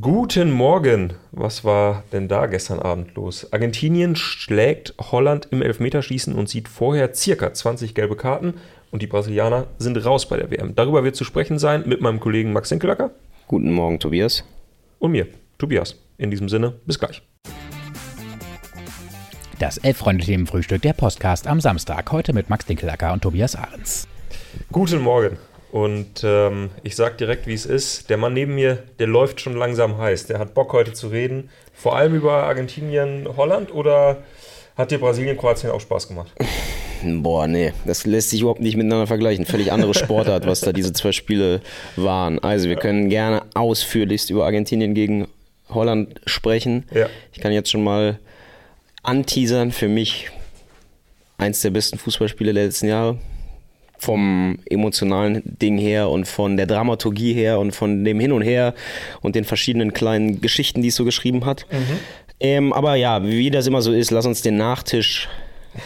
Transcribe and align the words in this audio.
Guten 0.00 0.50
Morgen. 0.50 1.12
Was 1.30 1.62
war 1.62 2.04
denn 2.10 2.26
da 2.26 2.46
gestern 2.46 2.78
Abend 2.78 3.14
los? 3.16 3.52
Argentinien 3.52 4.16
schlägt 4.16 4.94
Holland 4.98 5.48
im 5.50 5.60
Elfmeterschießen 5.60 6.34
und 6.34 6.48
sieht 6.48 6.68
vorher 6.68 7.12
circa 7.12 7.52
20 7.52 7.94
gelbe 7.94 8.16
Karten 8.16 8.54
und 8.90 9.02
die 9.02 9.06
Brasilianer 9.06 9.66
sind 9.76 10.02
raus 10.02 10.26
bei 10.26 10.38
der 10.38 10.50
WM. 10.50 10.74
Darüber 10.74 11.04
wird 11.04 11.16
zu 11.16 11.24
sprechen 11.24 11.58
sein 11.58 11.82
mit 11.86 12.00
meinem 12.00 12.18
Kollegen 12.18 12.54
Max 12.54 12.70
Sinkelacker. 12.70 13.10
Guten 13.46 13.72
Morgen, 13.72 14.00
Tobias. 14.00 14.44
Und 15.00 15.12
mir, 15.12 15.26
Tobias. 15.58 15.96
In 16.16 16.30
diesem 16.30 16.48
Sinne, 16.48 16.72
bis 16.86 16.98
gleich. 16.98 17.20
Das 19.58 19.76
Elf-Freunde-Themen-Frühstück, 19.76 20.80
der 20.80 20.94
Podcast 20.94 21.46
am 21.46 21.60
Samstag. 21.60 22.10
Heute 22.10 22.32
mit 22.32 22.48
Max 22.48 22.64
Dinkelacker 22.64 23.12
und 23.12 23.20
Tobias 23.20 23.54
Ahrens. 23.54 24.08
Guten 24.72 25.02
Morgen. 25.02 25.36
Und 25.74 26.22
ähm, 26.22 26.70
ich 26.84 26.94
sag 26.94 27.18
direkt, 27.18 27.48
wie 27.48 27.52
es 27.52 27.66
ist. 27.66 28.08
Der 28.08 28.16
Mann 28.16 28.32
neben 28.32 28.54
mir, 28.54 28.84
der 29.00 29.08
läuft 29.08 29.40
schon 29.40 29.56
langsam 29.56 29.98
heiß. 29.98 30.28
Der 30.28 30.38
hat 30.38 30.54
Bock 30.54 30.72
heute 30.72 30.92
zu 30.92 31.08
reden. 31.08 31.50
Vor 31.72 31.96
allem 31.96 32.14
über 32.14 32.44
Argentinien, 32.44 33.26
Holland 33.36 33.74
oder 33.74 34.22
hat 34.76 34.92
dir 34.92 34.98
Brasilien, 34.98 35.36
Kroatien 35.36 35.72
auch 35.72 35.80
Spaß 35.80 36.06
gemacht? 36.06 36.30
Boah, 37.02 37.48
nee, 37.48 37.72
das 37.86 38.06
lässt 38.06 38.30
sich 38.30 38.42
überhaupt 38.42 38.60
nicht 38.60 38.76
miteinander 38.76 39.08
vergleichen. 39.08 39.46
Völlig 39.46 39.72
andere 39.72 39.94
Sportart, 39.94 40.46
was 40.46 40.60
da 40.60 40.72
diese 40.72 40.92
zwei 40.92 41.10
Spiele 41.10 41.60
waren. 41.96 42.38
Also, 42.38 42.68
wir 42.68 42.76
können 42.76 43.08
gerne 43.08 43.42
ausführlichst 43.54 44.30
über 44.30 44.44
Argentinien 44.44 44.94
gegen 44.94 45.26
Holland 45.70 46.20
sprechen. 46.24 46.84
Ja. 46.94 47.08
Ich 47.32 47.40
kann 47.40 47.50
jetzt 47.50 47.72
schon 47.72 47.82
mal 47.82 48.20
anteasern. 49.02 49.72
Für 49.72 49.88
mich 49.88 50.30
eins 51.36 51.62
der 51.62 51.70
besten 51.70 51.98
Fußballspiele 51.98 52.54
der 52.54 52.66
letzten 52.66 52.86
Jahre 52.86 53.18
vom 54.04 54.58
emotionalen 54.68 55.42
Ding 55.44 55.78
her 55.78 56.08
und 56.10 56.26
von 56.26 56.56
der 56.56 56.66
Dramaturgie 56.66 57.32
her 57.32 57.58
und 57.58 57.72
von 57.74 58.04
dem 58.04 58.20
Hin 58.20 58.32
und 58.32 58.42
Her 58.42 58.74
und 59.22 59.34
den 59.34 59.44
verschiedenen 59.44 59.92
kleinen 59.92 60.40
Geschichten, 60.40 60.82
die 60.82 60.88
es 60.88 60.96
so 60.96 61.04
geschrieben 61.04 61.44
hat. 61.46 61.66
Ähm, 62.40 62.72
aber 62.72 62.96
ja, 62.96 63.24
wie 63.24 63.50
das 63.50 63.66
immer 63.66 63.80
so 63.82 63.92
ist, 63.92 64.10
lass 64.10 64.26
uns 64.26 64.42
den 64.42 64.56
Nachtisch 64.56 65.28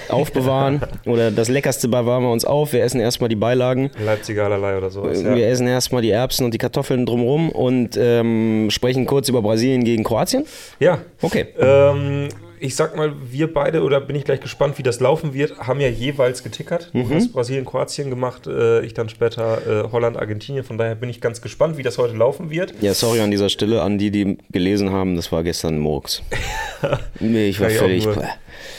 aufbewahren 0.09 0.83
oder 1.07 1.31
das 1.31 1.49
Leckerste 1.49 1.89
bewahren 1.89 2.23
wir 2.25 2.31
uns 2.33 2.45
auf. 2.45 2.73
Wir 2.73 2.83
essen 2.83 3.01
erstmal 3.01 3.29
die 3.29 3.37
Beilagen. 3.37 3.91
Leipziger 4.05 4.45
allerlei 4.45 4.77
oder 4.77 4.91
sowas. 4.91 5.25
Wir 5.25 5.37
Ja. 5.39 5.47
essen 5.49 5.67
erstmal 5.67 6.03
die 6.03 6.11
Erbsen 6.11 6.45
und 6.45 6.53
die 6.53 6.59
Kartoffeln 6.59 7.07
drumrum 7.07 7.49
und 7.51 7.97
ähm, 7.99 8.69
sprechen 8.71 9.07
kurz 9.07 9.29
über 9.29 9.41
Brasilien 9.43 9.85
gegen 9.85 10.05
Kroatien. 10.05 10.45
ja. 10.81 10.99
Okay. 11.23 11.47
Ähm, 11.59 12.29
ich 12.61 12.77
sag 12.77 12.97
mal, 12.97 13.13
wir 13.31 13.53
beide, 13.53 13.83
oder 13.83 14.01
bin 14.01 14.17
ich 14.17 14.25
gleich 14.25 14.41
gespannt, 14.41 14.79
wie 14.79 14.83
das 14.83 15.01
laufen 15.01 15.35
wird, 15.35 15.59
haben 15.59 15.81
ja 15.81 15.89
jeweils 15.89 16.43
getickert. 16.43 16.91
Du 16.93 17.09
hast 17.11 17.33
Brasilien, 17.33 17.65
Kroatien 17.65 18.11
gemacht, 18.11 18.47
äh, 18.47 18.81
ich 18.85 18.95
dann 18.95 19.09
später 19.09 19.85
äh, 19.87 19.93
Holland, 19.93 20.17
Argentinien. 20.17 20.65
Von 20.65 20.79
daher 20.79 20.95
bin 20.95 21.09
ich 21.09 21.21
ganz 21.21 21.41
gespannt, 21.43 21.77
wie 21.77 21.83
das 21.83 21.99
heute 21.99 22.15
laufen 22.17 22.51
wird. 22.51 22.75
Ja, 22.81 22.95
sorry 22.95 23.21
an 23.21 23.31
dieser 23.31 23.49
Stelle 23.49 23.83
an 23.83 23.99
die, 23.99 24.11
die 24.11 24.39
gelesen 24.51 24.91
haben, 24.93 25.17
das 25.17 25.31
war 25.33 25.43
gestern 25.43 25.79
Murks. 25.79 26.23
nee, 27.21 27.49
ich 27.49 27.61
war 27.61 27.69
Kann 27.69 27.75
ich, 27.75 27.81
völlig. 27.81 28.09
auch 28.09 28.15
nur, 28.17 28.29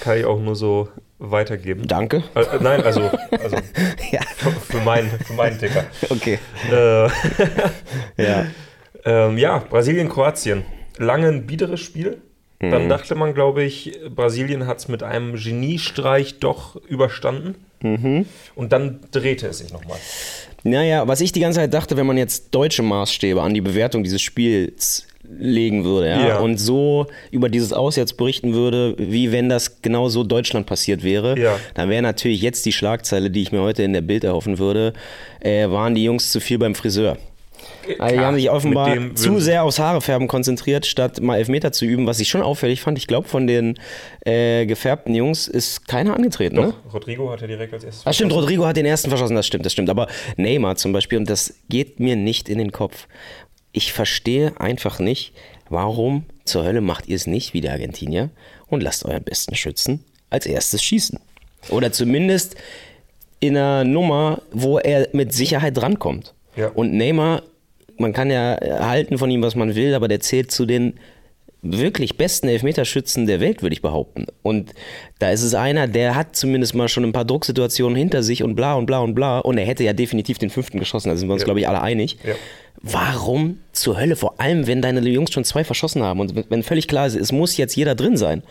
kann 0.02 0.18
ich 0.18 0.26
auch 0.26 0.40
nur 0.40 0.56
so 0.56 0.90
weitergeben. 1.20 1.86
Danke. 1.88 2.24
Äh, 2.36 2.42
äh, 2.42 2.46
nein, 2.62 2.82
also, 2.82 3.02
also 3.32 3.58
Ja, 4.12 4.22
für, 4.38 4.52
für, 4.52 4.78
meinen, 4.82 5.10
für 5.10 5.34
meinen 5.34 5.58
Ticker. 5.60 5.86
okay. 6.10 6.40
Äh, 6.72 7.08
Ja. 8.18 8.46
ähm, 9.06 9.38
ja, 9.38 9.60
Brasilien, 9.60 10.10
Kroatien. 10.10 10.64
Lange 10.98 11.28
ein 11.28 11.46
biederes 11.46 11.80
Spiel. 11.80 12.22
Dann 12.60 12.86
Mhm. 12.86 12.90
dachte 12.90 13.16
man, 13.16 13.34
glaube 13.34 13.64
ich, 13.64 13.98
Brasilien 14.14 14.68
hat 14.68 14.80
es 14.80 14.88
mit 14.90 15.02
einem 15.02 15.36
Geniestreich 15.36 16.40
doch 16.40 16.76
überstanden. 16.88 17.56
Mhm. 17.82 18.26
Und 18.56 18.74
dann 18.74 19.00
drehte 19.12 19.48
es 19.48 19.60
sich 19.60 19.72
nochmal. 19.72 19.98
Naja, 20.64 21.08
was 21.08 21.22
ich 21.22 21.32
die 21.32 21.40
ganze 21.40 21.60
Zeit 21.60 21.74
dachte, 21.74 21.96
wenn 21.96 22.06
man 22.06 22.18
jetzt 22.18 22.54
deutsche 22.54 22.84
Maßstäbe 22.84 23.42
an 23.42 23.54
die 23.54 23.62
Bewertung 23.62 24.04
dieses 24.04 24.22
Spiels 24.22 25.08
legen 25.32 25.86
würde 25.86 26.10
ja, 26.10 26.28
Ja. 26.28 26.40
und 26.40 26.58
so 26.58 27.06
über 27.32 27.48
dieses 27.50 27.72
Aus 27.72 27.96
jetzt 27.96 28.18
berichten 28.18 28.54
würde, 28.54 28.96
wie 28.98 29.32
wenn 29.32 29.48
das 29.48 29.82
genau 29.82 30.10
so 30.10 30.24
Deutschland 30.24 30.66
passiert 30.66 31.04
wäre, 31.04 31.40
Ja. 31.40 31.58
dann 31.76 31.88
wäre 31.90 32.02
natürlich 32.02 32.42
jetzt 32.42 32.66
die 32.66 32.72
Schlagzeile, 32.74 33.30
die 33.30 33.44
ich 33.44 33.52
mir 33.54 33.62
heute 33.62 33.84
in 33.84 33.94
der 33.94 34.02
Bild 34.02 34.24
erhoffen 34.26 34.58
würde, 34.58 34.92
äh, 35.40 35.70
waren 35.70 35.94
die 35.96 36.04
Jungs 36.04 36.32
zu 36.32 36.40
viel 36.42 36.58
beim 36.58 36.74
Friseur. 36.76 37.18
Also 37.98 38.16
die 38.16 38.22
haben 38.22 38.36
sich 38.36 38.50
offenbar 38.50 39.16
zu 39.16 39.40
sehr 39.40 39.64
aufs 39.64 39.80
Haarefärben 39.80 40.28
konzentriert, 40.28 40.86
statt 40.86 41.22
mal 41.22 41.38
Elfmeter 41.38 41.72
zu 41.72 41.86
üben, 41.86 42.06
was 42.06 42.20
ich 42.20 42.30
schon 42.30 42.42
auffällig 42.42 42.82
fand. 42.82 42.98
Ich 42.98 43.08
glaube, 43.08 43.28
von 43.28 43.48
den 43.48 43.76
äh, 44.26 44.66
gefärbten 44.66 45.16
Jungs 45.16 45.48
ist 45.48 45.88
keiner 45.88 46.16
angetreten. 46.16 46.56
Ne? 46.56 46.74
Doch, 46.86 46.94
Rodrigo 46.94 47.32
hat 47.32 47.42
ja 47.42 47.48
direkt 47.48 47.74
als 47.74 47.84
erstes. 47.84 48.06
Ah, 48.06 48.14
stimmt, 48.14 48.32
verschossen. 48.32 48.46
Rodrigo 48.46 48.66
hat 48.68 48.78
den 48.78 48.86
ersten 48.86 49.10
verschossen, 49.10 49.36
das 49.36 49.48
stimmt, 49.48 49.66
das 49.66 49.74
stimmt. 49.74 49.90
Aber 49.90 50.08
Neymar 50.38 50.76
zum 50.76 50.94
Beispiel, 50.94 51.18
und 51.18 51.30
das 51.30 51.56
geht 51.70 52.00
mir 52.00 52.16
nicht 52.16 52.50
in 52.50 52.58
den 52.58 52.72
Kopf. 52.72 53.08
Ich 53.72 53.94
verstehe 53.94 54.54
einfach 54.60 55.00
nicht, 55.00 55.34
warum 55.70 56.26
zur 56.46 56.64
Hölle 56.64 56.82
macht 56.82 57.08
ihr 57.08 57.16
es 57.16 57.28
nicht 57.28 57.54
wie 57.54 57.62
die 57.62 57.70
Argentinier 57.70 58.30
und 58.68 58.84
lasst 58.84 59.06
euren 59.06 59.24
besten 59.24 59.56
Schützen 59.56 60.04
als 60.30 60.46
erstes 60.46 60.84
schießen. 60.84 61.20
Oder 61.70 61.92
zumindest 61.92 62.56
in 63.40 63.56
einer 63.56 63.84
Nummer, 63.84 64.42
wo 64.52 64.80
er 64.80 65.08
mit 65.14 65.34
Sicherheit 65.34 65.78
drankommt. 65.78 66.34
Ja. 66.56 66.70
Und 66.70 66.94
Neymar, 66.94 67.44
man 68.00 68.14
kann 68.14 68.30
ja 68.32 68.58
halten 68.80 69.18
von 69.18 69.30
ihm, 69.30 69.42
was 69.42 69.56
man 69.56 69.76
will, 69.76 69.94
aber 69.94 70.08
der 70.08 70.20
zählt 70.20 70.52
zu 70.52 70.66
den 70.66 71.00
wirklich 71.62 72.16
besten 72.18 72.48
Elfmeterschützen 72.48 73.28
der 73.28 73.42
Welt, 73.42 73.62
würde 73.62 73.74
ich 73.74 73.82
behaupten. 73.82 74.28
Und 74.44 74.74
da 75.20 75.30
ist 75.32 75.44
es 75.44 75.54
einer, 75.54 75.88
der 75.88 76.16
hat 76.16 76.36
zumindest 76.36 76.74
mal 76.74 76.88
schon 76.88 77.04
ein 77.04 77.12
paar 77.12 77.26
Drucksituationen 77.26 77.98
hinter 77.98 78.24
sich 78.24 78.44
und 78.44 78.56
bla 78.56 78.76
und 78.76 78.86
bla 78.86 79.00
und 79.00 79.14
bla. 79.14 79.40
Und 79.40 79.58
er 79.58 79.66
hätte 79.66 79.84
ja 79.84 79.92
definitiv 79.92 80.38
den 80.38 80.50
fünften 80.50 80.80
geschossen, 80.80 81.10
da 81.10 81.18
sind 81.18 81.28
wir 81.28 81.34
uns, 81.34 81.42
Ja. 81.42 81.46
glaube 81.46 81.60
ich, 81.60 81.68
alle 81.68 81.82
einig. 81.82 82.18
Ja. 82.26 82.36
Warum 82.82 83.60
zur 83.74 84.00
Hölle? 84.00 84.16
Vor 84.16 84.40
allem, 84.40 84.68
wenn 84.68 84.82
deine 84.82 85.02
Jungs 85.02 85.34
schon 85.34 85.44
zwei 85.44 85.66
verschossen 85.66 86.02
haben 86.02 86.22
und 86.22 86.34
wenn 86.50 86.64
völlig 86.64 86.88
klar 86.88 87.08
ist, 87.08 87.16
es 87.16 87.34
muss 87.34 87.58
jetzt 87.58 87.76
jeder 87.76 87.94
drin 87.94 88.16
sein. 88.16 88.42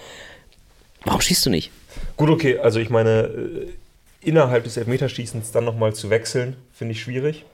Warum 1.05 1.23
schießt 1.23 1.47
du 1.47 1.51
nicht? 1.51 1.71
Gut, 2.19 2.29
okay, 2.29 2.59
also 2.59 2.79
ich 2.79 2.91
meine, 2.91 3.11
äh, 3.23 3.69
innerhalb 4.21 4.65
des 4.65 4.77
Elfmeterschießens 4.77 5.51
dann 5.53 5.65
nochmal 5.65 5.95
zu 5.95 6.11
wechseln, 6.11 6.57
finde 6.75 6.93
ich 6.93 7.01
schwierig. 7.01 7.47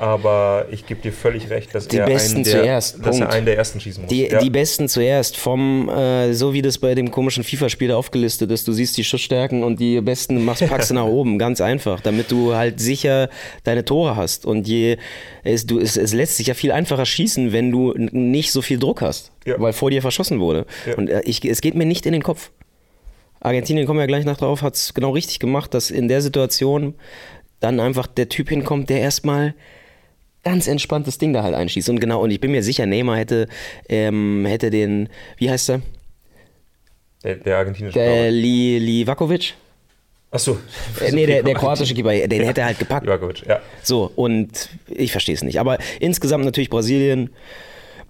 Aber 0.00 0.64
ich 0.70 0.86
gebe 0.86 1.02
dir 1.02 1.12
völlig 1.12 1.50
recht, 1.50 1.74
dass, 1.74 1.86
Die 1.86 1.98
er, 1.98 2.06
Besten 2.06 2.36
einen 2.36 2.44
der, 2.44 2.52
zuerst, 2.54 3.04
dass 3.04 3.20
er 3.20 3.28
einen 3.28 3.44
der 3.44 3.58
ersten 3.58 3.80
schießen 3.80 4.04
muss. 4.04 4.08
Die, 4.10 4.28
ja. 4.28 4.38
die 4.40 4.48
Besten 4.48 4.88
zuerst, 4.88 5.36
vom, 5.36 5.90
äh, 5.90 6.32
so 6.32 6.54
wie 6.54 6.62
das 6.62 6.78
bei 6.78 6.94
dem 6.94 7.10
komischen 7.10 7.44
FIFA-Spiel 7.44 7.92
aufgelistet 7.92 8.50
ist, 8.50 8.66
du 8.66 8.72
siehst 8.72 8.96
die 8.96 9.04
Schussstärken 9.04 9.62
und 9.62 9.78
die 9.78 10.00
Besten 10.00 10.42
machst, 10.42 10.66
packst 10.66 10.88
du 10.88 10.94
nach 10.94 11.04
oben, 11.04 11.38
ganz 11.38 11.60
einfach, 11.60 12.00
damit 12.00 12.30
du 12.30 12.54
halt 12.54 12.80
sicher 12.80 13.28
deine 13.64 13.84
Tore 13.84 14.16
hast. 14.16 14.46
Und 14.46 14.66
je, 14.66 14.96
es, 15.44 15.66
du, 15.66 15.78
es, 15.78 15.98
es 15.98 16.14
lässt 16.14 16.38
sich 16.38 16.46
ja 16.46 16.54
viel 16.54 16.72
einfacher 16.72 17.04
schießen, 17.04 17.52
wenn 17.52 17.70
du 17.70 17.92
nicht 17.94 18.52
so 18.52 18.62
viel 18.62 18.78
Druck 18.78 19.02
hast, 19.02 19.32
Ja. 19.44 19.60
weil 19.60 19.74
vor 19.74 19.90
dir 19.90 20.00
verschossen 20.00 20.40
wurde. 20.40 20.64
Ja. 20.86 20.94
Und 20.94 21.10
äh, 21.10 21.20
ich, 21.26 21.44
es 21.44 21.60
geht 21.60 21.74
mir 21.74 21.84
nicht 21.84 22.06
in 22.06 22.12
den 22.12 22.22
Kopf. 22.22 22.52
Argentinien, 23.40 23.86
kommen 23.86 23.98
wir 23.98 24.04
ja 24.04 24.06
gleich 24.06 24.24
nach 24.24 24.38
drauf, 24.38 24.62
hat 24.62 24.76
es 24.76 24.94
genau 24.94 25.10
richtig 25.10 25.40
gemacht, 25.40 25.74
dass 25.74 25.90
in 25.90 26.08
der 26.08 26.22
Situation 26.22 26.94
dann 27.58 27.80
einfach 27.80 28.06
der 28.06 28.30
Typ 28.30 28.48
hinkommt, 28.48 28.88
der 28.88 29.00
erstmal 29.00 29.54
ganz 30.42 30.66
entspanntes 30.66 31.18
Ding 31.18 31.32
da 31.32 31.42
halt 31.42 31.54
einschießt. 31.54 31.88
Und 31.90 32.00
genau, 32.00 32.22
und 32.22 32.30
ich 32.30 32.40
bin 32.40 32.50
mir 32.50 32.62
sicher, 32.62 32.86
Neymar 32.86 33.16
hätte, 33.18 33.48
ähm, 33.88 34.44
hätte 34.46 34.70
den, 34.70 35.08
wie 35.36 35.50
heißt 35.50 35.70
er? 35.70 35.82
der, 37.22 37.36
der 37.36 37.58
argentinische 37.58 37.98
Der. 37.98 38.30
Li, 38.30 38.78
Livakovic? 38.78 39.54
Achso. 40.30 40.58
Äh, 41.00 41.12
nee, 41.12 41.26
der, 41.26 41.42
der 41.42 41.54
kroatische 41.54 41.94
Keeper, 41.94 42.12
den 42.26 42.44
hätte 42.44 42.60
er 42.60 42.68
halt 42.68 42.78
gepackt. 42.78 43.04
Ivakovic, 43.06 43.44
ja. 43.46 43.60
So, 43.82 44.10
und 44.14 44.70
ich 44.88 45.12
verstehe 45.12 45.34
es 45.34 45.42
nicht. 45.42 45.58
Aber 45.58 45.78
insgesamt 45.98 46.44
natürlich 46.44 46.70
Brasilien. 46.70 47.30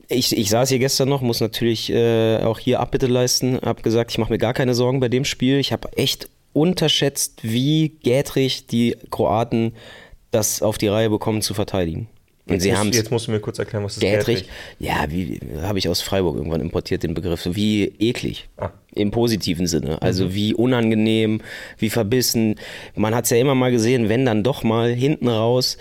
Ich, 0.09 0.37
ich 0.37 0.51
saß 0.51 0.69
hier 0.69 0.81
gestern 0.81 1.09
noch, 1.09 1.23
muss 1.23 1.41
natürlich 1.41 1.91
äh, 1.91 2.39
auch 2.39 2.59
hier 2.59 2.81
Abbitte 2.81 3.07
leisten. 3.07 3.59
Hab 3.63 3.83
gesagt, 3.83 4.11
ich 4.11 4.19
mache 4.19 4.33
mir 4.33 4.39
gar 4.39 4.55
keine 4.55 4.75
Sorgen 4.75 5.01
bei 5.01 5.09
dem 5.09 5.25
Spiel. 5.25 5.59
Ich 5.59 5.73
habe 5.73 5.89
echt 5.97 6.29
unterschätzt, 6.53 7.39
wie 7.43 7.91
gätrig 8.03 8.67
die 8.67 8.97
Kroaten 9.11 9.73
das 10.33 10.63
auf 10.63 10.79
die 10.79 10.89
Reihe 10.89 11.11
bekommen 11.11 11.43
zu 11.43 11.55
verteidigen. 11.55 12.09
Und 12.51 12.57
Jetzt, 12.57 12.65
sie 12.65 12.71
musst, 12.71 12.81
haben 12.81 12.93
jetzt 12.93 13.11
musst 13.11 13.27
du 13.29 13.31
mir 13.31 13.41
kurz 13.41 13.59
erklären, 13.59 13.85
was 13.85 13.95
das 13.95 14.01
Gätrig. 14.01 14.39
Gätrig. 14.39 14.51
Ja, 14.79 15.07
wie 15.09 15.41
habe 15.63 15.79
ich 15.79 15.89
aus 15.89 16.03
Freiburg 16.03 16.37
irgendwann 16.37 16.61
importiert 16.61 17.03
den 17.03 17.15
Begriff. 17.15 17.49
Wie 17.53 17.85
eklig. 17.99 18.49
Ah. 18.57 18.71
Im 18.95 19.11
positiven 19.11 19.67
Sinne. 19.67 20.03
Also 20.03 20.35
wie 20.35 20.53
unangenehm, 20.53 21.41
wie 21.79 21.91
verbissen. 21.91 22.57
Man 22.97 23.15
hat 23.15 23.25
es 23.25 23.31
ja 23.31 23.37
immer 23.37 23.55
mal 23.55 23.71
gesehen, 23.71 24.09
wenn 24.09 24.27
dann 24.27 24.43
doch 24.43 24.65
mal 24.65 24.93
hinten 24.93 25.29
raus 25.29 25.79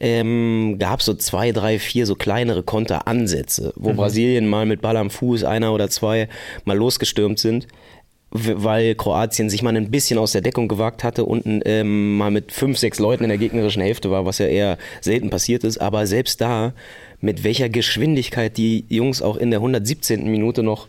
ähm, 0.00 0.76
gab 0.78 1.02
so 1.02 1.14
zwei, 1.14 1.52
drei, 1.52 1.78
vier 1.78 2.06
so 2.06 2.14
kleinere 2.14 2.62
Konteransätze, 2.62 3.74
wo 3.76 3.92
Brasilien 3.92 4.48
mal 4.48 4.64
mit 4.64 4.80
Ball 4.80 4.96
am 4.96 5.10
Fuß, 5.10 5.44
einer 5.44 5.74
oder 5.74 5.90
zwei, 5.90 6.28
mal 6.64 6.76
losgestürmt 6.76 7.38
sind. 7.38 7.68
Weil 8.32 8.94
Kroatien 8.94 9.50
sich 9.50 9.62
mal 9.62 9.76
ein 9.76 9.90
bisschen 9.90 10.18
aus 10.18 10.32
der 10.32 10.40
Deckung 10.40 10.68
gewagt 10.68 11.02
hatte 11.02 11.24
und 11.24 11.42
ähm, 11.64 12.16
mal 12.16 12.30
mit 12.30 12.52
fünf, 12.52 12.78
sechs 12.78 13.00
Leuten 13.00 13.24
in 13.24 13.28
der 13.28 13.38
gegnerischen 13.38 13.82
Hälfte 13.82 14.10
war, 14.12 14.24
was 14.24 14.38
ja 14.38 14.46
eher 14.46 14.78
selten 15.00 15.30
passiert 15.30 15.64
ist. 15.64 15.78
Aber 15.78 16.06
selbst 16.06 16.40
da, 16.40 16.72
mit 17.20 17.42
welcher 17.42 17.68
Geschwindigkeit 17.68 18.56
die 18.56 18.84
Jungs 18.88 19.20
auch 19.20 19.36
in 19.36 19.50
der 19.50 19.58
117. 19.58 20.30
Minute 20.30 20.62
noch 20.62 20.86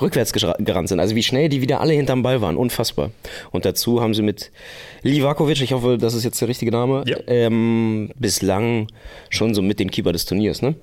rückwärts 0.00 0.32
gerannt 0.32 0.88
sind. 0.88 1.00
Also 1.00 1.14
wie 1.16 1.22
schnell 1.22 1.48
die 1.48 1.62
wieder 1.62 1.80
alle 1.80 1.92
hinterm 1.94 2.22
Ball 2.22 2.40
waren. 2.40 2.56
Unfassbar. 2.56 3.10
Und 3.50 3.64
dazu 3.64 4.00
haben 4.00 4.14
sie 4.14 4.22
mit 4.22 4.50
Livakovic, 5.02 5.60
ich 5.62 5.72
hoffe, 5.72 5.98
das 5.98 6.14
ist 6.14 6.24
jetzt 6.24 6.40
der 6.40 6.48
richtige 6.48 6.70
Name, 6.70 7.04
Ja. 7.06 7.16
ähm, 7.26 8.10
bislang 8.16 8.88
schon 9.30 9.54
so 9.54 9.62
mit 9.62 9.78
den 9.80 9.90
Keeper 9.90 10.12
des 10.12 10.24
Turniers, 10.26 10.62
ne? 10.62 10.74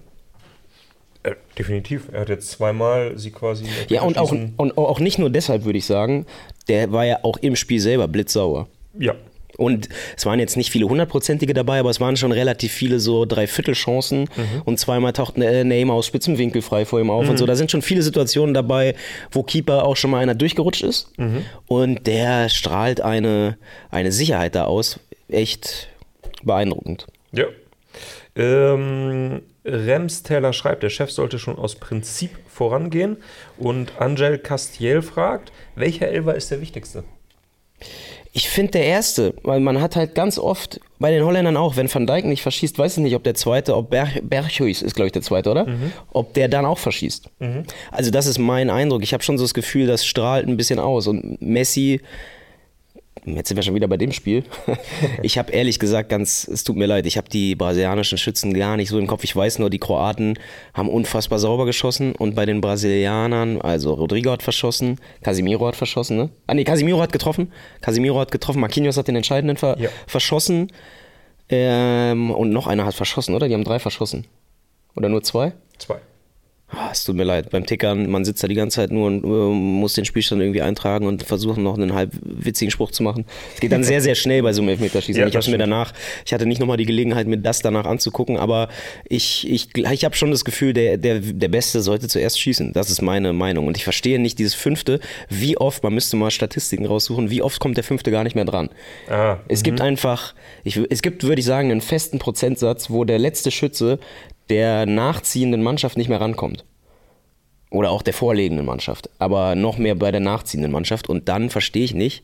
Äh, 1.24 1.36
Definitiv. 1.58 2.10
Er 2.12 2.22
hat 2.22 2.30
jetzt 2.30 2.52
zweimal 2.52 3.18
sie 3.18 3.32
quasi. 3.32 3.66
Ja, 3.90 4.02
und 4.02 4.18
auch, 4.18 4.32
und 4.32 4.78
auch 4.78 5.00
nicht 5.00 5.20
nur 5.20 5.30
deshalb, 5.30 5.66
würde 5.66 5.78
ich 5.78 5.86
sagen. 5.86 6.26
Der 6.68 6.92
war 6.92 7.06
ja 7.06 7.20
auch 7.24 7.38
im 7.38 7.56
Spiel 7.56 7.80
selber 7.80 8.08
blitzsauer. 8.08 8.68
Ja. 8.98 9.16
Und 9.58 9.90
es 10.18 10.26
waren 10.26 10.40
jetzt 10.40 10.58
nicht 10.58 10.72
viele 10.72 10.88
hundertprozentige 10.88 11.54
dabei, 11.54 11.80
aber 11.80 11.90
es 11.90 12.00
waren 12.00 12.18
schon 12.18 12.32
relativ 12.32 12.72
viele 12.72 13.00
so 13.00 13.26
Dreiviertelchancen 13.26 14.22
mhm. 14.22 14.62
und 14.66 14.80
zweimal 14.80 15.14
taucht 15.14 15.38
äh, 15.38 15.64
Neymar 15.64 15.98
aus 15.98 16.08
Spitzenwinkel 16.08 16.62
frei 16.62 16.86
vor 16.86 17.00
ihm 17.00 17.12
auf 17.12 17.26
mhm. 17.26 17.32
und 17.32 17.38
so. 17.38 17.46
Da 17.46 17.56
sind 17.56 17.70
schon 17.70 17.82
viele 17.82 18.02
Situationen 18.02 18.56
dabei, 18.56 18.96
wo 19.32 19.44
Keeper 19.44 19.86
auch 19.86 19.98
schon 19.98 20.10
mal 20.10 20.20
einer 20.20 20.36
durchgerutscht 20.36 20.84
ist 20.84 21.12
mhm. 21.18 21.46
und 21.68 22.08
der 22.08 22.50
strahlt 22.50 23.02
eine, 23.02 23.58
eine 23.92 24.12
Sicherheit 24.12 24.56
da 24.56 24.66
aus. 24.66 25.00
Echt 25.28 25.90
beeindruckend. 26.44 27.08
Ja. 27.32 27.46
Ähm, 28.36 29.42
Remsteller 29.64 30.54
schreibt, 30.54 30.84
der 30.84 30.90
Chef 30.90 31.12
sollte 31.12 31.40
schon 31.40 31.58
aus 31.58 31.76
Prinzip 31.76 32.32
vorangehen. 32.48 33.18
Und 33.58 34.00
Angel 34.00 34.38
Castiel 34.38 35.02
fragt, 35.02 35.52
welcher 35.76 36.08
Elfer 36.08 36.36
ist 36.36 36.52
der 36.52 36.62
wichtigste? 36.62 37.04
Ich 38.34 38.50
finde 38.50 38.72
der 38.72 38.86
erste, 38.86 39.34
weil 39.44 39.60
man 39.60 39.82
hat 39.82 39.98
halt 39.98 40.16
ganz 40.16 40.40
oft, 40.40 40.80
bei 41.00 41.12
den 41.12 41.26
Holländern 41.26 41.58
auch, 41.58 41.76
wenn 41.76 41.94
Van 41.94 42.08
Dijk 42.08 42.26
nicht 42.26 42.42
verschießt, 42.42 42.80
weiß 42.80 42.98
ich 42.98 43.04
nicht, 43.04 43.16
ob 43.16 43.24
der 43.24 43.34
zweite, 43.34 43.76
ob 43.76 43.90
Ber 43.90 44.08
Berghuis 44.22 44.82
ist, 44.82 44.96
glaube 44.96 45.08
ich, 45.08 45.12
der 45.12 45.22
zweite, 45.22 45.52
oder? 45.52 45.66
Mhm. 45.66 45.92
Ob 46.14 46.34
der 46.34 46.48
dann 46.48 46.66
auch 46.66 46.78
verschießt. 46.78 47.30
Mhm. 47.40 47.64
Also 47.92 48.10
das 48.10 48.28
ist 48.28 48.38
mein 48.38 48.70
Eindruck. 48.70 49.04
Ich 49.04 49.14
habe 49.14 49.22
schon 49.22 49.38
so 49.38 49.44
das 49.44 49.54
Gefühl, 49.54 49.86
das 49.86 50.06
strahlt 50.06 50.48
ein 50.48 50.56
bisschen 50.56 50.80
aus. 50.80 51.08
Und 51.08 51.42
Messi 51.42 52.00
Jetzt 53.26 53.50
sind 53.50 53.58
wir 53.58 53.64
schon 53.64 53.76
wieder 53.76 53.88
bei 53.88 53.98
dem 53.98 54.12
Spiel. 54.12 54.44
Ich 55.24 55.38
habe 55.38 55.52
ehrlich 55.52 55.78
gesagt 55.78 56.10
ganz, 56.10 56.48
es 56.48 56.64
tut 56.64 56.76
mir 56.76 56.88
leid, 56.88 57.06
ich 57.06 57.18
habe 57.18 57.30
die 57.30 57.56
brasilianischen 57.56 58.18
Schützen 58.18 58.54
gar 58.54 58.78
nicht 58.78 58.90
so 58.90 58.98
im 58.98 59.06
Kopf. 59.06 59.24
Ich 59.24 59.36
weiß 59.36 59.60
nur, 59.60 59.70
die 59.70 59.78
Kroaten 59.78 60.40
haben 60.74 60.90
unfassbar 60.90 61.38
sauber 61.38 61.66
geschossen 61.66 62.16
und 62.16 62.34
bei 62.36 62.46
den 62.46 62.62
Brasilianern, 62.62 63.62
also 63.62 63.94
Rodrigo 63.94 64.32
hat 64.32 64.42
verschossen, 64.42 65.00
Casimiro 65.22 65.68
hat 65.68 65.76
verschossen, 65.76 66.18
ne? 66.18 66.30
Ah 66.48 66.56
nee, 66.56 66.64
Casimiro 66.64 67.02
hat 67.02 67.12
getroffen. 67.12 67.52
Casimiro 67.82 68.20
hat 68.20 68.32
getroffen, 68.32 68.60
Marquinhos 68.60 68.98
hat 68.98 69.08
den 69.08 69.16
entscheidenden 69.16 69.58
ver 69.58 69.78
ja. 69.80 69.90
verschossen. 70.08 70.72
Ähm, 71.50 72.32
und 72.32 72.52
noch 72.52 72.66
einer 72.66 72.86
hat 72.86 72.96
verschossen, 72.96 73.36
oder? 73.36 73.48
Die 73.48 73.54
haben 73.54 73.64
drei 73.64 73.80
verschossen. 73.80 74.26
Oder 74.96 75.10
nur 75.10 75.22
zwei? 75.22 75.54
Zwei. 75.78 76.00
Ah, 76.74 76.90
es 76.92 77.04
tut 77.04 77.18
mir 77.18 77.26
leid, 77.26 77.50
beim 77.50 77.66
Tickern, 77.66 78.10
man 78.10 78.24
sitzt 78.24 78.42
da 78.42 78.48
die 78.48 78.56
ganze 78.56 78.76
Zeit 78.76 78.92
nur 78.92 79.08
und 79.08 79.26
äh, 79.26 79.28
muss 79.28 79.94
den 79.94 80.06
Spielstand 80.06 80.42
irgendwie 80.42 80.62
eintragen 80.62 81.06
und 81.06 81.24
versuchen 81.24 81.64
noch 81.64 81.78
einen 81.78 81.94
halb 81.94 82.14
witzigen 82.24 82.72
Spruch 82.72 82.92
zu 82.92 83.04
machen. 83.04 83.26
Es 83.54 83.60
geht 83.60 83.74
dann 83.74 83.84
sehr, 83.84 84.00
sehr 84.00 84.16
schnell 84.16 84.42
bei 84.42 84.54
so 84.54 84.62
einem 84.62 84.70
Elfmeterschießen. 84.70 85.20
Ja, 85.20 85.28
ich 85.28 85.36
hatte 85.36 85.52
mir 85.52 85.58
danach, 85.58 85.94
ich 86.26 86.34
hatte 86.34 86.46
nicht 86.46 86.62
nochmal 86.62 86.78
die 86.78 86.86
Gelegenheit, 86.86 87.28
mir 87.28 87.38
das 87.38 87.60
danach 87.60 87.86
anzugucken, 87.86 88.38
aber 88.38 88.70
ich, 89.10 89.50
ich, 89.52 89.76
ich 89.76 90.06
habe 90.06 90.16
schon 90.16 90.32
das 90.32 90.46
Gefühl, 90.46 90.72
der, 90.72 90.96
der, 90.96 91.20
der 91.20 91.50
Beste 91.50 91.82
sollte 91.82 92.08
zuerst 92.08 92.40
schießen. 92.40 92.72
Das 92.72 92.90
ist 92.90 93.02
meine 93.02 93.34
Meinung. 93.34 93.68
Und 93.68 93.76
ich 93.76 93.84
verstehe 93.84 94.18
nicht 94.18 94.40
dieses 94.40 94.54
Fünfte, 94.54 95.02
wie 95.28 95.58
oft, 95.58 95.84
man 95.84 95.94
müsste 95.94 96.16
mal 96.16 96.32
Statistiken 96.32 96.86
raussuchen, 96.86 97.30
wie 97.30 97.42
oft 97.42 97.60
kommt 97.60 97.76
der 97.76 97.84
Fünfte 97.84 98.12
gar 98.12 98.24
nicht 98.24 98.36
mehr 98.36 98.46
dran. 98.46 98.70
Ah, 99.10 99.40
es 99.50 99.64
gibt 99.64 99.80
mhm. 99.80 99.86
einfach, 99.86 100.36
ich, 100.64 100.80
es 100.90 101.02
gibt, 101.02 101.24
würde 101.24 101.42
ich 101.42 101.46
sagen, 101.46 101.70
einen 101.70 101.82
festen 101.82 102.18
Prozentsatz, 102.18 102.90
wo 102.90 103.04
der 103.04 103.20
letzte 103.20 103.52
Schütze 103.52 104.00
der 104.52 104.86
nachziehenden 104.86 105.64
Mannschaft 105.64 105.98
nicht 105.98 106.10
mehr 106.10 106.20
rankommt. 106.20 106.66
Oder 107.70 107.90
auch 107.90 108.02
der 108.02 108.14
vorlegenden 108.14 108.66
Mannschaft. 108.66 109.10
Aber 109.18 109.56
noch 109.56 109.78
mehr 109.78 109.96
bei 109.96 110.12
der 110.12 110.20
nachziehenden 110.20 110.74
Mannschaft. 110.74 111.08
Und 111.08 111.30
dann 111.30 111.50
verstehe 111.50 111.86
ich 111.86 111.94
nicht. 111.94 112.24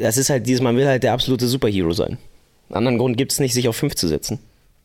Das 0.00 0.16
ist 0.16 0.28
halt 0.28 0.46
dieses, 0.48 0.60
man 0.60 0.76
will 0.76 0.86
halt 0.86 1.04
der 1.04 1.12
absolute 1.12 1.46
Superhero 1.46 1.92
sein. 1.92 2.18
Anderen 2.70 2.98
Grund 2.98 3.16
gibt 3.16 3.30
es 3.30 3.38
nicht, 3.38 3.54
sich 3.54 3.68
auf 3.68 3.76
5 3.76 3.94
zu 3.94 4.08
setzen. 4.08 4.40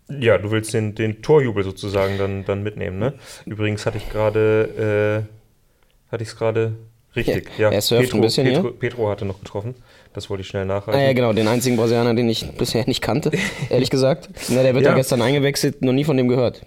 Ja, 0.07 0.37
du 0.37 0.51
willst 0.51 0.73
den, 0.73 0.93
den 0.93 1.23
Torjubel 1.23 1.63
sozusagen 1.63 2.19
dann, 2.19 2.45
dann 2.45 2.61
mitnehmen, 2.61 2.99
ne? 2.99 3.13
Übrigens 3.45 3.85
hatte 3.85 3.97
ich 3.97 4.09
gerade, 4.09 5.25
äh, 5.27 6.11
hatte 6.11 6.23
ich 6.23 6.29
es 6.29 6.35
gerade 6.35 6.73
richtig. 7.15 7.49
Ja, 7.57 7.71
ja. 7.71 7.79
Petro, 7.79 8.17
ein 8.17 8.21
bisschen, 8.21 8.47
Petro, 8.47 8.67
ja? 8.67 8.73
Petro 8.77 9.09
hatte 9.09 9.25
noch 9.25 9.39
getroffen. 9.39 9.75
Das 10.13 10.29
wollte 10.29 10.41
ich 10.41 10.47
schnell 10.47 10.65
nachreichen. 10.65 10.99
Ah, 10.99 11.03
ja, 11.03 11.13
genau, 11.13 11.33
den 11.33 11.47
einzigen 11.47 11.77
Brasilianer, 11.77 12.15
den 12.15 12.29
ich 12.29 12.51
bisher 12.53 12.85
nicht 12.87 13.01
kannte, 13.01 13.31
ehrlich 13.69 13.89
gesagt. 13.89 14.29
Na, 14.49 14.63
der 14.63 14.73
wird 14.73 14.85
ja. 14.85 14.91
ja 14.91 14.97
gestern 14.97 15.21
eingewechselt, 15.21 15.81
noch 15.81 15.93
nie 15.93 16.03
von 16.03 16.17
dem 16.17 16.27
gehört. 16.27 16.65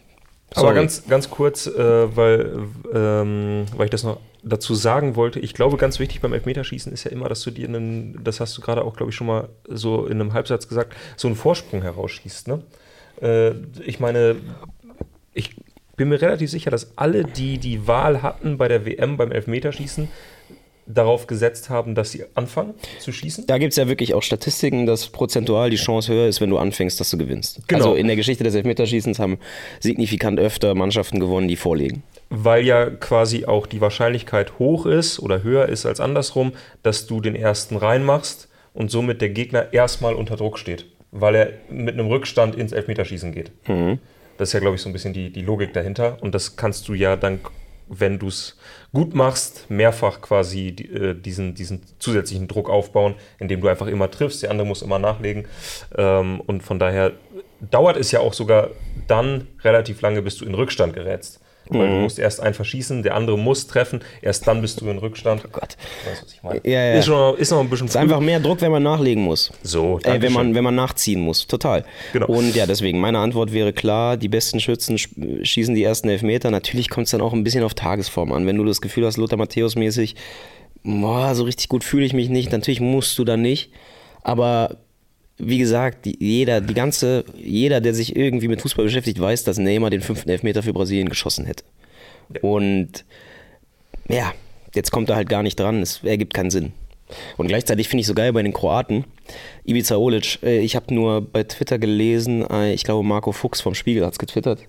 Sorry. 0.55 0.67
Aber 0.67 0.75
ganz, 0.75 1.05
ganz 1.09 1.31
kurz, 1.31 1.67
äh, 1.67 2.17
weil, 2.17 2.59
ähm, 2.95 3.65
weil 3.75 3.87
ich 3.87 3.91
das 3.91 4.05
noch 4.05 4.19
dazu 4.43 4.75
sagen 4.75 5.17
wollte, 5.17 5.41
ich 5.41 5.55
glaube, 5.55 5.77
ganz 5.77 5.99
wichtig 5.99 6.21
beim 6.21 6.33
Elfmeterschießen 6.33 6.93
ist 6.93 7.05
ja 7.05 7.11
immer, 7.11 7.29
dass 7.29 7.43
du 7.43 7.51
dir 7.51 7.69
einen, 7.69 8.23
das 8.23 8.41
hast 8.41 8.57
du 8.57 8.61
gerade 8.61 8.85
auch, 8.85 8.97
glaube 8.97 9.11
ich, 9.11 9.17
schon 9.17 9.27
mal 9.27 9.49
so 9.69 10.07
in 10.07 10.21
einem 10.21 10.35
Halbsatz 10.35 10.69
gesagt, 10.69 10.95
so 11.17 11.29
einen 11.29 11.37
Vorsprung 11.37 11.83
herausschießt. 11.83 12.49
Ne? 12.49 12.63
Äh, 13.21 13.53
ich 13.85 13.99
meine, 14.01 14.37
ich 15.33 15.57
bin 15.97 16.09
mir 16.09 16.21
relativ 16.21 16.51
sicher, 16.51 16.71
dass 16.71 16.99
alle, 16.99 17.25
die 17.25 17.59
die 17.59 17.87
Wahl 17.87 18.23
hatten 18.23 18.59
bei 18.59 18.69
der 18.69 18.85
WM 18.85 19.17
beim 19.17 19.33
Elfmeterschießen, 19.33 20.09
darauf 20.87 21.27
gesetzt 21.27 21.71
haben, 21.71 21.95
dass 21.95 22.11
sie 22.11 22.25
anfangen 22.35 22.75
zu 22.99 23.13
schießen. 23.13 23.47
Da 23.47 23.59
gibt 23.59 23.73
es 23.73 23.77
ja 23.77 23.89
wirklich 23.89 24.15
auch 24.15 24.23
Statistiken, 24.23 24.87
dass 24.87 25.09
prozentual 25.09 25.71
die 25.71 25.77
Chance 25.77 26.13
höher 26.13 26.27
ist, 26.27 26.41
wenn 26.41 26.51
du 26.51 26.59
anfängst, 26.59 26.99
dass 26.99 27.11
du 27.11 27.19
gewinnst. 27.19 27.61
Genau. 27.69 27.85
Also 27.85 27.95
in 27.95 28.07
der 28.09 28.17
Geschichte 28.17 28.45
des 28.45 28.55
Elfmeterschießens 28.55 29.19
haben 29.19 29.39
signifikant 29.81 30.41
öfter 30.41 30.75
Mannschaften 30.75 31.21
gewonnen, 31.21 31.49
die 31.49 31.57
vorlegen. 31.57 32.03
Weil 32.31 32.65
ja 32.65 32.91
quasi 32.91 33.45
auch 33.45 33.67
die 33.67 33.81
Wahrscheinlichkeit 33.81 34.59
hoch 34.59 34.87
ist 34.87 35.21
oder 35.21 35.43
höher 35.43 35.69
ist 35.69 35.87
als 35.87 36.01
andersrum, 36.01 36.53
dass 36.83 37.07
du 37.07 37.21
den 37.21 37.37
ersten 37.37 37.77
reinmachst 37.77 38.49
und 38.75 38.91
somit 38.91 39.21
der 39.21 39.31
Gegner 39.31 39.73
erstmal 39.73 40.15
unter 40.15 40.37
Druck 40.37 40.59
steht, 40.59 40.87
weil 41.13 41.35
er 41.35 41.53
mit 41.71 41.95
einem 41.95 42.07
Rückstand 42.07 42.57
ins 42.57 42.73
Elfmeterschießen 42.73 43.33
geht. 43.33 43.53
Mhm. 43.69 43.99
Das 44.39 44.49
ist 44.49 44.55
ja, 44.55 44.61
glaube 44.61 44.77
ich, 44.77 44.83
so 44.83 44.89
ein 44.89 44.93
bisschen 44.93 45.13
die, 45.13 45.31
die 45.31 45.43
Logik 45.43 45.73
dahinter. 45.75 46.17
Und 46.21 46.35
das 46.35 46.57
kannst 46.57 46.89
du 46.89 46.95
ja 46.95 47.17
dann 47.17 47.41
wenn 47.89 48.19
du 48.19 48.29
es 48.29 48.57
gut 48.93 49.15
machst, 49.15 49.71
mehrfach 49.71 50.21
quasi 50.21 50.69
äh, 50.69 51.15
diesen, 51.15 51.55
diesen 51.55 51.83
zusätzlichen 51.99 52.49
Druck 52.49 52.69
aufbauen, 52.69 53.15
indem 53.39 53.61
du 53.61 53.69
einfach 53.69 53.87
immer 53.87 54.11
triffst, 54.11 54.43
der 54.43 54.51
andere 54.51 54.67
muss 54.67 54.83
immer 54.83 54.99
nachlegen. 54.99 55.47
Ähm, 55.97 56.41
und 56.41 56.63
von 56.63 56.79
daher 56.79 57.13
dauert 57.71 57.97
es 57.97 58.11
ja 58.11 58.21
auch 58.21 58.35
sogar 58.35 58.71
dann 59.07 59.49
relativ 59.63 60.01
lange, 60.03 60.21
bis 60.23 60.37
du 60.37 60.45
in 60.45 60.55
Rückstand 60.55 60.95
gerätst. 60.95 61.41
Weil 61.69 61.89
mhm. 61.89 61.93
du 61.93 62.01
musst 62.01 62.19
erst 62.19 62.41
einen 62.41 62.55
verschießen, 62.55 63.03
der 63.03 63.15
andere 63.15 63.39
muss 63.39 63.67
treffen, 63.67 64.01
erst 64.21 64.47
dann 64.47 64.61
bist 64.61 64.81
du 64.81 64.89
in 64.89 64.99
Rückstand. 64.99 65.43
Oh 65.47 65.49
Gott. 65.51 65.77
Weißt, 66.07 66.23
was 66.23 66.33
ich 66.33 66.43
meine? 66.43 66.61
Ja, 66.65 66.85
ja. 66.85 66.95
Ist, 66.95 67.07
schon, 67.07 67.37
ist 67.39 67.51
noch 67.51 67.61
ein 67.61 67.71
bisschen 67.71 67.87
Es 67.87 67.95
ist 67.95 67.97
einfach 67.97 68.21
mehr 68.21 68.41
Druck, 68.41 68.61
wenn 68.61 68.73
man 68.73 68.83
nachlegen 68.83 69.23
muss. 69.23 69.53
So, 69.63 70.01
äh, 70.05 70.21
wenn, 70.21 70.33
man, 70.33 70.55
wenn 70.55 70.65
man 70.65 70.75
nachziehen 70.75 71.21
muss. 71.21 71.47
Total. 71.47 71.85
Genau. 72.13 72.27
Und 72.27 72.55
ja, 72.55 72.67
deswegen, 72.67 73.01
meine 73.01 73.19
Antwort 73.19 73.53
wäre 73.53 73.73
klar, 73.73 74.17
die 74.17 74.29
besten 74.29 74.61
Schützen 74.61 74.99
schießen 74.99 75.75
die 75.75 75.83
ersten 75.83 76.09
Elfmeter. 76.09 76.51
Natürlich 76.51 76.91
kommt 76.91 77.07
es 77.07 77.13
dann 77.13 77.21
auch 77.21 77.33
ein 77.33 77.45
bisschen 77.45 77.65
auf 77.65 77.75
Tagesform 77.75 78.33
an. 78.33 78.47
Wenn 78.47 78.57
du 78.57 78.65
das 78.65 78.81
Gefühl 78.81 79.07
hast, 79.07 79.17
Lothar 79.17 79.39
Matthäus 79.39 79.77
mäßig, 79.77 80.17
boah, 80.83 81.35
so 81.35 81.45
richtig 81.45 81.69
gut 81.69 81.85
fühle 81.85 82.05
ich 82.05 82.13
mich 82.13 82.29
nicht, 82.29 82.53
natürlich 82.53 82.81
musst 82.81 83.19
du 83.19 83.25
dann 83.25 83.43
nicht. 83.43 83.71
Aber 84.23 84.77
wie 85.39 85.59
gesagt, 85.59 86.07
jeder, 86.07 86.61
die 86.61 86.75
ganze, 86.75 87.25
jeder, 87.37 87.81
der 87.81 87.95
sich 87.95 88.17
irgendwie 88.17 88.49
mit 88.49 88.63
Fußball 88.63 88.85
beschäftigt, 88.85 89.21
weiß, 89.21 89.45
dass 89.45 89.59
Neymar 89.59 89.91
den 89.91 90.01
fünften 90.01 90.31
Elfmeter 90.31 90.63
für 90.63 90.73
Brasilien 90.73 91.09
geschossen 91.09 91.47
hätte. 91.47 91.65
Und 92.41 93.05
ja, 94.09 94.33
jetzt 94.75 94.91
kommt 94.91 95.11
er 95.11 95.17
halt 95.17 95.29
gar 95.29 95.43
nicht 95.43 95.59
dran. 95.59 95.83
Es 95.83 96.03
ergibt 96.05 96.35
keinen 96.35 96.51
Sinn. 96.51 96.73
Und 97.37 97.49
gleichzeitig 97.49 97.89
finde 97.89 98.03
ich 98.03 98.07
so 98.07 98.15
geil 98.15 98.33
bei 98.33 98.43
den 98.43 98.53
Kroaten, 98.53 99.05
Ivica 99.67 99.97
Olic, 99.97 100.39
äh, 100.43 100.61
ich 100.61 100.77
habe 100.77 100.95
nur 100.95 101.21
bei 101.21 101.45
Twitter 101.45 101.79
gelesen, 101.79 102.49
äh, 102.51 102.73
ich 102.73 102.85
glaube 102.85 103.07
Marco 103.07 103.33
Fuchs 103.33 103.61
vom 103.61 103.75
Spiegel 103.75 104.05
hat 104.05 104.13
es 104.13 104.19
getwittert, 104.19 104.61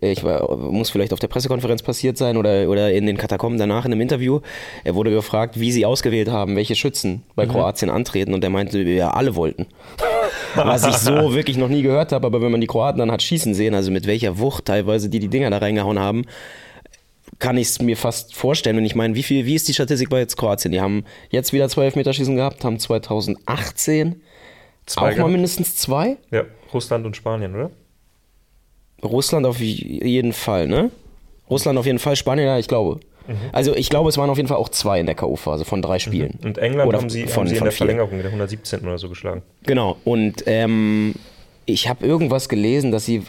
ich 0.00 0.24
war, 0.24 0.56
muss 0.56 0.90
vielleicht 0.90 1.12
auf 1.12 1.18
der 1.18 1.28
Pressekonferenz 1.28 1.82
passiert 1.82 2.16
sein 2.16 2.36
oder, 2.36 2.68
oder 2.68 2.92
in 2.92 3.06
den 3.06 3.16
Katakomben 3.16 3.58
danach 3.58 3.84
in 3.84 3.92
einem 3.92 4.00
Interview. 4.00 4.40
Er 4.84 4.94
wurde 4.94 5.10
gefragt, 5.10 5.60
wie 5.60 5.72
sie 5.72 5.84
ausgewählt 5.84 6.28
haben, 6.28 6.56
welche 6.56 6.74
Schützen 6.74 7.22
bei 7.34 7.46
mhm. 7.46 7.50
Kroatien 7.50 7.90
antreten 7.90 8.34
und 8.34 8.42
er 8.42 8.50
meinte, 8.50 8.80
ja, 8.80 9.10
alle 9.10 9.34
wollten. 9.34 9.66
Was 10.54 10.86
ich 10.86 10.96
so 10.96 11.34
wirklich 11.34 11.56
noch 11.56 11.68
nie 11.68 11.82
gehört 11.82 12.12
habe, 12.12 12.26
aber 12.26 12.42
wenn 12.42 12.52
man 12.52 12.60
die 12.60 12.66
Kroaten 12.66 12.98
dann 12.98 13.10
hat 13.10 13.22
schießen 13.22 13.54
sehen, 13.54 13.74
also 13.74 13.90
mit 13.90 14.06
welcher 14.06 14.38
Wucht 14.38 14.66
teilweise 14.66 15.08
die 15.08 15.18
die 15.18 15.28
Dinger 15.28 15.48
da 15.48 15.58
reingehauen 15.58 15.98
haben, 15.98 16.26
kann 17.38 17.56
ich 17.56 17.68
es 17.68 17.80
mir 17.80 17.96
fast 17.96 18.34
vorstellen. 18.34 18.76
Und 18.76 18.84
ich 18.84 18.94
meine, 18.94 19.14
wie 19.14 19.22
viel, 19.22 19.46
wie 19.46 19.54
ist 19.54 19.66
die 19.68 19.74
Statistik 19.74 20.10
bei 20.10 20.18
jetzt 20.18 20.36
Kroatien? 20.36 20.72
Die 20.72 20.80
haben 20.80 21.04
jetzt 21.30 21.52
wieder 21.52 21.68
zwei 21.68 21.86
Elfmeterschießen 21.86 22.36
gehabt, 22.36 22.64
haben 22.64 22.78
2018 22.78 24.20
zwei 24.86 25.12
auch 25.12 25.16
mal 25.16 25.28
mindestens 25.28 25.76
zwei. 25.76 26.18
Ja, 26.30 26.44
Russland 26.72 27.06
und 27.06 27.16
Spanien, 27.16 27.54
oder? 27.54 27.70
Russland 29.02 29.46
auf 29.46 29.58
jeden 29.60 30.32
Fall, 30.32 30.68
ne? 30.68 30.90
Russland 31.50 31.78
auf 31.78 31.86
jeden 31.86 31.98
Fall, 31.98 32.16
Spanien, 32.16 32.46
ja, 32.46 32.58
ich 32.58 32.68
glaube. 32.68 33.00
Mhm. 33.26 33.36
Also 33.52 33.74
ich 33.74 33.88
glaube, 33.90 34.08
es 34.08 34.18
waren 34.18 34.30
auf 34.30 34.36
jeden 34.36 34.48
Fall 34.48 34.56
auch 34.56 34.68
zwei 34.68 35.00
in 35.00 35.06
der 35.06 35.14
K.O.-Phase 35.14 35.64
von 35.64 35.82
drei 35.82 35.98
Spielen. 35.98 36.38
Mhm. 36.40 36.46
Und 36.46 36.58
England 36.58 36.88
oder 36.88 36.98
haben 36.98 37.10
sie, 37.10 37.26
von, 37.26 37.42
haben 37.42 37.48
sie 37.48 37.56
in 37.56 37.64
der 37.64 37.72
Verlängerung 37.72 38.18
der 38.18 38.26
117. 38.26 38.80
oder 38.80 38.98
so 38.98 39.08
geschlagen. 39.08 39.42
Genau. 39.64 39.96
Und 40.04 40.44
ähm, 40.46 41.14
ich 41.66 41.88
habe 41.88 42.06
irgendwas 42.06 42.48
gelesen, 42.48 42.90
dass 42.90 43.04
sie 43.04 43.22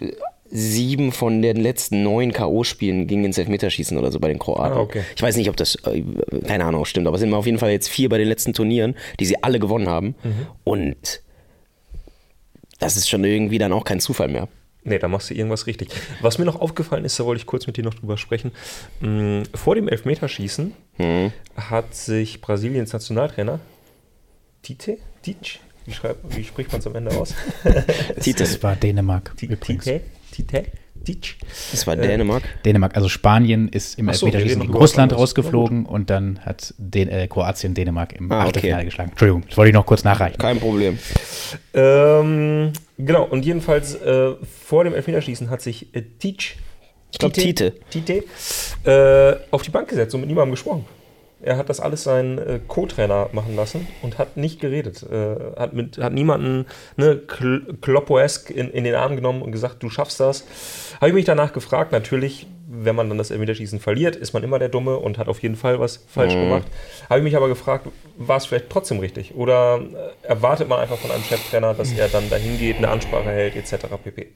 sieben 0.50 1.12
von 1.12 1.42
den 1.42 1.58
letzten 1.58 2.03
neun 2.03 2.32
K.O.-Spielen 2.32 3.06
gingen 3.06 3.25
ins 3.25 3.38
Elfmeterschießen 3.39 3.98
oder 3.98 4.12
so 4.12 4.20
bei 4.20 4.27
den 4.27 4.38
Kroaten. 4.38 4.77
Ah, 4.77 4.82
okay. 4.82 5.01
Ich 5.15 5.22
weiß 5.22 5.36
nicht, 5.38 5.50
ob 5.50 5.58
das, 5.58 5.75
äh, 5.86 6.03
keine 6.46 6.65
Ahnung, 6.65 6.86
stimmt, 6.86 7.08
aber 7.08 7.15
es 7.15 7.22
sind 7.22 7.34
auf 7.34 7.46
jeden 7.48 7.58
Fall 7.58 7.72
jetzt 7.72 7.89
vier 7.89 8.10
bei 8.10 8.20
den 8.20 8.27
letzten 8.27 8.53
Turnieren, 8.53 8.96
die 9.20 9.25
sie 9.25 9.42
alle 9.42 9.60
gewonnen 9.60 9.89
haben. 9.89 10.15
Mhm. 10.24 10.48
Und 10.63 11.22
das 12.80 12.98
ist 12.98 13.10
schon 13.10 13.24
irgendwie 13.24 13.58
dann 13.58 13.74
auch 13.74 13.84
kein 13.84 14.00
Zufall 14.00 14.27
mehr. 14.27 14.48
Nee, 14.86 15.00
da 15.00 15.08
machst 15.08 15.30
du 15.30 15.34
irgendwas 15.34 15.66
richtig. 15.68 15.90
Was 16.22 16.38
mir 16.38 16.46
noch 16.46 16.60
aufgefallen 16.60 17.06
ist, 17.06 17.20
da 17.20 17.25
wollte 17.25 17.40
ich 17.40 17.46
kurz 17.46 17.68
mit 17.68 17.78
dir 17.78 17.84
noch 17.84 17.94
drüber 17.94 18.18
sprechen. 18.18 18.52
mh, 19.00 19.44
Vor 19.56 19.75
dem 19.75 19.88
Elfmeterschießen 19.88 20.74
Hm. 20.98 21.32
hat 21.56 21.96
sich 21.96 22.42
Brasiliens 22.42 22.94
Nationaltrainer 22.94 23.60
Tite? 24.62 24.98
Tite? 25.22 25.60
Wie, 25.86 25.92
schreibt, 25.94 26.36
wie 26.36 26.44
spricht 26.44 26.72
man 26.72 26.80
es 26.80 26.88
am 26.88 26.96
Ende 26.96 27.12
aus? 27.12 27.34
Tite, 28.22 28.44
Das 28.44 28.62
war 28.63 28.75
Dänemark 28.75 29.34
übrigens. 29.42 29.84
Tite? 29.86 30.02
Tite? 30.32 30.63
Tite? 31.04 31.30
das 31.72 31.86
war 31.86 31.98
Dänemark. 31.98 32.44
Dänemark, 32.63 32.96
also 32.96 33.10
Spanien 33.10 33.68
ist 33.68 34.00
im 34.00 34.06
so, 34.13 34.25
Elfmeterschießen 34.28 34.62
gegen 34.62 34.74
Russland 34.74 35.12
rausgeflogen 35.12 35.86
und 35.86 36.10
dann 36.10 36.40
hat 36.46 36.74
Den 36.78 37.10
äh, 37.10 37.28
Kroatien 37.28 37.74
Dänemark 37.74 38.13
im 38.13 38.32
Ah, 38.32 38.40
okay. 38.40 38.48
Achtelfinale 38.48 38.86
geschlagen. 38.86 39.10
Entschuldigung, 39.10 39.44
das 39.50 39.58
wollte 39.58 39.70
ich 39.70 39.74
noch 39.74 39.86
kurz 39.86 40.06
nachreichen. 40.06 40.38
Kein 40.38 40.60
Problem. 40.62 40.98
Ähm, 41.74 42.72
genau, 43.06 43.24
und 43.24 43.46
jedenfalls 43.46 43.96
äh, 43.96 44.36
vor 44.66 44.84
dem 44.84 44.94
Elfmeterschießen 44.94 45.50
hat 45.50 45.62
sich 45.62 45.94
äh, 45.96 46.02
Tite, 46.02 46.56
Ich 47.12 47.20
glaube, 47.20 47.34
Tite. 47.34 47.74
Tite 47.90 48.24
äh, 48.84 49.36
auf 49.52 49.62
die 49.62 49.70
Bank 49.70 49.90
gesetzt 49.90 50.14
und 50.16 50.22
mit 50.22 50.30
niemandem 50.30 50.52
gesprochen. 50.52 50.86
Er 51.44 51.58
hat 51.58 51.70
das 51.70 51.80
alles 51.80 52.04
seinen 52.04 52.38
äh, 52.38 52.60
Co-Trainer 52.68 53.30
machen 53.34 53.56
lassen 53.56 53.88
und 54.02 54.18
hat 54.18 54.38
nicht 54.38 54.60
geredet. 54.60 55.04
Äh, 55.04 55.60
hat, 55.60 55.74
mit, 55.74 55.98
hat 55.98 56.14
niemanden 56.14 56.66
ne, 56.96 57.18
Kl 57.18 57.76
Kloppoesk 57.82 58.50
in, 58.50 58.70
in 58.70 58.84
den 58.84 58.96
Arm 58.96 59.16
genommen 59.16 59.42
und 59.42 59.52
gesagt, 59.52 59.84
du 59.84 59.90
schaffst 59.90 60.20
das. 60.20 60.46
Habe 60.96 61.10
ich 61.10 61.14
mich 61.14 61.26
danach 61.26 61.54
gefragt, 61.54 61.92
natürlich, 61.92 62.48
wenn 62.68 62.96
man 62.96 63.10
dann 63.10 63.18
das 63.18 63.30
Elfmeterschießen 63.32 63.80
verliert, 63.80 64.16
ist 64.16 64.34
man 64.34 64.44
immer 64.44 64.58
der 64.58 64.70
Dumme 64.70 64.98
und 64.98 65.18
hat 65.18 65.28
auf 65.28 65.44
jeden 65.44 65.56
Fall 65.56 65.80
was 65.80 66.06
falsch 66.08 66.34
gemacht. 66.34 66.66
Habe 67.10 67.20
ich 67.20 67.24
mich 67.24 67.36
aber 67.36 67.50
gefragt, 67.50 67.88
war 68.18 68.38
es 68.38 68.46
vielleicht 68.46 68.70
trotzdem 68.70 69.00
richtig? 69.00 69.36
Oder 69.36 69.82
äh, 70.24 70.28
erwartet 70.28 70.70
man 70.70 70.80
einfach 70.80 70.98
von 70.98 71.12
einem 71.12 71.24
Cheftrainer, 71.24 71.74
dass 71.74 71.92
er 71.92 72.08
dann 72.08 72.30
dahin 72.30 72.58
geht, 72.58 72.78
eine 72.78 72.90
Ansprache 72.90 73.30
hält, 73.30 73.56
etc. 73.56 73.86
pp. 74.02 74.28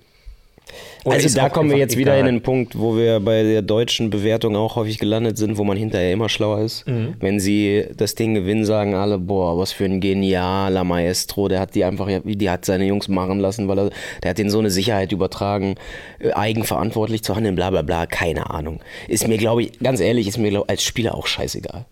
Oder 1.05 1.15
Also 1.15 1.35
da 1.35 1.49
kommen 1.49 1.69
wir 1.69 1.77
jetzt 1.77 1.97
wieder 1.97 2.13
in 2.13 2.25
egal? 2.25 2.31
den 2.33 2.41
Punkt, 2.41 2.77
wo 2.77 2.97
wir 2.97 3.19
bei 3.19 3.43
der 3.43 3.61
deutschen 3.61 4.09
Bewertung 4.09 4.55
auch 4.55 4.75
häufig 4.75 4.99
gelandet 4.99 5.37
sind, 5.37 5.57
wo 5.57 5.63
man 5.63 5.77
hinterher 5.77 6.11
immer 6.11 6.29
schlauer 6.29 6.61
ist. 6.61 6.87
Mhm. 6.87 7.15
Wenn 7.19 7.39
sie 7.39 7.85
das 7.95 8.15
Ding 8.15 8.33
gewinnen, 8.33 8.65
sagen 8.65 8.93
alle, 8.93 9.17
boah, 9.17 9.57
was 9.57 9.71
für 9.71 9.85
ein 9.85 10.01
genialer 10.01 10.83
Maestro, 10.83 11.47
der 11.47 11.59
hat 11.59 11.75
die 11.75 11.83
einfach, 11.83 12.09
die 12.23 12.49
hat 12.49 12.65
seine 12.65 12.85
Jungs 12.85 13.07
machen 13.07 13.39
lassen, 13.39 13.67
weil 13.67 13.79
er, 13.79 13.89
der 14.23 14.31
hat 14.31 14.37
denen 14.37 14.49
so 14.49 14.59
eine 14.59 14.69
Sicherheit 14.69 15.11
übertragen, 15.11 15.75
äh, 16.19 16.31
eigenverantwortlich 16.31 17.23
zu 17.23 17.35
handeln, 17.35 17.55
bla 17.55 17.69
bla 17.69 17.81
bla, 17.81 18.05
keine 18.05 18.49
Ahnung. 18.49 18.79
Ist 19.07 19.27
mir, 19.27 19.37
glaube 19.37 19.63
ich, 19.63 19.79
ganz 19.79 19.99
ehrlich, 19.99 20.27
ist 20.27 20.37
mir 20.37 20.49
glaub, 20.49 20.69
als 20.69 20.83
Spieler 20.83 21.15
auch 21.15 21.27
scheißegal. 21.27 21.85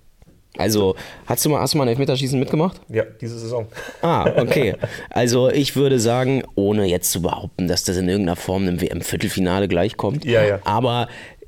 Also, 0.57 0.95
hast 1.25 1.43
du 1.45 1.49
mal, 1.49 1.59
hast 1.59 1.73
du 1.73 1.77
mal 1.77 1.83
ein 1.85 1.89
Elfmeterschießen 1.89 2.39
mitgemacht? 2.39 2.79
Ja, 2.89 3.03
diese 3.21 3.37
Saison. 3.39 3.67
Ah, 4.01 4.29
okay. 4.41 4.75
Also 5.09 5.49
ich 5.49 5.75
würde 5.75 5.99
sagen, 5.99 6.43
ohne 6.55 6.85
jetzt 6.85 7.11
zu 7.11 7.21
behaupten, 7.21 7.67
dass 7.67 7.83
das 7.83 7.97
in 7.97 8.07
irgendeiner 8.07 8.35
Form 8.35 8.67
im 8.67 8.81
WM-Viertelfinale 8.81 9.67
gleichkommt, 9.67 10.25
Ja, 10.25 10.43
ja. 10.43 10.59
aber 10.63 11.07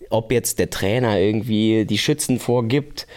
ob 0.10 0.32
jetzt 0.32 0.60
der 0.60 0.70
Trainer 0.70 1.20
irgendwie 1.20 1.86
die 1.86 1.98
Schützen 1.98 2.40
vorgibt, 2.40 3.08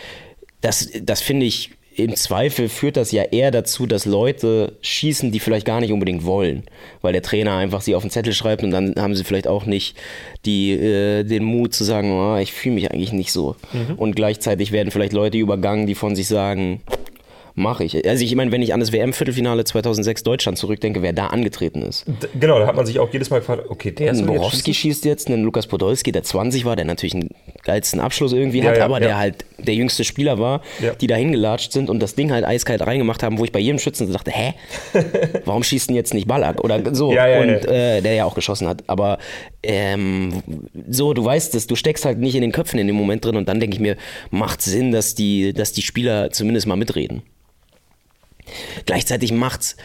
das, 0.60 0.88
das 1.02 1.20
finde 1.20 1.46
ich, 1.46 1.70
im 1.96 2.14
Zweifel 2.14 2.68
führt 2.68 2.96
das 2.96 3.10
ja 3.12 3.24
eher 3.24 3.50
dazu, 3.50 3.86
dass 3.86 4.04
Leute 4.04 4.76
schießen, 4.80 5.32
die 5.32 5.40
vielleicht 5.40 5.66
gar 5.66 5.80
nicht 5.80 5.92
unbedingt 5.92 6.24
wollen, 6.24 6.62
weil 7.02 7.12
der 7.12 7.22
Trainer 7.22 7.56
einfach 7.56 7.80
sie 7.80 7.94
auf 7.94 8.02
den 8.02 8.10
Zettel 8.10 8.32
schreibt 8.32 8.62
und 8.62 8.70
dann 8.70 8.94
haben 8.96 9.14
sie 9.14 9.24
vielleicht 9.24 9.48
auch 9.48 9.66
nicht 9.66 9.96
die, 10.44 10.72
äh, 10.72 11.24
den 11.24 11.44
Mut 11.44 11.74
zu 11.74 11.84
sagen, 11.84 12.12
oh, 12.12 12.36
ich 12.36 12.52
fühle 12.52 12.76
mich 12.76 12.90
eigentlich 12.90 13.12
nicht 13.12 13.32
so. 13.32 13.56
Und 13.96 14.14
gleichzeitig 14.16 14.72
werden 14.72 14.90
vielleicht 14.90 15.12
Leute 15.12 15.38
übergangen, 15.38 15.86
die 15.86 15.94
von 15.94 16.14
sich 16.14 16.28
sagen, 16.28 16.80
mache 17.60 17.84
ich. 17.84 18.06
Also 18.06 18.24
ich 18.24 18.34
meine, 18.34 18.50
wenn 18.52 18.62
ich 18.62 18.74
an 18.74 18.80
das 18.80 18.92
WM-Viertelfinale 18.92 19.64
2006 19.64 20.22
Deutschland 20.22 20.58
zurückdenke, 20.58 21.02
wer 21.02 21.12
da 21.12 21.28
angetreten 21.28 21.82
ist. 21.82 22.06
D 22.06 22.28
genau, 22.38 22.58
da 22.58 22.66
hat 22.66 22.76
man 22.76 22.86
sich 22.86 22.98
auch 22.98 23.12
jedes 23.12 23.30
Mal 23.30 23.38
gefragt, 23.38 23.64
okay, 23.68 23.92
der 23.92 24.08
jetzt 24.08 24.26
Borowski 24.26 24.74
schießen? 24.74 24.74
schießt 24.74 25.04
jetzt, 25.04 25.28
einen 25.28 25.44
Lukas 25.44 25.66
Podolski, 25.66 26.12
der 26.12 26.22
20 26.22 26.64
war, 26.64 26.76
der 26.76 26.84
natürlich 26.84 27.14
einen 27.14 27.30
geilsten 27.62 28.00
Abschluss 28.00 28.32
irgendwie 28.32 28.58
Ja, 28.60 28.70
hat, 28.70 28.78
ja, 28.78 28.84
aber 28.84 29.00
ja. 29.00 29.08
der 29.08 29.18
halt 29.18 29.44
der 29.58 29.74
jüngste 29.74 30.04
Spieler 30.04 30.38
war, 30.38 30.62
die 31.00 31.06
da 31.06 31.16
hingelatscht 31.16 31.72
sind 31.72 31.90
und 31.90 32.00
das 32.00 32.14
Ding 32.14 32.32
halt 32.32 32.44
eiskalt 32.44 32.80
reingemacht 32.80 33.22
haben, 33.22 33.38
wo 33.38 33.44
ich 33.44 33.52
bei 33.52 33.60
jedem 33.60 33.78
Schützen 33.78 34.10
dachte, 34.12 34.30
hä? 34.30 34.54
Warum 35.44 35.62
schießt 35.62 35.90
denn 35.90 35.96
jetzt 35.96 36.14
nicht 36.14 36.26
Ballack? 36.26 36.64
Oder 36.64 36.94
so. 36.94 37.10
Und. 37.10 37.16
Äh, 37.18 38.00
der 38.00 38.14
ja 38.14 38.24
auch 38.24 38.34
geschossen 38.34 38.66
hat. 38.68 38.84
Aber 38.86 39.18
ähm, 39.62 40.42
so, 40.88 41.12
du 41.12 41.24
weißt 41.24 41.54
es, 41.54 41.66
du 41.66 41.76
steckst 41.76 42.04
halt 42.04 42.18
nicht 42.18 42.34
in 42.34 42.42
den 42.42 42.52
Köpfen 42.52 42.78
in 42.78 42.86
dem 42.86 42.96
Moment 42.96 43.24
drin 43.24 43.36
und 43.36 43.48
dann 43.48 43.60
denke 43.60 43.74
ich 43.74 43.80
mir, 43.80 43.96
macht 44.30 44.62
Sinn, 44.62 44.92
dass 44.92 45.14
die, 45.14 45.52
dass 45.52 45.72
die 45.72 45.82
Spieler 45.82 46.30
zumindest 46.30 46.66
mal 46.66 46.76
mitreden. 46.76 47.22
Gleichzeitig 48.86 49.32
macht's, 49.32 49.76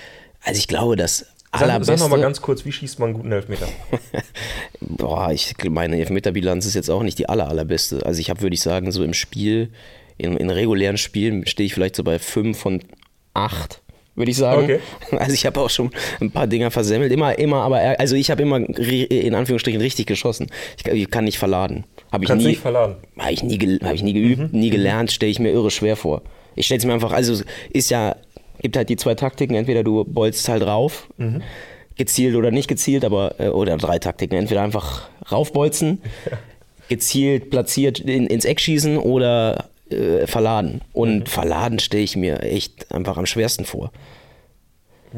also 0.43 0.57
ich 0.57 0.67
glaube, 0.67 0.95
das 0.95 1.25
Sag, 1.51 1.61
allerbeste... 1.63 1.97
sag 1.97 1.99
noch 2.09 2.15
mal 2.15 2.21
ganz 2.21 2.41
kurz, 2.41 2.65
wie 2.65 2.71
schießt 2.71 2.99
man 2.99 3.09
einen 3.09 3.17
guten 3.17 3.31
Elfmeter? 3.31 3.67
Boah, 4.81 5.31
ich, 5.31 5.53
meine 5.69 5.97
Elfmeterbilanz 5.99 6.65
ist 6.65 6.73
jetzt 6.73 6.89
auch 6.89 7.03
nicht 7.03 7.17
die 7.19 7.29
aller, 7.29 7.47
allerbeste. 7.47 8.05
Also 8.05 8.19
ich 8.19 8.29
habe, 8.29 8.41
würde 8.41 8.53
ich 8.53 8.61
sagen, 8.61 8.91
so 8.91 9.03
im 9.03 9.13
Spiel, 9.13 9.69
in, 10.17 10.35
in 10.37 10.49
regulären 10.49 10.97
Spielen 10.97 11.45
stehe 11.47 11.65
ich 11.67 11.73
vielleicht 11.73 11.95
so 11.95 12.03
bei 12.03 12.19
5 12.19 12.57
von 12.57 12.81
8, 13.33 13.81
würde 14.15 14.31
ich 14.31 14.37
sagen. 14.37 14.63
Okay. 14.63 14.79
Also 15.17 15.33
ich 15.33 15.45
habe 15.45 15.59
auch 15.61 15.69
schon 15.69 15.91
ein 16.19 16.31
paar 16.31 16.47
Dinger 16.47 16.71
versemmelt. 16.71 17.11
Immer, 17.11 17.37
immer, 17.39 17.61
aber, 17.63 17.79
er- 17.79 17.99
also 17.99 18.15
ich 18.15 18.31
habe 18.31 18.41
immer 18.41 18.57
in 18.57 19.35
Anführungsstrichen 19.35 19.79
richtig 19.81 20.07
geschossen. 20.07 20.47
Ich, 20.77 20.85
ich 20.91 21.09
kann 21.09 21.23
nicht 21.23 21.37
verladen. 21.37 21.85
Habe 22.11 22.23
ich 22.25 22.29
Kannst 22.29 22.43
nie, 22.45 22.51
nicht 22.51 22.61
verladen. 22.61 22.95
habe 23.17 23.31
ich 23.31 23.43
nie, 23.43 23.79
hab 23.81 23.93
ich 23.93 24.03
nie 24.03 24.13
geübt, 24.13 24.53
nie 24.53 24.69
gelernt, 24.69 25.11
stelle 25.11 25.31
ich 25.31 25.39
mir 25.39 25.51
irre 25.51 25.71
schwer 25.71 25.95
vor. 25.95 26.21
Ich 26.55 26.65
stelle 26.65 26.79
es 26.79 26.85
mir 26.85 26.93
einfach, 26.93 27.11
also 27.11 27.41
ist 27.71 27.89
ja, 27.89 28.15
gibt 28.65 28.77
halt 28.77 28.89
die 28.89 28.97
zwei 28.97 29.13
Taktiken, 29.13 29.53
entweder 29.53 29.83
du 29.83 30.03
bolzt 30.03 30.49
halt 30.49 30.63
rauf, 30.63 31.07
gezielt 31.97 32.35
oder 32.35 32.49
nicht 32.49 32.67
gezielt, 32.67 33.05
aber, 33.05 33.39
äh, 33.39 33.49
oder 33.49 33.77
drei 33.77 33.99
Taktiken, 33.99 34.35
entweder 34.35 34.63
einfach 34.63 35.07
raufbolzen, 35.31 36.01
gezielt 36.89 37.51
platziert 37.51 37.99
in, 37.99 38.25
ins 38.25 38.43
Eck 38.43 38.59
schießen 38.59 38.97
oder 38.97 39.65
äh, 39.91 40.25
verladen. 40.25 40.81
Und 40.93 41.29
verladen 41.29 41.77
stelle 41.77 42.01
ich 42.01 42.15
mir 42.15 42.41
echt 42.41 42.91
einfach 42.91 43.17
am 43.17 43.27
schwersten 43.27 43.65
vor. 43.65 43.91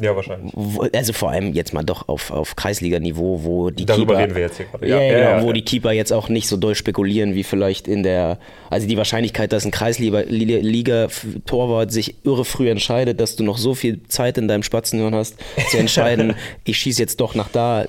Ja, 0.01 0.16
wahrscheinlich. 0.16 0.54
Also 0.94 1.13
vor 1.13 1.30
allem 1.32 1.54
jetzt 1.54 1.74
mal 1.74 1.84
doch 1.84 2.08
auf, 2.08 2.32
auf 2.32 2.56
Kreisliga-Niveau, 2.56 3.44
wo 3.44 3.70
die 3.70 3.86
Darüber 3.86 4.13
Keeper, 4.13 4.24
reden 4.24 4.36
wir 4.36 4.42
jetzt 4.44 4.58
hier 4.58 4.66
gerade. 4.68 4.88
Ja, 4.88 5.01
Ja, 5.01 5.18
ja, 5.18 5.36
genau, 5.36 5.48
wo 5.48 5.54
die 5.54 5.63
Keeper 5.63 5.92
jetzt 5.92 6.13
auch 6.13 6.30
nicht 6.30 6.48
so 6.48 6.58
doll 6.58 6.75
spekulieren 6.75 7.34
wie 7.36 7.44
vielleicht 7.44 7.88
in 7.88 8.04
der, 8.04 8.38
also 8.70 8.88
die 8.88 8.98
Wahrscheinlichkeit, 8.98 9.51
dass 9.54 9.66
ein 9.66 9.72
Kreisliga-Torwart 9.72 11.92
sich 11.92 12.16
irre 12.24 12.46
früh 12.46 12.70
entscheidet, 12.70 13.20
dass 13.20 13.36
du 13.36 13.44
noch 13.44 13.58
so 13.58 13.74
viel 13.74 14.04
Zeit 14.08 14.38
in 14.38 14.48
deinem 14.48 14.63
Spatzenhirn 14.63 15.16
hast, 15.16 15.36
zu 15.70 15.77
entscheiden, 15.77 16.36
ich 16.63 16.77
schieße 16.77 17.01
jetzt 17.01 17.20
doch 17.20 17.36
nach 17.36 17.50
da, 17.50 17.86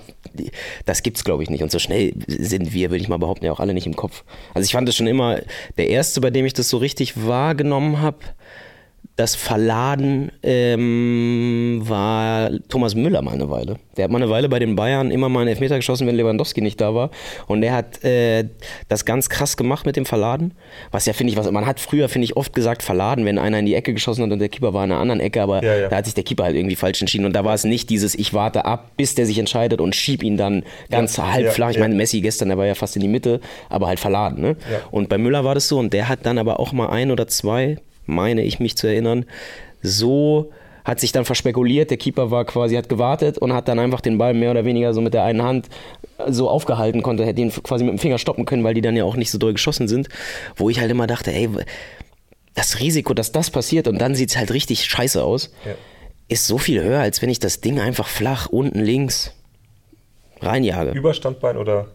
das 0.87 1.03
gibt's 1.03 1.25
glaube 1.25 1.43
ich 1.43 1.50
nicht. 1.50 1.62
Und 1.62 1.71
so 1.71 1.79
schnell 1.79 2.12
sind 2.27 2.73
wir, 2.73 2.91
würde 2.91 3.03
ich 3.03 3.09
mal 3.09 3.19
behaupten, 3.19 3.45
ja 3.45 3.53
auch 3.53 3.61
alle 3.61 3.75
nicht 3.75 3.87
im 3.87 3.97
Kopf. 3.97 4.25
Also 4.55 4.67
ich 4.67 4.73
fand 4.73 4.88
das 4.88 4.97
schon 4.97 5.07
immer, 5.07 5.41
der 5.77 5.88
erste, 5.88 6.21
bei 6.21 6.31
dem 6.31 6.47
ich 6.47 6.55
das 6.55 6.69
so 6.69 6.79
richtig 6.79 7.27
wahrgenommen 7.27 8.00
habe, 8.00 8.19
das 9.19 9.35
Verladen 9.35 10.31
ähm, 10.45 11.81
war 11.83 12.50
Thomas 12.69 12.95
Müller 12.95 13.21
mal 13.21 13.35
eine 13.35 13.50
Weile. 13.50 13.75
Der 13.97 14.05
hat 14.05 14.12
mal 14.12 14.23
eine 14.23 14.31
Weile 14.31 14.49
bei 14.49 14.61
den 14.61 14.76
Bayern 14.76 15.11
immer 15.11 15.28
mal 15.28 15.40
einen 15.40 15.49
Elfmeter 15.49 15.75
geschossen, 15.75 16.07
wenn 16.07 16.14
Lewandowski 16.14 16.61
nicht 16.61 16.81
da 16.81 16.95
war. 16.95 17.11
Und 17.49 17.62
der 17.62 17.73
hat 17.73 18.05
äh, 18.05 18.45
das 18.88 19.05
ganz 19.05 19.28
krass 19.28 19.57
gemacht 19.57 19.87
mit 19.87 19.97
dem 19.97 20.07
Verladen. 20.07 20.55
Was 20.93 21.07
ja, 21.07 21.14
finde 21.14 21.33
ich, 21.33 21.37
was 21.37 21.50
man 21.50 21.67
hat 21.67 21.81
früher, 21.81 22.09
finde 22.09 22.26
ich, 22.26 22.37
oft 22.37 22.52
gesagt, 22.52 22.85
Verladen, 22.85 23.25
wenn 23.25 23.38
einer 23.40 23.59
in 23.59 23.67
die 23.67 23.75
Ecke 23.75 23.93
geschossen 23.93 24.23
hat 24.23 24.31
und 24.31 24.38
der 24.38 24.50
Keeper 24.50 24.73
war 24.73 24.85
in 24.85 24.93
einer 24.93 25.00
anderen 25.00 25.19
Ecke, 25.19 25.43
aber 25.43 25.64
Ja, 25.64 25.76
ja. 25.76 25.88
da 25.88 25.97
hat 25.97 26.05
sich 26.05 26.14
der 26.14 26.23
Keeper 26.23 26.45
halt 26.45 26.55
irgendwie 26.55 26.76
falsch 26.76 27.00
entschieden. 27.00 27.25
Und 27.25 27.33
da 27.35 27.45
war 27.45 27.55
es 27.55 27.64
nicht 27.64 27.90
dieses, 27.90 28.14
ich 28.14 28.35
warte 28.35 28.67
ab, 28.67 28.93
bis 28.97 29.17
der 29.17 29.26
sich 29.26 29.40
entscheidet 29.40 29.81
und 29.81 29.97
schieb 29.97 30.23
ihn 30.23 30.37
dann 30.37 30.62
ganz 30.93 31.17
Ja, 31.17 31.33
halb 31.33 31.52
flach. 31.52 31.71
Ich 31.71 31.81
meine, 31.81 31.97
Messi 31.97 32.21
gestern, 32.21 32.50
der 32.50 32.59
war 32.59 32.67
ja 32.67 32.76
fast 32.76 32.95
in 32.95 33.02
die 33.02 33.09
Mitte, 33.09 33.40
aber 33.69 33.88
halt 33.88 33.99
verladen. 33.99 34.40
Ne? 34.40 34.57
Und 34.93 35.09
bei 35.09 35.19
Müller 35.19 35.45
war 35.45 35.57
das 35.57 35.67
so 35.67 35.76
und 35.76 35.93
der 35.93 36.09
hat 36.09 36.21
dann 36.23 36.38
aber 36.38 36.61
auch 36.61 36.73
mal 36.73 36.88
ein 36.90 37.11
oder 37.11 37.26
zwei, 37.26 37.78
meine 38.09 38.43
ich 38.43 38.59
mich 38.59 38.77
zu 38.77 38.87
erinnern, 38.88 39.25
so 39.83 40.50
hat 40.85 41.00
sich 41.00 41.12
dann 41.12 41.27
verspekuliert, 41.27 41.91
der 41.91 41.99
Keeper 41.99 42.31
war 42.31 42.45
quasi, 42.47 42.75
hat 42.75 42.88
gewartet 42.88 43.37
und 43.37 43.53
hat 43.53 43.69
dann 43.69 43.79
einfach 43.79 44.00
den 44.00 44.17
Ball 44.17 44.33
mehr 44.33 44.50
oder 44.50 44.65
weniger 44.65 44.95
so 44.95 45.03
mit 45.03 45.12
der 45.12 45.23
einen 45.25 45.43
Hand 45.43 45.69
so 46.29 46.49
aufgehalten, 46.49 47.03
konnte, 47.03 47.27
hätte 47.27 47.43
ihn 47.43 47.50
quasi 47.53 47.85
mit 47.85 47.93
dem 47.93 47.99
Finger 47.99 48.17
stoppen 48.19 48.47
können, 48.47 48.65
weil 48.65 48.73
die 48.75 48.81
dann 48.81 48.97
ja 48.97 49.05
auch 49.05 49.15
nicht 49.17 49.31
so 49.31 49.37
doll 49.38 49.53
geschossen 49.53 49.87
sind, 49.87 50.09
wo 50.57 50.71
ich 50.71 50.81
halt 50.81 50.91
immer 50.91 51.07
dachte, 51.07 51.31
ey, 51.31 51.49
das 52.55 52.81
Risiko, 52.81 53.12
dass 53.12 53.33
das 53.33 53.50
passiert 53.50 53.87
und 53.87 53.99
dann 54.00 54.15
sieht 54.15 54.31
es 54.31 54.37
halt 54.38 54.50
richtig 54.53 54.87
scheiße 54.87 55.23
aus, 55.23 55.53
Ja. 55.67 55.75
ist 56.29 56.47
so 56.47 56.57
viel 56.57 56.83
höher, 56.83 57.00
als 57.00 57.21
wenn 57.21 57.29
ich 57.29 57.38
das 57.38 57.61
Ding 57.61 57.79
einfach 57.79 58.09
flach 58.09 58.47
unten 58.47 58.81
links 58.81 59.33
reinjage. 60.41 60.93
Überstandbein 60.93 61.59
oder 61.59 61.88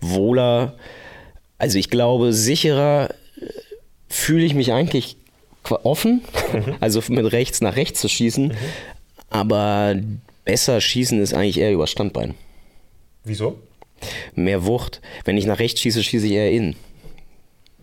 wohler, 0.00 0.74
also 1.58 1.78
ich 1.78 1.90
glaube, 1.90 2.32
sicherer 2.32 3.10
äh, 3.10 3.14
fühle 4.08 4.44
ich 4.44 4.54
mich 4.54 4.72
eigentlich 4.72 5.16
offen, 5.82 6.22
also 6.80 7.02
mit 7.08 7.30
rechts 7.32 7.60
nach 7.60 7.76
rechts 7.76 8.00
zu 8.00 8.08
schießen, 8.08 8.54
aber 9.30 9.96
besser 10.44 10.80
schießen 10.80 11.20
ist 11.20 11.34
eigentlich 11.34 11.58
eher 11.58 11.72
über 11.72 11.86
Standbein. 11.86 12.34
wieso? 13.24 13.58
Mehr 14.34 14.64
Wucht. 14.64 15.00
Wenn 15.24 15.36
ich 15.36 15.44
nach 15.44 15.58
rechts 15.58 15.80
schieße, 15.80 16.02
schieße 16.04 16.26
ich 16.26 16.32
eher 16.32 16.52
innen. 16.52 16.76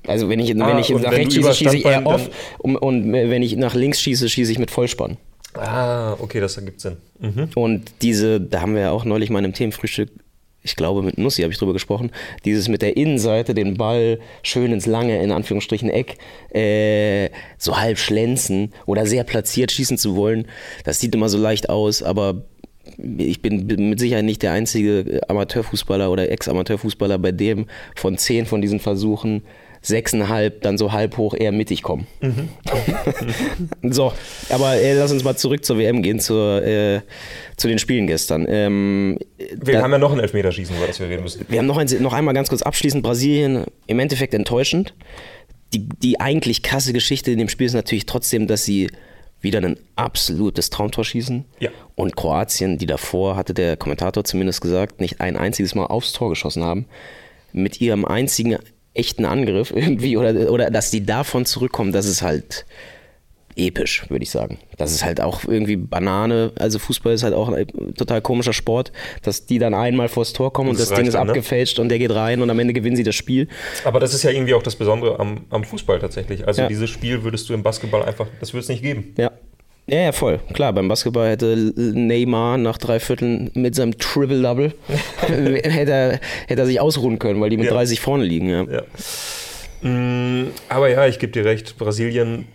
Also 0.07 0.29
wenn 0.29 0.39
ich, 0.39 0.55
Ah, 0.55 0.67
wenn 0.67 0.77
ich 0.77 0.89
nach 0.89 1.01
wenn 1.03 1.09
rechts 1.09 1.33
schieße, 1.35 1.53
schieße 1.53 1.77
ich 1.77 1.85
eher 1.85 2.05
off 2.05 2.29
und, 2.59 2.77
und 2.77 3.11
wenn 3.11 3.43
ich 3.43 3.55
nach 3.57 3.75
links 3.75 4.01
schieße, 4.01 4.29
schieße 4.29 4.51
ich 4.51 4.59
mit 4.59 4.71
Vollspann. 4.71 5.17
Ah, 5.55 6.13
okay, 6.19 6.39
das 6.39 6.57
ergibt 6.57 6.79
Sinn. 6.81 6.97
Mhm. 7.19 7.49
Und 7.55 7.91
diese, 8.01 8.39
da 8.39 8.61
haben 8.61 8.75
wir 8.75 8.81
ja 8.81 8.91
auch 8.91 9.03
neulich 9.05 9.29
mal 9.29 9.39
in 9.39 9.45
einem 9.45 9.53
Themenfrühstück, 9.53 10.09
ich 10.65 10.75
glaube 10.75 11.03
mit 11.03 11.17
Nussi 11.17 11.43
habe 11.43 11.53
ich 11.53 11.59
drüber 11.59 11.73
gesprochen, 11.73 12.11
dieses 12.43 12.67
mit 12.67 12.81
der 12.81 12.97
Innenseite 12.97 13.53
den 13.53 13.75
Ball 13.75 14.19
schön 14.41 14.73
ins 14.73 14.87
lange, 14.87 15.21
in 15.21 15.31
Anführungsstrichen, 15.31 15.89
Eck, 15.89 16.17
äh, 16.53 17.29
so 17.57 17.77
halb 17.77 17.99
schlänzen 17.99 18.73
oder 18.85 19.05
sehr 19.05 19.23
platziert 19.23 19.71
schießen 19.71 19.97
zu 19.97 20.15
wollen, 20.15 20.47
das 20.83 20.99
sieht 20.99 21.13
immer 21.13 21.29
so 21.29 21.37
leicht 21.37 21.69
aus, 21.69 22.01
aber 22.01 22.43
ich 23.17 23.41
bin 23.41 23.65
mit 23.89 23.99
Sicherheit 23.99 24.25
nicht 24.25 24.41
der 24.41 24.51
einzige 24.51 25.21
Amateurfußballer 25.27 26.11
oder 26.11 26.29
Ex-Amateurfußballer, 26.29 27.17
bei 27.19 27.31
dem 27.31 27.67
von 27.95 28.17
zehn 28.17 28.45
von 28.45 28.61
diesen 28.61 28.79
Versuchen 28.79 29.43
sechseinhalb 29.85 30.61
dann 30.61 30.77
so 30.77 30.91
halb 30.91 31.17
hoch 31.17 31.33
eher 31.33 31.51
mittig 31.51 31.83
kommen. 31.83 32.07
Mhm. 32.21 32.49
so, 33.91 34.13
aber 34.49 34.75
äh, 34.75 34.93
lass 34.93 35.11
uns 35.11 35.23
mal 35.23 35.35
zurück 35.35 35.63
zur 35.63 35.77
WM 35.77 36.01
gehen, 36.01 36.19
zur, 36.19 36.63
äh, 36.63 37.01
zu 37.55 37.67
den 37.67 37.79
Spielen 37.79 38.07
gestern. 38.07 38.45
Ähm, 38.49 39.19
wir 39.37 39.75
da, 39.75 39.83
haben 39.83 39.91
ja 39.91 39.97
noch 39.97 40.11
ein 40.11 40.19
Elfmeterschießen, 40.19 40.75
über 40.75 40.87
das 40.87 40.99
wir 40.99 41.07
reden 41.07 41.23
müssen. 41.23 41.45
Wir 41.47 41.59
haben 41.59 41.67
noch, 41.67 41.77
ein, 41.77 41.87
noch 41.99 42.13
einmal 42.13 42.33
ganz 42.33 42.49
kurz 42.49 42.63
abschließend 42.63 43.03
Brasilien 43.03 43.65
im 43.87 43.99
Endeffekt 43.99 44.33
enttäuschend. 44.33 44.93
Die, 45.73 45.87
die 45.87 46.19
eigentlich 46.19 46.63
krasse 46.63 46.93
Geschichte 46.93 47.31
in 47.31 47.37
dem 47.37 47.49
Spiel 47.49 47.67
ist 47.67 47.73
natürlich 47.73 48.05
trotzdem, 48.05 48.47
dass 48.47 48.65
sie 48.65 48.89
wieder 49.41 49.61
ein 49.61 49.77
absolutes 49.95 50.71
Traumtor 50.71 51.05
schießen. 51.05 51.45
Ja. 51.59 51.69
Und 51.93 52.15
Kroatien, 52.15 52.77
die 52.77 52.87
davor, 52.87 53.35
hatte 53.35 53.53
der 53.53 53.77
Kommentator 53.77 54.23
zumindest 54.23 54.61
gesagt, 54.61 54.99
nicht 54.99 55.21
ein 55.21 55.37
einziges 55.37 55.75
Mal 55.75 55.85
aufs 55.85 56.13
Tor 56.13 56.29
geschossen 56.29 56.63
haben, 56.63 56.85
mit 57.53 57.79
ihrem 57.79 58.03
einzigen 58.05 58.57
echten 58.95 59.25
Angriff 59.25 59.71
irgendwie 59.75 60.17
oder, 60.17 60.51
oder 60.51 60.71
dass 60.71 60.91
die 60.91 61.05
davon 61.05 61.45
zurückkommen, 61.45 61.91
das 61.91 62.05
ist 62.05 62.21
halt 62.21 62.65
episch, 63.57 64.05
würde 64.09 64.23
ich 64.23 64.31
sagen. 64.31 64.59
Das 64.77 64.91
ist 64.91 65.05
halt 65.05 65.21
auch 65.21 65.45
irgendwie 65.45 65.77
Banane. 65.77 66.51
Also 66.59 66.79
Fußball 66.79 67.13
ist 67.13 67.23
halt 67.23 67.33
auch 67.33 67.49
ein 67.49 67.67
total 67.95 68.21
komischer 68.21 68.53
Sport, 68.53 68.91
dass 69.21 69.45
die 69.45 69.59
dann 69.59 69.73
einmal 69.73 70.09
vors 70.09 70.33
Tor 70.33 70.51
kommen 70.51 70.69
und 70.69 70.79
das, 70.79 70.89
das 70.89 70.97
Ding 70.97 71.07
ist 71.07 71.13
dann, 71.13 71.27
ne? 71.27 71.31
abgefälscht 71.31 71.77
ne? 71.77 71.83
und 71.83 71.89
der 71.89 71.99
geht 71.99 72.11
rein 72.11 72.41
und 72.41 72.49
am 72.49 72.59
Ende 72.59 72.73
gewinnen 72.73 72.95
sie 72.95 73.03
das 73.03 73.15
Spiel. 73.15 73.47
Aber 73.83 73.99
das 73.99 74.13
ist 74.13 74.23
ja 74.23 74.31
irgendwie 74.31 74.53
auch 74.53 74.63
das 74.63 74.75
Besondere 74.75 75.19
am, 75.19 75.45
am 75.49 75.63
Fußball 75.63 75.99
tatsächlich. 75.99 76.45
Also 76.47 76.63
ja. 76.63 76.67
dieses 76.67 76.89
Spiel 76.89 77.23
würdest 77.23 77.47
du 77.49 77.53
im 77.53 77.63
Basketball 77.63 78.03
einfach, 78.03 78.27
das 78.39 78.53
würde 78.53 78.63
es 78.63 78.69
nicht 78.69 78.81
geben. 78.81 79.13
Ja, 79.17 79.31
ja, 79.87 79.99
ja, 79.99 80.11
voll. 80.11 80.39
Klar, 80.53 80.73
beim 80.73 80.87
Basketball 80.87 81.29
hätte 81.29 81.55
Neymar 81.75 82.57
nach 82.57 82.77
drei 82.77 82.99
Vierteln 82.99 83.51
mit 83.53 83.75
seinem 83.75 83.97
Triple-Double 83.97 84.73
hätte, 85.17 85.91
er, 85.91 86.19
hätte 86.47 86.61
er 86.61 86.65
sich 86.65 86.79
ausruhen 86.79 87.19
können, 87.19 87.39
weil 87.39 87.49
die 87.49 87.57
mit 87.57 87.67
ja. 87.67 87.73
30 87.73 87.99
vorne 87.99 88.23
liegen. 88.23 88.49
Ja. 88.49 88.63
ja. 88.63 88.81
Mm, 89.87 90.51
aber 90.69 90.89
ja, 90.89 91.05
ich 91.05 91.19
gebe 91.19 91.31
dir 91.31 91.45
recht, 91.45 91.77
Brasilien 91.77 92.47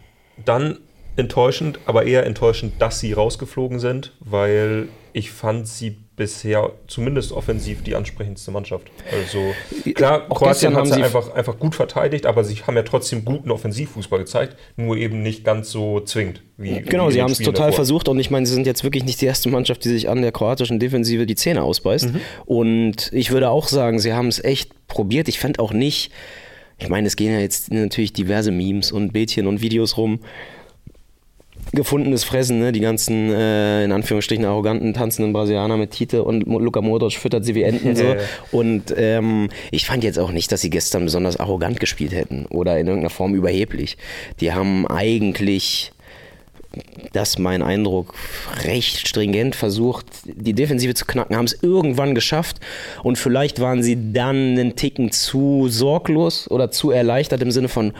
dann 0.44 0.78
enttäuschend, 1.16 1.78
aber 1.86 2.04
eher 2.04 2.26
enttäuschend, 2.26 2.74
dass 2.80 2.98
sie 2.98 3.12
rausgeflogen 3.12 3.78
sind, 3.78 4.12
weil 4.20 4.88
ich 5.12 5.30
fand 5.30 5.68
sie 5.68 5.98
bisher 6.20 6.72
zumindest 6.86 7.32
offensiv 7.32 7.82
die 7.82 7.94
ansprechendste 7.94 8.50
Mannschaft. 8.50 8.88
Also 9.10 9.54
klar, 9.94 10.26
Auch 10.28 10.36
Kroatien 10.36 10.76
hat 10.76 10.86
sie 10.86 11.02
einfach, 11.02 11.32
einfach 11.32 11.58
gut 11.58 11.74
verteidigt, 11.74 12.26
aber 12.26 12.44
sie 12.44 12.56
haben 12.56 12.76
ja 12.76 12.82
trotzdem 12.82 13.24
guten 13.24 13.50
Offensivfußball 13.50 14.18
gezeigt, 14.18 14.54
nur 14.76 14.98
eben 14.98 15.22
nicht 15.22 15.44
ganz 15.44 15.70
so 15.70 16.00
zwingend. 16.00 16.42
Wie, 16.58 16.82
genau, 16.82 17.08
wie 17.08 17.12
sie 17.12 17.22
haben 17.22 17.32
es 17.32 17.38
total 17.38 17.68
davor. 17.68 17.72
versucht 17.72 18.08
und 18.10 18.20
ich 18.20 18.30
meine, 18.30 18.44
sie 18.44 18.52
sind 18.52 18.66
jetzt 18.66 18.84
wirklich 18.84 19.02
nicht 19.02 19.22
die 19.22 19.24
erste 19.24 19.48
Mannschaft, 19.48 19.82
die 19.82 19.88
sich 19.88 20.10
an 20.10 20.20
der 20.20 20.30
kroatischen 20.30 20.78
Defensive 20.78 21.24
die 21.24 21.36
Zähne 21.36 21.62
ausbeißt. 21.62 22.12
Mhm. 22.12 22.20
Und 22.44 23.10
ich 23.14 23.30
würde 23.30 23.48
auch 23.48 23.66
sagen, 23.66 23.98
sie 23.98 24.12
haben 24.12 24.28
es 24.28 24.44
echt 24.44 24.86
probiert. 24.88 25.26
Ich 25.28 25.38
fand 25.38 25.58
auch 25.58 25.72
nicht, 25.72 26.12
ich 26.76 26.90
meine, 26.90 27.06
es 27.06 27.16
gehen 27.16 27.32
ja 27.32 27.40
jetzt 27.40 27.72
natürlich 27.72 28.12
diverse 28.12 28.50
Memes 28.50 28.92
und 28.92 29.14
Bildchen 29.14 29.46
und 29.46 29.62
Videos 29.62 29.96
rum 29.96 30.20
gefundenes 31.72 32.24
Fressen, 32.24 32.58
ne? 32.58 32.72
die 32.72 32.80
ganzen, 32.80 33.32
äh, 33.32 33.84
in 33.84 33.92
Anführungsstrichen, 33.92 34.44
arroganten, 34.44 34.92
tanzenden 34.94 35.32
Brasilianer 35.32 35.76
mit 35.76 35.92
Tite 35.92 36.24
und 36.24 36.46
Luka 36.46 36.80
Modric 36.80 37.12
füttert 37.12 37.44
sie 37.44 37.54
wie 37.54 37.62
Enten 37.62 37.94
so. 37.96 38.16
Und 38.50 38.94
ähm, 38.96 39.48
ich 39.70 39.86
fand 39.86 40.04
jetzt 40.04 40.18
auch 40.18 40.32
nicht, 40.32 40.50
dass 40.52 40.60
sie 40.60 40.70
gestern 40.70 41.04
besonders 41.04 41.38
arrogant 41.38 41.80
gespielt 41.80 42.12
hätten 42.12 42.46
oder 42.46 42.78
in 42.78 42.86
irgendeiner 42.86 43.10
Form 43.10 43.34
überheblich. 43.34 43.96
Die 44.40 44.52
haben 44.52 44.86
eigentlich, 44.86 45.92
das 47.12 47.30
ist 47.30 47.38
mein 47.38 47.62
Eindruck, 47.62 48.14
recht 48.64 49.06
stringent 49.06 49.54
versucht, 49.54 50.06
die 50.24 50.54
Defensive 50.54 50.94
zu 50.94 51.04
knacken, 51.04 51.36
haben 51.36 51.46
es 51.46 51.62
irgendwann 51.62 52.14
geschafft 52.14 52.58
und 53.02 53.16
vielleicht 53.16 53.60
waren 53.60 53.82
sie 53.82 54.12
dann 54.12 54.36
einen 54.36 54.76
Ticken 54.76 55.12
zu 55.12 55.68
sorglos 55.68 56.50
oder 56.50 56.70
zu 56.70 56.90
erleichtert 56.90 57.42
im 57.42 57.50
Sinne 57.52 57.68
von, 57.68 57.92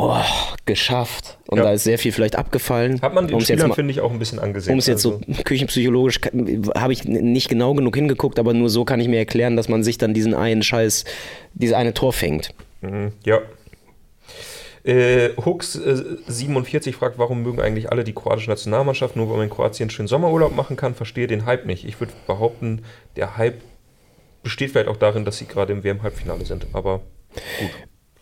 oh, 0.00 0.54
geschafft. 0.66 1.38
Und 1.46 1.58
ja. 1.58 1.64
da 1.64 1.72
ist 1.72 1.84
sehr 1.84 1.98
viel 1.98 2.12
vielleicht 2.12 2.36
abgefallen. 2.36 3.00
Hat 3.02 3.14
man 3.14 3.28
den 3.28 3.40
Spielern, 3.40 3.72
finde 3.72 3.92
ich, 3.92 4.00
auch 4.00 4.10
ein 4.10 4.18
bisschen 4.18 4.38
angesehen. 4.38 4.72
Um 4.72 4.78
es 4.78 4.86
jetzt 4.86 5.04
also. 5.06 5.20
so 5.26 5.42
küchenpsychologisch, 5.44 6.20
habe 6.76 6.92
ich 6.92 7.04
nicht 7.04 7.48
genau 7.48 7.74
genug 7.74 7.94
hingeguckt, 7.94 8.38
aber 8.38 8.54
nur 8.54 8.70
so 8.70 8.84
kann 8.84 9.00
ich 9.00 9.08
mir 9.08 9.18
erklären, 9.18 9.56
dass 9.56 9.68
man 9.68 9.82
sich 9.82 9.98
dann 9.98 10.14
diesen 10.14 10.34
einen 10.34 10.62
Scheiß, 10.62 11.04
dieses 11.54 11.74
eine 11.74 11.94
Tor 11.94 12.12
fängt. 12.12 12.54
Mhm, 12.80 13.12
ja. 13.24 13.40
Äh, 14.82 15.30
Hooks 15.44 15.76
äh, 15.76 16.02
47 16.26 16.96
fragt, 16.96 17.18
warum 17.18 17.42
mögen 17.42 17.60
eigentlich 17.60 17.92
alle 17.92 18.02
die 18.02 18.14
kroatische 18.14 18.48
Nationalmannschaft, 18.48 19.14
nur 19.14 19.28
weil 19.28 19.36
man 19.36 19.44
in 19.44 19.50
Kroatien 19.50 19.90
schön 19.90 20.06
Sommerurlaub 20.06 20.56
machen 20.56 20.76
kann, 20.76 20.94
verstehe 20.94 21.26
den 21.26 21.44
Hype 21.44 21.66
nicht. 21.66 21.84
Ich 21.84 22.00
würde 22.00 22.14
behaupten, 22.26 22.82
der 23.16 23.36
Hype 23.36 23.60
besteht 24.42 24.70
vielleicht 24.70 24.88
auch 24.88 24.96
darin, 24.96 25.26
dass 25.26 25.36
sie 25.36 25.44
gerade 25.44 25.74
im 25.74 25.84
WM-Halbfinale 25.84 26.46
sind, 26.46 26.66
aber 26.72 27.02
gut. 27.60 27.70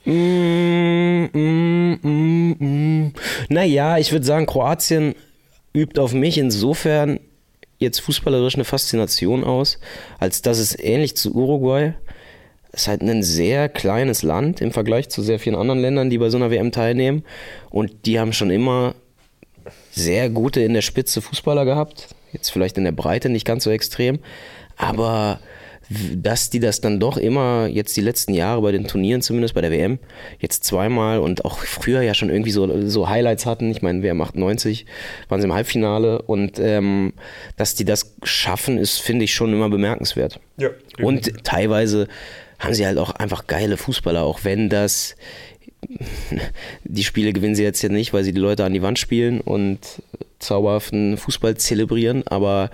Mm, 0.05 1.29
mm, 1.33 1.99
mm, 2.03 2.57
mm. 2.59 3.13
Naja, 3.49 3.99
ich 3.99 4.13
würde 4.13 4.25
sagen, 4.25 4.47
Kroatien 4.47 5.15
übt 5.75 6.01
auf 6.01 6.13
mich 6.13 6.39
insofern 6.39 7.21
jetzt 7.79 8.01
fußballerisch 8.01 8.55
eine 8.55 8.65
Faszination 8.65 9.45
aus, 9.45 9.79
als 10.19 10.43
dass 10.43 10.59
es 10.59 10.79
ähnlich 10.79 11.17
zu 11.17 11.35
Uruguay 11.35 11.95
es 12.73 12.83
ist 12.83 12.89
halt 12.89 13.03
ein 13.03 13.23
sehr 13.23 13.69
kleines 13.69 14.23
Land 14.23 14.61
im 14.61 14.73
Vergleich 14.73 15.09
zu 15.09 15.23
sehr 15.23 15.39
vielen 15.39 15.57
anderen 15.57 15.81
Ländern, 15.81 16.11
die 16.11 16.19
bei 16.19 16.29
so 16.29 16.37
einer 16.37 16.51
WM 16.51 16.71
teilnehmen. 16.71 17.25
Und 17.71 18.07
die 18.07 18.21
haben 18.21 18.33
schon 18.33 18.51
immer 18.51 18.95
sehr 19.91 20.29
gute 20.29 20.61
in 20.61 20.75
der 20.75 20.83
Spitze 20.83 21.23
Fußballer 21.23 21.65
gehabt. 21.65 22.09
Jetzt 22.33 22.51
vielleicht 22.51 22.77
in 22.77 22.85
der 22.85 22.93
Breite 22.93 23.31
nicht 23.31 23.47
ganz 23.47 23.65
so 23.65 23.71
extrem. 23.71 24.19
Aber 24.77 25.41
dass 26.15 26.51
die 26.51 26.61
das 26.61 26.81
dann 26.81 27.01
doch 27.01 27.17
immer 27.17 27.67
jetzt 27.67 27.97
die 27.97 28.03
letzten 28.03 28.35
Jahre 28.35 28.61
bei 28.61 28.73
den 28.73 28.87
Turnieren, 28.87 29.23
zumindest 29.23 29.55
bei 29.55 29.61
der 29.61 29.71
WM, 29.71 29.99
jetzt 30.39 30.65
zweimal 30.65 31.19
und 31.19 31.45
auch 31.45 31.59
früher 31.59 32.03
ja 32.03 32.15
schon 32.15 32.31
irgendwie 32.31 32.51
so, 32.51 32.87
so 32.89 33.09
Highlights 33.09 33.47
hatten. 33.47 33.71
Ich 33.71 33.81
meine, 33.81 34.03
WM 34.03 34.21
98 34.21 34.87
waren 35.29 35.41
sie 35.41 35.47
im 35.47 35.55
Halbfinale 35.55 36.23
und 36.23 36.59
ähm, 36.59 37.15
dass 37.57 37.75
die 37.75 37.85
das 37.85 38.15
schaffen, 38.23 38.79
ist, 38.79 38.99
finde 38.99 39.25
ich, 39.25 39.35
schon 39.35 39.53
immer 39.53 39.71
bemerkenswert. 39.71 40.41
Ja, 40.59 40.71
und 41.01 41.45
teilweise 41.45 42.09
haben 42.59 42.75
sie 42.75 42.87
halt 42.87 42.99
auch 42.99 43.11
einfach 43.11 43.47
geile 43.47 43.77
Fußballer, 43.77 44.23
auch 44.23 44.41
wenn 44.45 44.69
das 44.69 45.17
die 46.85 47.05
Spiele 47.05 47.33
gewinnen 47.33 47.55
sie 47.55 47.63
jetzt 47.63 47.83
ja 47.83 47.89
nicht, 47.89 48.13
weil 48.13 48.25
sie 48.25 48.33
die 48.33 48.41
Leute 48.41 48.65
an 48.65 48.75
die 48.75 48.83
Wand 48.83 48.99
spielen 48.99 49.41
und 49.41 49.79
zauberhaften 50.39 51.17
Fußball 51.17 51.57
zelebrieren, 51.57 52.27
aber 52.27 52.71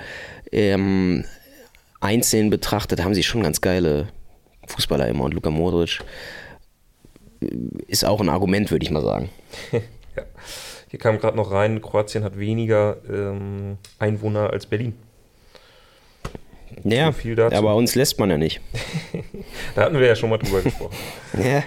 ähm, 0.53 1.25
einzeln 2.05 2.51
betrachtet 2.51 3.03
haben 3.03 3.15
sie 3.15 3.23
schon 3.23 3.43
ganz 3.43 3.61
geile 3.61 4.09
Fußballer 4.67 5.09
immer 5.09 5.25
und 5.25 5.35
Luka 5.35 5.51
Modric 5.51 6.01
ist 7.89 8.05
auch 8.05 8.21
ein 8.21 8.29
Argument, 8.29 8.71
würde 8.71 8.85
ich 8.85 8.91
mal 8.91 9.03
sagen. 9.03 9.31
ja. 9.73 10.23
Hier 10.89 10.99
kam 10.99 11.19
gerade 11.19 11.37
noch 11.37 11.51
rein, 11.51 11.83
Kroatien 11.83 12.23
hat 12.25 12.39
weniger 12.39 12.99
ähm, 13.11 13.79
Einwohner 13.99 14.51
als 14.51 14.67
Berlin. 14.67 14.95
Ja, 16.83 17.13
so 17.13 17.43
aber 17.43 17.77
uns 17.77 17.95
lässt 17.95 18.19
man 18.19 18.31
ja 18.31 18.39
nicht. 18.39 18.61
da 19.75 19.83
hatten 19.83 19.99
wir 19.99 20.07
ja 20.07 20.17
schon 20.17 20.31
mal 20.31 20.39
drüber 20.39 20.61
gesprochen. 20.63 20.95
Ja. 21.43 21.63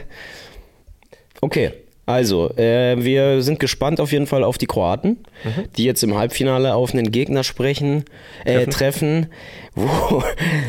Okay. 1.42 1.74
Also, 2.08 2.50
äh, 2.56 2.96
wir 3.04 3.42
sind 3.42 3.60
gespannt 3.60 4.00
auf 4.00 4.14
jeden 4.14 4.28
Fall 4.28 4.46
auf 4.46 4.58
die 4.58 4.66
Kroaten, 4.66 5.18
mhm. 5.44 5.66
die 5.76 5.84
jetzt 5.84 6.02
im 6.04 6.16
Halbfinale 6.16 6.74
auf 6.74 6.94
einen 6.94 7.12
Gegner 7.12 7.44
sprechen, 7.44 8.06
äh, 8.46 8.66
treffen. 8.66 8.72
treffen, 8.72 9.28
wo, 9.76 10.24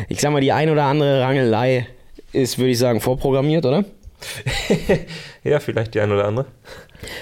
ich 0.09 0.19
sag 0.19 0.33
mal, 0.33 0.41
die 0.41 0.51
ein 0.51 0.69
oder 0.69 0.83
andere 0.83 1.21
Rangelei 1.21 1.87
ist, 2.33 2.59
würde 2.59 2.71
ich 2.71 2.77
sagen, 2.77 2.99
vorprogrammiert, 2.99 3.65
oder? 3.65 3.85
ja, 5.45 5.61
vielleicht 5.61 5.95
die 5.95 6.01
ein 6.01 6.11
oder 6.11 6.25
andere. 6.25 6.45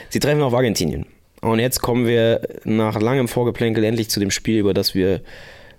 Sie 0.10 0.19
treffen 0.19 0.41
auf 0.41 0.53
Argentinien. 0.56 1.06
Und 1.41 1.60
jetzt 1.60 1.82
kommen 1.82 2.08
wir 2.08 2.41
nach 2.63 2.99
langem 2.99 3.27
Vorgeplänkel 3.27 3.84
endlich 3.84 4.10
zu 4.10 4.19
dem 4.19 4.32
Spiel, 4.32 4.58
über 4.58 4.73
das 4.73 4.95
wir, 4.95 5.21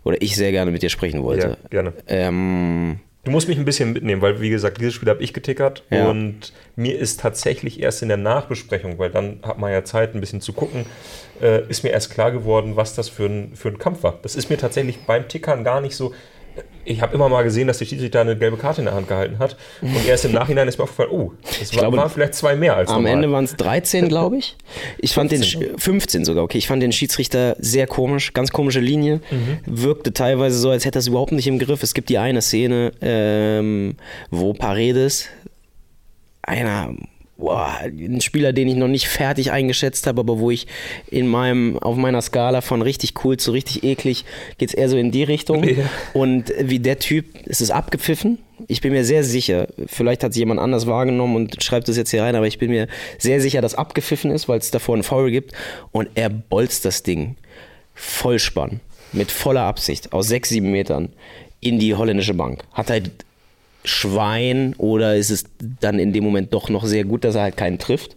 oder 0.05 0.23
ich 0.23 0.37
sehr 0.37 0.53
gerne 0.53 0.71
mit 0.71 0.83
dir 0.83 0.91
sprechen 0.91 1.25
wollte. 1.25 1.49
Ja, 1.49 1.69
gerne. 1.71 1.93
Ähm, 2.07 3.01
Du 3.29 3.33
musst 3.33 3.47
mich 3.47 3.59
ein 3.59 3.67
bisschen 3.67 3.93
mitnehmen, 3.93 4.23
weil, 4.23 4.41
wie 4.41 4.49
gesagt, 4.49 4.81
dieses 4.81 4.95
Spiel 4.95 5.11
habe 5.11 5.23
ich 5.23 5.35
getickert 5.35 5.85
ja. 5.91 6.09
und 6.09 6.55
mir 6.77 6.99
ist 6.99 7.21
tatsächlich 7.21 7.79
erst 7.79 8.01
in 8.01 8.09
der 8.09 8.17
Nachbesprechung, 8.17 8.99
weil 8.99 9.11
dann 9.11 9.41
hat 9.43 9.59
man 9.59 9.71
ja 9.71 9.85
Zeit, 9.85 10.15
ein 10.15 10.21
bisschen 10.21 10.41
zu 10.41 10.55
gucken, 10.55 10.87
äh, 11.43 11.69
ist 11.69 11.85
mir 11.85 11.91
erst 11.91 12.11
klar 12.11 12.33
geworden, 12.33 12.77
was 12.77 12.95
das 12.95 13.11
für 13.11 13.27
ein, 13.27 13.55
für 13.55 13.69
ein 13.69 13.77
Kampf 13.77 14.03
war. 14.03 14.19
Das 14.23 14.35
ist 14.35 14.49
mir 14.49 14.57
tatsächlich 14.57 15.01
beim 15.01 15.29
Tickern 15.29 15.63
gar 15.63 15.83
nicht 15.83 15.95
so. 15.95 16.15
Ich 16.85 17.03
habe 17.03 17.15
immer 17.15 17.29
mal 17.29 17.43
gesehen, 17.43 17.69
dass 17.69 17.79
der 17.79 17.85
Schiedsrichter 17.85 18.21
eine 18.21 18.37
gelbe 18.37 18.57
Karte 18.57 18.81
in 18.81 18.87
der 18.87 18.95
Hand 18.95 19.09
gehalten 19.09 19.39
hat. 19.39 19.57
Und 19.83 20.07
erst 20.07 20.25
im 20.25 20.33
Nachhinein 20.33 20.67
ist 20.69 20.79
mir 20.79 20.85
aufgefallen, 20.85 21.11
oh, 21.13 21.33
war, 21.33 21.69
glaube, 21.71 21.97
waren 21.99 22.11
vielleicht 22.11 22.35
zwei 22.35 22.57
mehr 22.57 22.77
als 22.77 22.89
Am 22.89 23.03
normal. 23.03 23.13
Ende 23.13 23.31
waren 23.33 23.45
es 23.45 23.57
13, 23.57 24.09
glaube 24.09 24.39
ich. 24.39 24.57
Ich 24.99 25.13
fand 25.13 25.31
15, 25.31 25.61
den 25.61 25.79
15 25.79 26.25
sogar, 26.25 26.45
okay. 26.45 26.59
Ich 26.59 26.67
fand 26.67 26.83
den 26.83 26.93
Schiedsrichter 26.93 27.57
sehr 27.59 27.87
komisch, 27.87 28.33
ganz 28.33 28.51
komische 28.51 28.81
Linie. 28.81 29.21
Wirkte 29.67 30.13
teilweise 30.13 30.59
so, 30.59 30.71
als 30.71 30.85
hätte 30.85 30.99
er 30.99 31.01
es 31.01 31.09
überhaupt 31.09 31.33
nicht 31.33 31.47
im 31.47 31.59
Griff. 31.59 31.83
Es 31.83 31.93
gibt 31.93 32.09
die 32.09 32.19
eine 32.19 32.41
Szene, 32.41 32.93
ähm, 33.03 33.97
wo 34.31 34.55
Paredes, 34.55 35.29
einer, 36.43 36.95
boah, 37.39 37.79
ein 37.83 38.21
Spieler, 38.21 38.53
den 38.53 38.69
ich 38.69 38.75
noch 38.75 38.89
nicht 38.89 39.09
fertig 39.09 39.53
eingeschätzt 39.53 40.07
habe, 40.07 40.21
aber 40.21 40.39
wo 40.39 40.51
ich 40.51 40.67
in 41.09 41.29
meinem, 41.29 41.79
auf 41.79 41.97
meiner 41.97 42.21
Skala 42.21 42.61
von 42.61 42.83
richtig 42.83 43.25
cool 43.25 43.37
zu 43.37 43.53
richtig 43.53 43.85
eklig, 43.85 44.25
geht 44.59 44.71
es 44.71 44.75
eher 44.75 44.89
so 44.89 44.97
in 44.97 45.13
die 45.13 45.23
Richtung. 45.23 45.63
Ja. 45.65 45.89
Und 46.13 46.53
wie 46.61 46.81
der 46.81 46.99
Typ, 46.99 47.27
es 47.47 47.61
ist 47.61 47.71
abgepfiffen. 47.71 48.39
Ich 48.67 48.81
bin 48.81 48.93
mir 48.93 49.05
sehr 49.05 49.23
sicher, 49.23 49.69
vielleicht 49.87 50.25
hat 50.25 50.33
es 50.33 50.37
jemand 50.37 50.59
anders 50.59 50.89
wahrgenommen 50.89 51.37
und 51.37 51.63
schreibt 51.63 51.87
das 51.87 51.97
jetzt 51.97 52.11
hier 52.11 52.23
rein, 52.23 52.35
aber 52.35 52.49
ich 52.49 52.59
bin 52.59 52.71
mir 52.71 52.89
sehr 53.17 53.41
sicher, 53.41 53.61
dass 53.61 53.77
abgepfiffen 53.77 54.33
ist, 54.33 54.49
weil 54.49 54.59
es 54.59 54.73
davor 54.73 54.97
einen 54.97 55.05
Foul 55.05 55.31
gibt. 55.31 55.53
Und 55.93 56.09
er 56.17 56.29
bolzt 56.29 56.85
das 56.85 57.05
Ding 57.05 57.37
Vollspann, 57.95 58.81
mit 59.13 59.31
voller 59.31 59.63
Absicht, 59.63 60.13
aus 60.13 60.27
sechs, 60.27 60.49
sieben 60.49 60.73
Metern 60.73 61.11
in 61.61 61.79
die 61.79 61.95
holländische 61.95 62.35
Bank. 62.35 62.65
Hat 62.73 62.91
halt 62.91 63.11
Schwein 63.89 64.75
oder 64.79 65.17
ist 65.17 65.31
es 65.31 65.45
dann 65.81 65.99
in 65.99 66.13
dem 66.13 66.23
Moment 66.25 66.53
doch 66.53 66.69
noch 66.69 66.85
sehr 66.85 67.05
gut, 67.05 67.25
dass 67.25 67.35
er 67.35 67.43
halt 67.43 67.57
keinen 67.57 67.79
trifft? 67.79 68.17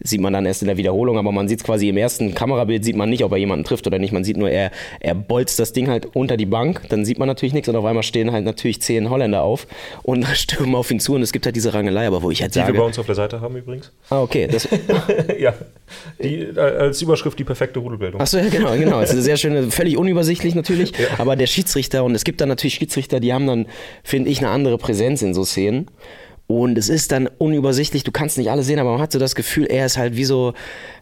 Sieht 0.00 0.20
man 0.20 0.32
dann 0.32 0.46
erst 0.46 0.62
in 0.62 0.68
der 0.68 0.76
Wiederholung, 0.76 1.18
aber 1.18 1.32
man 1.32 1.48
sieht 1.48 1.60
es 1.60 1.64
quasi 1.64 1.88
im 1.88 1.96
ersten 1.96 2.34
Kamerabild, 2.34 2.84
sieht 2.84 2.96
man 2.96 3.10
nicht, 3.10 3.24
ob 3.24 3.32
er 3.32 3.38
jemanden 3.38 3.64
trifft 3.64 3.86
oder 3.86 3.98
nicht. 3.98 4.12
Man 4.12 4.24
sieht 4.24 4.36
nur, 4.36 4.50
er, 4.50 4.70
er 5.00 5.14
bolzt 5.14 5.58
das 5.58 5.72
Ding 5.72 5.88
halt 5.88 6.14
unter 6.14 6.36
die 6.36 6.46
Bank, 6.46 6.82
dann 6.88 7.04
sieht 7.04 7.18
man 7.18 7.28
natürlich 7.28 7.52
nichts 7.52 7.68
und 7.68 7.76
auf 7.76 7.84
einmal 7.84 8.02
stehen 8.02 8.32
halt 8.32 8.44
natürlich 8.44 8.80
zehn 8.80 9.10
Holländer 9.10 9.42
auf 9.42 9.66
und 10.02 10.24
stürmen 10.34 10.74
auf 10.74 10.90
ihn 10.90 11.00
zu 11.00 11.14
und 11.14 11.22
es 11.22 11.32
gibt 11.32 11.46
halt 11.46 11.56
diese 11.56 11.74
Rangelei, 11.74 12.06
aber 12.06 12.22
wo 12.22 12.30
ich 12.30 12.42
halt 12.42 12.54
die 12.54 12.60
wir 12.60 12.66
bei 12.66 12.72
sage, 12.72 12.82
uns 12.84 12.98
auf 12.98 13.06
der 13.06 13.14
Seite 13.14 13.40
haben 13.40 13.56
übrigens. 13.56 13.92
ah 14.10 14.22
okay, 14.22 14.46
das, 14.46 14.68
ja, 15.38 15.54
die, 16.22 16.42
äh, 16.42 16.58
als 16.58 17.02
Überschrift 17.02 17.38
die 17.38 17.44
perfekte 17.44 17.80
Rudelbildung. 17.80 18.20
Achso, 18.20 18.38
ja, 18.38 18.48
genau, 18.48 18.76
genau. 18.76 19.00
Es 19.00 19.10
ist 19.10 19.16
eine 19.16 19.22
sehr 19.22 19.36
schöne, 19.36 19.70
völlig 19.70 19.96
unübersichtlich 19.96 20.54
natürlich, 20.54 20.92
aber 21.18 21.36
der 21.36 21.46
Schiedsrichter, 21.46 22.04
und 22.04 22.14
es 22.14 22.24
gibt 22.24 22.40
dann 22.40 22.48
natürlich 22.48 22.74
Schiedsrichter, 22.74 23.20
die 23.20 23.32
haben 23.32 23.46
dann, 23.46 23.66
finde 24.02 24.30
ich, 24.30 24.38
eine 24.38 24.50
andere 24.50 24.78
Präsenz 24.78 25.22
in 25.22 25.34
so 25.34 25.44
Szenen. 25.44 25.86
Und 26.50 26.78
es 26.78 26.88
ist 26.88 27.12
dann 27.12 27.28
unübersichtlich, 27.36 28.04
du 28.04 28.10
kannst 28.10 28.38
nicht 28.38 28.50
alles 28.50 28.66
sehen, 28.66 28.78
aber 28.78 28.92
man 28.92 29.02
hat 29.02 29.12
so 29.12 29.18
das 29.18 29.34
Gefühl, 29.34 29.66
er 29.66 29.84
ist 29.84 29.98
halt 29.98 30.16
wie 30.16 30.24
so, 30.24 30.54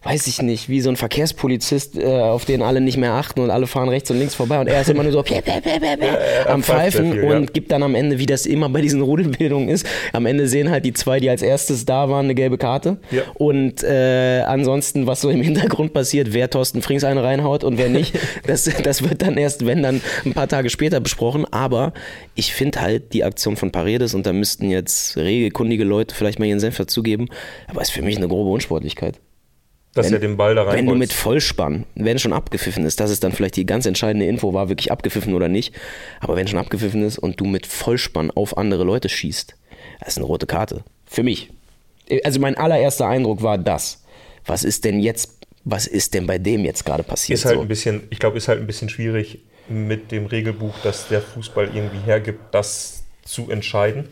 weiß 0.07 0.27
ich 0.27 0.41
nicht, 0.41 0.69
wie 0.69 0.81
so 0.81 0.89
ein 0.89 0.95
Verkehrspolizist, 0.95 1.97
äh, 1.97 2.05
auf 2.05 2.45
den 2.45 2.61
alle 2.61 2.81
nicht 2.81 2.97
mehr 2.97 3.13
achten 3.13 3.41
und 3.41 3.51
alle 3.51 3.67
fahren 3.67 3.89
rechts 3.89 4.09
und 4.11 4.19
links 4.19 4.35
vorbei 4.35 4.59
und 4.59 4.67
er 4.67 4.81
ist 4.81 4.89
immer 4.89 5.03
nur 5.03 5.11
so 5.11 5.21
piep, 5.23 5.43
piep, 5.43 5.63
piep, 5.63 5.81
piep, 5.81 5.99
am 6.47 6.63
Pfeifen 6.63 7.13
viel, 7.13 7.23
und 7.23 7.43
ja. 7.43 7.51
gibt 7.51 7.71
dann 7.71 7.83
am 7.83 7.95
Ende, 7.95 8.17
wie 8.19 8.25
das 8.25 8.45
immer 8.45 8.69
bei 8.69 8.81
diesen 8.81 9.01
Rudelbildungen 9.01 9.69
ist, 9.69 9.85
am 10.13 10.25
Ende 10.25 10.47
sehen 10.47 10.69
halt 10.69 10.85
die 10.85 10.93
zwei, 10.93 11.19
die 11.19 11.29
als 11.29 11.41
erstes 11.41 11.85
da 11.85 12.09
waren, 12.09 12.25
eine 12.25 12.35
gelbe 12.35 12.57
Karte. 12.57 12.97
Ja. 13.11 13.23
Und 13.35 13.83
äh, 13.83 14.43
ansonsten, 14.45 15.07
was 15.07 15.21
so 15.21 15.29
im 15.29 15.41
Hintergrund 15.41 15.93
passiert, 15.93 16.33
wer 16.33 16.49
Thorsten 16.49 16.81
Frings 16.81 17.03
eine 17.03 17.23
reinhaut 17.23 17.63
und 17.63 17.77
wer 17.77 17.89
nicht, 17.89 18.17
das, 18.47 18.69
das 18.83 19.07
wird 19.07 19.21
dann 19.21 19.37
erst, 19.37 19.65
wenn 19.65 19.83
dann 19.83 20.01
ein 20.25 20.33
paar 20.33 20.47
Tage 20.47 20.69
später 20.69 20.99
besprochen. 20.99 21.45
Aber 21.51 21.93
ich 22.35 22.53
finde 22.53 22.81
halt 22.81 23.13
die 23.13 23.23
Aktion 23.23 23.57
von 23.57 23.71
Paredes, 23.71 24.13
und 24.13 24.25
da 24.25 24.33
müssten 24.33 24.69
jetzt 24.69 25.17
regelkundige 25.17 25.83
Leute 25.83 26.15
vielleicht 26.15 26.39
mal 26.39 26.45
ihren 26.45 26.59
Senf 26.59 26.77
dazugeben, 26.77 27.29
aber 27.67 27.81
ist 27.81 27.91
für 27.91 28.01
mich 28.01 28.17
eine 28.17 28.27
grobe 28.27 28.51
Unsportlichkeit. 28.51 29.19
Dass 29.93 30.07
wenn- 30.07 30.13
er 30.13 30.19
den 30.19 30.37
Ball 30.37 30.55
da 30.55 30.63
rein 30.63 30.75
Wenn 30.75 30.85
du 30.85 30.95
mit 30.95 31.11
Vollspann, 31.13 31.85
wenn 31.95 32.19
schon 32.19 32.33
abgepfiffen 32.33 32.85
ist, 32.85 32.99
das 32.99 33.09
ist 33.11 33.23
dann 33.23 33.31
vielleicht 33.31 33.55
die 33.55 33.65
ganz 33.65 33.85
entscheidende 33.85 34.25
Info, 34.27 34.53
war 34.53 34.69
wirklich 34.69 34.91
abgepfiffen 34.91 35.33
oder 35.33 35.47
nicht. 35.47 35.73
Aber 36.19 36.35
wenn 36.35 36.47
schon 36.47 36.59
abgepfiffen 36.59 37.03
ist 37.03 37.17
und 37.17 37.39
du 37.39 37.45
mit 37.45 37.65
Vollspann 37.65 38.31
auf 38.31 38.57
andere 38.57 38.83
Leute 38.83 39.09
schießt, 39.09 39.55
das 39.99 40.07
ist 40.09 40.17
eine 40.17 40.25
rote 40.25 40.45
Karte. 40.45 40.83
Für 41.05 41.23
mich. 41.23 41.51
Also 42.23 42.39
mein 42.39 42.55
allererster 42.55 43.07
Eindruck 43.07 43.41
war 43.41 43.57
das. 43.57 44.03
Was 44.45 44.63
ist 44.63 44.85
denn 44.85 44.99
jetzt, 44.99 45.37
was 45.65 45.87
ist 45.87 46.13
denn 46.13 46.27
bei 46.27 46.37
dem 46.37 46.63
jetzt 46.63 46.85
gerade 46.85 47.03
passiert? 47.03 47.39
Ist 47.39 47.45
halt 47.45 47.55
so? 47.55 47.61
ein 47.61 47.67
bisschen, 47.67 48.03
ich 48.09 48.19
glaube, 48.19 48.37
ist 48.37 48.47
halt 48.47 48.59
ein 48.59 48.67
bisschen 48.67 48.89
schwierig 48.89 49.39
mit 49.67 50.11
dem 50.11 50.25
Regelbuch, 50.27 50.73
dass 50.83 51.07
der 51.09 51.21
Fußball 51.21 51.69
irgendwie 51.73 51.99
hergibt, 52.05 52.53
das 52.53 53.03
zu 53.25 53.49
entscheiden. 53.49 54.05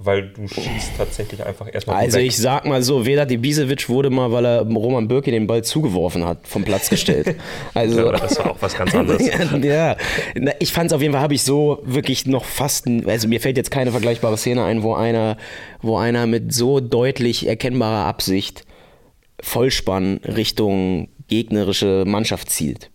Weil 0.00 0.28
du 0.28 0.46
schießt 0.46 0.92
tatsächlich 0.96 1.44
einfach 1.44 1.66
erstmal 1.74 1.96
Also 1.96 2.18
weg. 2.18 2.26
ich 2.26 2.36
sag 2.36 2.64
mal 2.66 2.82
so, 2.82 3.04
Vedat 3.04 3.32
Ibisevic 3.32 3.88
wurde 3.88 4.10
mal, 4.10 4.30
weil 4.30 4.46
er 4.46 4.60
Roman 4.62 5.08
Bürki 5.08 5.32
den 5.32 5.48
Ball 5.48 5.64
zugeworfen 5.64 6.24
hat, 6.24 6.46
vom 6.46 6.62
Platz 6.64 6.88
gestellt. 6.88 7.34
Also 7.74 8.06
Ja, 8.06 8.12
das 8.12 8.38
war 8.38 8.52
auch 8.52 8.56
was 8.60 8.74
ganz 8.76 8.94
anderes. 8.94 9.26
ja, 9.62 9.96
Na, 10.36 10.52
ich 10.60 10.72
fand 10.72 10.86
es 10.90 10.92
auf 10.92 11.02
jeden 11.02 11.12
Fall, 11.14 11.22
habe 11.22 11.34
ich 11.34 11.42
so 11.42 11.82
wirklich 11.84 12.26
noch 12.26 12.44
fast, 12.44 12.86
also 13.06 13.26
mir 13.26 13.40
fällt 13.40 13.56
jetzt 13.56 13.72
keine 13.72 13.90
vergleichbare 13.90 14.36
Szene 14.36 14.62
ein, 14.64 14.84
wo 14.84 14.94
einer, 14.94 15.36
wo 15.82 15.96
einer 15.96 16.26
mit 16.26 16.54
so 16.54 16.78
deutlich 16.78 17.48
erkennbarer 17.48 18.06
Absicht 18.06 18.64
Vollspann 19.40 20.20
Richtung 20.24 21.08
gegnerische 21.28 22.04
Mannschaft 22.06 22.50
zielt. 22.50 22.90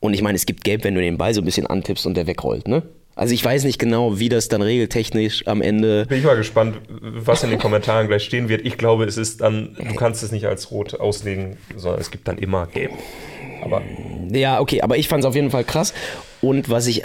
Und 0.00 0.14
ich 0.14 0.22
meine, 0.22 0.36
es 0.36 0.46
gibt 0.46 0.62
Gelb, 0.64 0.84
wenn 0.84 0.94
du 0.94 1.00
den 1.00 1.18
Ball 1.18 1.34
so 1.34 1.40
ein 1.40 1.44
bisschen 1.44 1.66
antippst 1.66 2.06
und 2.06 2.16
der 2.16 2.26
wegrollt, 2.26 2.68
ne? 2.68 2.82
Also 3.16 3.32
ich 3.32 3.42
weiß 3.42 3.64
nicht 3.64 3.78
genau, 3.78 4.18
wie 4.18 4.28
das 4.28 4.48
dann 4.48 4.60
regeltechnisch 4.60 5.46
am 5.46 5.62
Ende 5.62 6.04
Bin 6.06 6.18
ich 6.18 6.24
mal 6.24 6.36
gespannt, 6.36 6.76
was 6.88 7.42
in 7.42 7.50
den 7.50 7.58
Kommentaren 7.58 8.08
gleich 8.08 8.24
stehen 8.24 8.50
wird. 8.50 8.64
Ich 8.66 8.76
glaube, 8.76 9.04
es 9.04 9.16
ist 9.16 9.40
dann, 9.40 9.74
du 9.74 9.94
kannst 9.94 10.22
es 10.22 10.32
nicht 10.32 10.44
als 10.44 10.70
rot 10.70 11.00
auslegen, 11.00 11.56
sondern 11.74 12.00
es 12.00 12.10
gibt 12.10 12.28
dann 12.28 12.36
immer 12.36 12.66
gelb. 12.66 12.92
Aber 13.64 13.82
Ja, 14.30 14.60
okay, 14.60 14.82
aber 14.82 14.98
ich 14.98 15.08
fand 15.08 15.24
es 15.24 15.26
auf 15.26 15.34
jeden 15.34 15.50
Fall 15.50 15.64
krass. 15.64 15.94
Und 16.42 16.68
was 16.68 16.86
ich, 16.86 17.02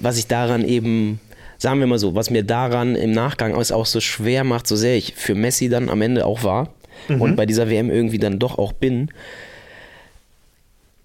was 0.00 0.16
ich 0.16 0.28
daran 0.28 0.64
eben, 0.64 1.18
sagen 1.58 1.80
wir 1.80 1.88
mal 1.88 1.98
so, 1.98 2.14
was 2.14 2.30
mir 2.30 2.44
daran 2.44 2.94
im 2.94 3.10
Nachgang 3.10 3.52
auch 3.52 3.86
so 3.86 3.98
schwer 3.98 4.44
macht, 4.44 4.68
so 4.68 4.76
sehr 4.76 4.96
ich 4.96 5.14
für 5.16 5.34
Messi 5.34 5.68
dann 5.68 5.88
am 5.88 6.02
Ende 6.02 6.24
auch 6.24 6.44
war 6.44 6.72
und 7.08 7.34
bei 7.34 7.46
dieser 7.46 7.68
WM 7.68 7.90
irgendwie 7.90 8.18
dann 8.18 8.38
doch 8.38 8.58
auch 8.58 8.72
bin. 8.72 9.10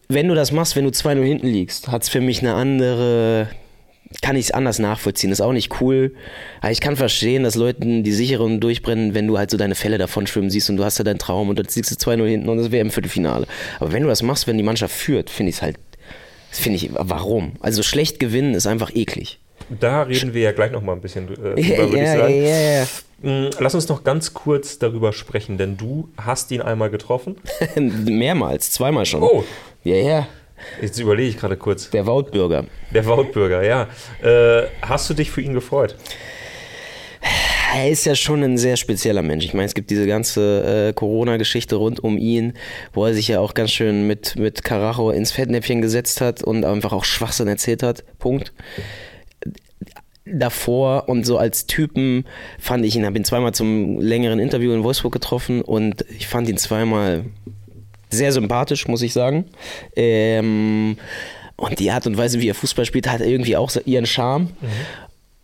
Wenn 0.09 0.27
du 0.27 0.35
das 0.35 0.51
machst, 0.51 0.75
wenn 0.75 0.83
du 0.83 0.91
2-0 0.91 1.23
hinten 1.23 1.47
liegst, 1.47 1.87
hat 1.87 2.03
es 2.03 2.09
für 2.09 2.21
mich 2.21 2.41
eine 2.41 2.53
andere, 2.53 3.47
kann 4.21 4.35
ich 4.35 4.45
es 4.45 4.51
anders 4.51 4.79
nachvollziehen. 4.79 5.31
ist 5.31 5.41
auch 5.41 5.53
nicht 5.53 5.81
cool. 5.81 6.13
Aber 6.61 6.71
ich 6.71 6.79
kann 6.81 6.95
verstehen, 6.95 7.43
dass 7.43 7.55
Leuten 7.55 8.03
die 8.03 8.11
Sicherungen 8.11 8.59
durchbrennen, 8.59 9.13
wenn 9.13 9.27
du 9.27 9.37
halt 9.37 9.49
so 9.51 9.57
deine 9.57 9.75
Fälle 9.75 9.97
davon 9.97 10.27
schwimmen 10.27 10.49
siehst 10.49 10.69
und 10.69 10.77
du 10.77 10.83
hast 10.85 10.97
ja 10.97 11.03
deinen 11.03 11.19
Traum 11.19 11.49
und 11.49 11.57
dann 11.59 11.67
liegst 11.73 11.91
du 11.91 12.09
2-0 12.09 12.25
hinten 12.27 12.49
und 12.49 12.57
das 12.57 12.71
wäre 12.71 12.81
im 12.81 12.91
Viertelfinale. 12.91 13.47
Aber 13.79 13.91
wenn 13.91 14.03
du 14.03 14.09
das 14.09 14.21
machst, 14.21 14.47
wenn 14.47 14.57
die 14.57 14.63
Mannschaft 14.63 14.93
führt, 14.95 15.29
finde 15.29 15.49
ich 15.49 15.55
es 15.57 15.61
halt, 15.61 15.77
das 16.49 16.59
finde 16.59 16.77
ich, 16.77 16.89
warum? 16.93 17.53
Also 17.61 17.81
schlecht 17.83 18.19
gewinnen 18.19 18.53
ist 18.53 18.67
einfach 18.67 18.91
eklig. 18.95 19.39
da 19.69 20.03
reden 20.03 20.33
wir 20.33 20.41
ja 20.43 20.51
gleich 20.51 20.71
noch 20.71 20.81
mal 20.83 20.93
ein 20.93 21.01
bisschen 21.01 21.25
äh, 21.31 21.35
drüber, 21.35 21.59
Ja, 21.59 21.77
würde 21.91 22.03
ich 22.03 22.09
sagen. 22.09 22.45
ja. 22.45 22.83
Mm, 23.47 23.49
Lass 23.59 23.73
uns 23.73 23.87
noch 23.87 24.03
ganz 24.03 24.33
kurz 24.33 24.77
darüber 24.79 25.13
sprechen, 25.13 25.57
denn 25.57 25.77
du 25.77 26.09
hast 26.17 26.51
ihn 26.51 26.61
einmal 26.61 26.89
getroffen. 26.89 27.37
Mehrmals, 27.77 28.71
zweimal 28.71 29.05
schon. 29.05 29.23
Oh. 29.23 29.43
Ja, 29.83 29.95
ja, 29.95 30.27
Jetzt 30.81 30.99
überlege 30.99 31.29
ich 31.29 31.37
gerade 31.37 31.57
kurz. 31.57 31.89
der 31.89 32.05
Woutbürger. 32.05 32.65
Der 32.91 33.05
Woutbürger, 33.05 33.63
ja. 33.63 33.87
Äh, 34.21 34.67
hast 34.81 35.09
du 35.09 35.13
dich 35.13 35.31
für 35.31 35.41
ihn 35.41 35.53
gefreut? 35.53 35.95
Er 37.75 37.89
ist 37.89 38.05
ja 38.05 38.13
schon 38.13 38.43
ein 38.43 38.57
sehr 38.57 38.77
spezieller 38.77 39.23
Mensch. 39.23 39.45
Ich 39.45 39.55
meine, 39.55 39.65
es 39.65 39.73
gibt 39.73 39.89
diese 39.89 40.05
ganze 40.05 40.89
äh, 40.89 40.93
Corona-Geschichte 40.93 41.75
rund 41.75 42.03
um 42.03 42.19
ihn, 42.19 42.53
wo 42.93 43.03
er 43.05 43.15
sich 43.15 43.29
ja 43.29 43.39
auch 43.39 43.55
ganz 43.55 43.71
schön 43.71 44.05
mit, 44.05 44.35
mit 44.35 44.63
Carajo 44.63 45.09
ins 45.09 45.31
Fettnäpfchen 45.31 45.81
gesetzt 45.81 46.21
hat 46.21 46.43
und 46.43 46.65
einfach 46.65 46.93
auch 46.93 47.03
Schwachsinn 47.03 47.47
erzählt 47.47 47.81
hat. 47.81 48.03
Punkt. 48.19 48.53
Davor 50.25 51.09
und 51.09 51.25
so 51.25 51.37
als 51.39 51.65
Typen 51.65 52.25
fand 52.59 52.85
ich 52.85 52.95
ihn, 52.95 53.05
habe 53.07 53.17
ihn 53.17 53.25
zweimal 53.25 53.53
zum 53.53 53.99
längeren 53.99 54.39
Interview 54.39 54.71
in 54.71 54.83
Wolfsburg 54.83 55.11
getroffen 55.11 55.63
und 55.63 56.05
ich 56.15 56.27
fand 56.27 56.47
ihn 56.47 56.57
zweimal 56.57 57.25
sehr 58.13 58.31
sympathisch, 58.31 58.87
muss 58.87 59.01
ich 59.01 59.13
sagen. 59.13 59.45
Ähm, 59.95 60.97
und 61.55 61.79
die 61.79 61.91
Art 61.91 62.07
und 62.07 62.17
Weise, 62.17 62.39
wie 62.39 62.49
er 62.49 62.55
Fußball 62.55 62.85
spielt, 62.85 63.09
hat 63.09 63.21
irgendwie 63.21 63.57
auch 63.57 63.71
ihren 63.85 64.05
Charme. 64.05 64.49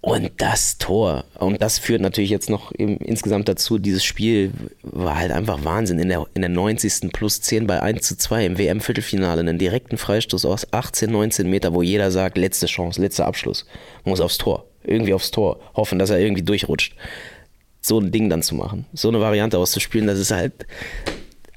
Und 0.01 0.31
das 0.37 0.77
Tor, 0.77 1.25
und 1.37 1.61
das 1.61 1.77
führt 1.77 2.01
natürlich 2.01 2.29
jetzt 2.29 2.49
noch 2.49 2.71
insgesamt 2.71 3.49
dazu, 3.49 3.77
dieses 3.77 4.05
Spiel 4.05 4.53
war 4.81 5.17
halt 5.17 5.31
einfach 5.31 5.65
Wahnsinn. 5.65 5.99
In 5.99 6.07
der, 6.07 6.25
in 6.33 6.41
der 6.41 6.49
90. 6.49 7.11
plus 7.11 7.41
10 7.41 7.67
bei 7.67 7.81
1 7.81 8.07
zu 8.07 8.17
2 8.17 8.45
im 8.45 8.57
WM-Viertelfinale, 8.57 9.41
einen 9.41 9.57
direkten 9.57 9.97
Freistoß 9.97 10.45
aus 10.45 10.71
18, 10.71 11.11
19 11.11 11.49
Meter, 11.49 11.73
wo 11.73 11.81
jeder 11.81 12.11
sagt, 12.11 12.37
letzte 12.37 12.67
Chance, 12.67 13.01
letzter 13.01 13.25
Abschluss, 13.25 13.65
muss 14.05 14.21
aufs 14.21 14.37
Tor, 14.37 14.65
irgendwie 14.85 15.13
aufs 15.13 15.31
Tor, 15.31 15.59
hoffen, 15.75 15.99
dass 15.99 16.11
er 16.11 16.19
irgendwie 16.19 16.43
durchrutscht. 16.43 16.95
So 17.81 17.99
ein 17.99 18.11
Ding 18.11 18.29
dann 18.29 18.41
zu 18.41 18.55
machen, 18.55 18.85
so 18.93 19.09
eine 19.09 19.19
Variante 19.19 19.57
auszuspielen, 19.57 20.07
das 20.07 20.19
ist 20.19 20.31
halt 20.31 20.65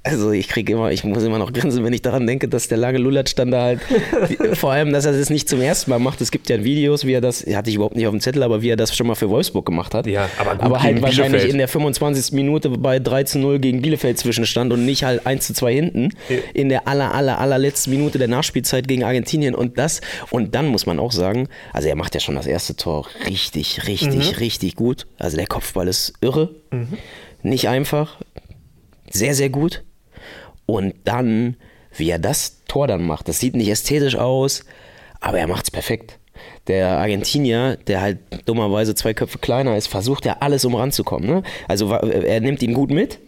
Also 0.05 0.33
ich 0.33 0.49
kriege 0.49 0.73
immer, 0.73 0.91
ich 0.91 1.05
muss 1.05 1.23
immer 1.23 1.39
noch 1.39 1.53
grinsen, 1.53 1.85
wenn 1.85 1.93
ich 1.93 2.03
daran 2.03 2.27
denke, 2.27 2.49
dass 2.49 2.67
der 2.67 2.77
lange 2.77 2.99
Lulatsch 2.99 3.35
dann 3.37 3.53
da 3.53 3.63
halt, 3.63 3.81
vor 4.55 4.73
allem, 4.73 4.93
dass 4.93 5.05
er 5.05 5.13
das 5.13 5.31
nicht 5.31 5.49
zum 5.49 5.61
ersten 5.61 5.91
Mal 5.91 6.01
macht. 6.01 6.21
Es 6.21 6.33
gibt 6.33 6.49
ja 6.51 6.65
Videos, 6.65 7.07
wie 7.07 7.13
er 7.13 7.21
das, 7.21 7.47
hatte 7.47 7.71
ich 7.71 7.77
überhaupt 7.77 7.95
nicht 7.95 8.09
auf 8.09 8.13
dem 8.13 8.21
Zettel, 8.21 8.43
aber 8.43 8.63
wie 8.63 8.71
er 8.71 8.77
das 8.77 8.97
schon 8.97 9.07
mal 9.07 9.15
für 9.15 9.31
Wolfsburg 9.31 9.65
gemacht 9.65 9.95
hat. 9.95 10.09
Ja, 10.09 10.29
aber 10.39 10.55
gut 10.55 10.63
aber 10.63 10.83
halt 10.83 10.95
gegen 10.95 11.03
wahrscheinlich 11.03 11.43
Bielefeld. 11.43 11.53
in 11.53 11.59
der 11.59 11.69
25. 11.69 12.33
Minute 12.33 12.71
bei 12.71 12.99
3 12.99 13.23
zu 13.25 13.39
0 13.39 13.61
gegen 13.61 13.81
Bielefeld 13.81 14.19
zwischenstand 14.19 14.73
und 14.73 14.85
nicht 14.85 15.05
halt 15.05 15.25
1 15.25 15.47
zu 15.47 15.55
2 15.55 15.73
hinten. 15.73 16.09
Ja. 16.29 16.37
In 16.53 16.69
der 16.69 16.89
aller, 16.89 17.15
aller, 17.15 17.39
allerletzten 17.39 17.93
Minute 17.93 18.19
der 18.19 18.29
Nachspielzeit 18.29 18.89
gegen 18.89 19.05
Argentinien 19.05 19.55
und 19.55 19.79
das. 19.79 20.01
Und 20.31 20.57
dann 20.57 20.67
muss 20.67 20.85
man 20.85 20.99
auch 20.99 21.13
sagen, 21.13 21.49
also 21.73 21.89
er 21.89 21.95
macht 21.95 22.15
ja 22.15 22.21
schon 22.21 22.35
das 22.35 22.47
erste 22.47 22.75
Tor 22.75 23.07
richtig, 23.29 23.87
richtig, 23.87 24.41
richtig 24.41 24.75
gut. 24.75 25.07
Also 25.19 25.37
der 25.37 25.47
Kopfball 25.47 25.87
ist 25.87 26.15
irre. 26.21 26.51
Nicht 27.45 27.69
einfach. 27.69 28.19
Sehr, 29.11 29.35
sehr 29.35 29.51
gut. 29.51 29.85
Und 30.73 30.95
dann, 31.05 31.57
wie 31.95 32.09
er 32.09 32.19
das 32.19 32.65
Tor 32.67 32.87
dann 32.87 33.07
macht, 33.07 33.29
das 33.29 33.39
sieht 33.39 33.55
nicht 33.55 33.69
ästhetisch 33.69 34.17
aus, 34.17 34.65
aber 35.21 35.39
er 35.39 35.47
macht 35.47 35.65
es 35.65 35.71
perfekt. 35.71 36.19
Der 36.67 36.97
Argentinier, 36.97 37.77
der 37.89 38.01
halt 38.01 38.21
dummerweise 38.47 38.95
zwei 38.95 39.13
Köpfe 39.13 39.37
kleiner 39.37 39.77
ist, 39.77 39.89
versucht 39.89 40.25
ja 40.25 40.39
alles, 40.41 40.65
um 40.65 40.75
ranzukommen. 40.75 41.29
Ne? 41.29 41.43
Also 41.69 41.93
er 41.93 42.41
nimmt 42.41 42.63
ihn 42.63 42.73
gut 42.73 42.91
mit, 42.91 43.19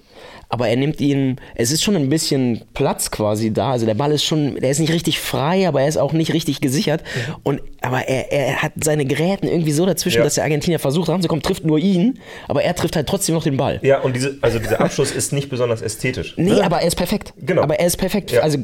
aber 0.48 0.68
er 0.68 0.76
nimmt 0.76 1.00
ihn, 1.00 1.36
es 1.54 1.70
ist 1.72 1.82
schon 1.82 1.96
ein 1.96 2.08
bisschen 2.08 2.62
Platz 2.74 3.10
quasi 3.10 3.52
da. 3.52 3.72
Also 3.72 3.86
der 3.86 3.94
Ball 3.94 4.12
ist 4.12 4.24
schon, 4.24 4.56
der 4.56 4.70
ist 4.70 4.78
nicht 4.78 4.92
richtig 4.92 5.18
frei, 5.20 5.66
aber 5.68 5.82
er 5.82 5.88
ist 5.88 5.96
auch 5.96 6.12
nicht 6.12 6.32
richtig 6.32 6.60
gesichert. 6.60 7.02
Und, 7.42 7.60
aber 7.80 8.06
er, 8.08 8.30
er 8.32 8.62
hat 8.62 8.72
seine 8.82 9.04
Geräten 9.04 9.46
irgendwie 9.48 9.72
so 9.72 9.86
dazwischen, 9.86 10.18
Ja. 10.18 10.24
dass 10.24 10.34
der 10.34 10.44
Argentinier 10.44 10.78
versucht 10.78 11.08
ranzukommen, 11.08 11.42
trifft 11.42 11.64
nur 11.64 11.78
ihn, 11.78 12.18
aber 12.48 12.62
er 12.62 12.74
trifft 12.74 12.96
halt 12.96 13.06
trotzdem 13.08 13.34
noch 13.34 13.44
den 13.44 13.56
Ball. 13.56 13.78
Ja, 13.82 14.00
und 14.00 14.14
diese, 14.16 14.38
also 14.40 14.58
dieser 14.58 14.80
Abschluss 14.80 15.10
ist 15.12 15.32
nicht 15.32 15.48
besonders 15.50 15.82
ästhetisch. 15.82 16.34
Nee, 16.36 16.50
ne? 16.50 16.64
aber 16.64 16.80
er 16.80 16.86
ist 16.88 16.96
perfekt. 16.96 17.34
Genau. 17.38 17.62
Aber 17.62 17.78
er 17.78 17.86
ist 17.86 17.96
perfekt. 17.96 18.32
Ja. 18.32 18.40
Also, 18.40 18.58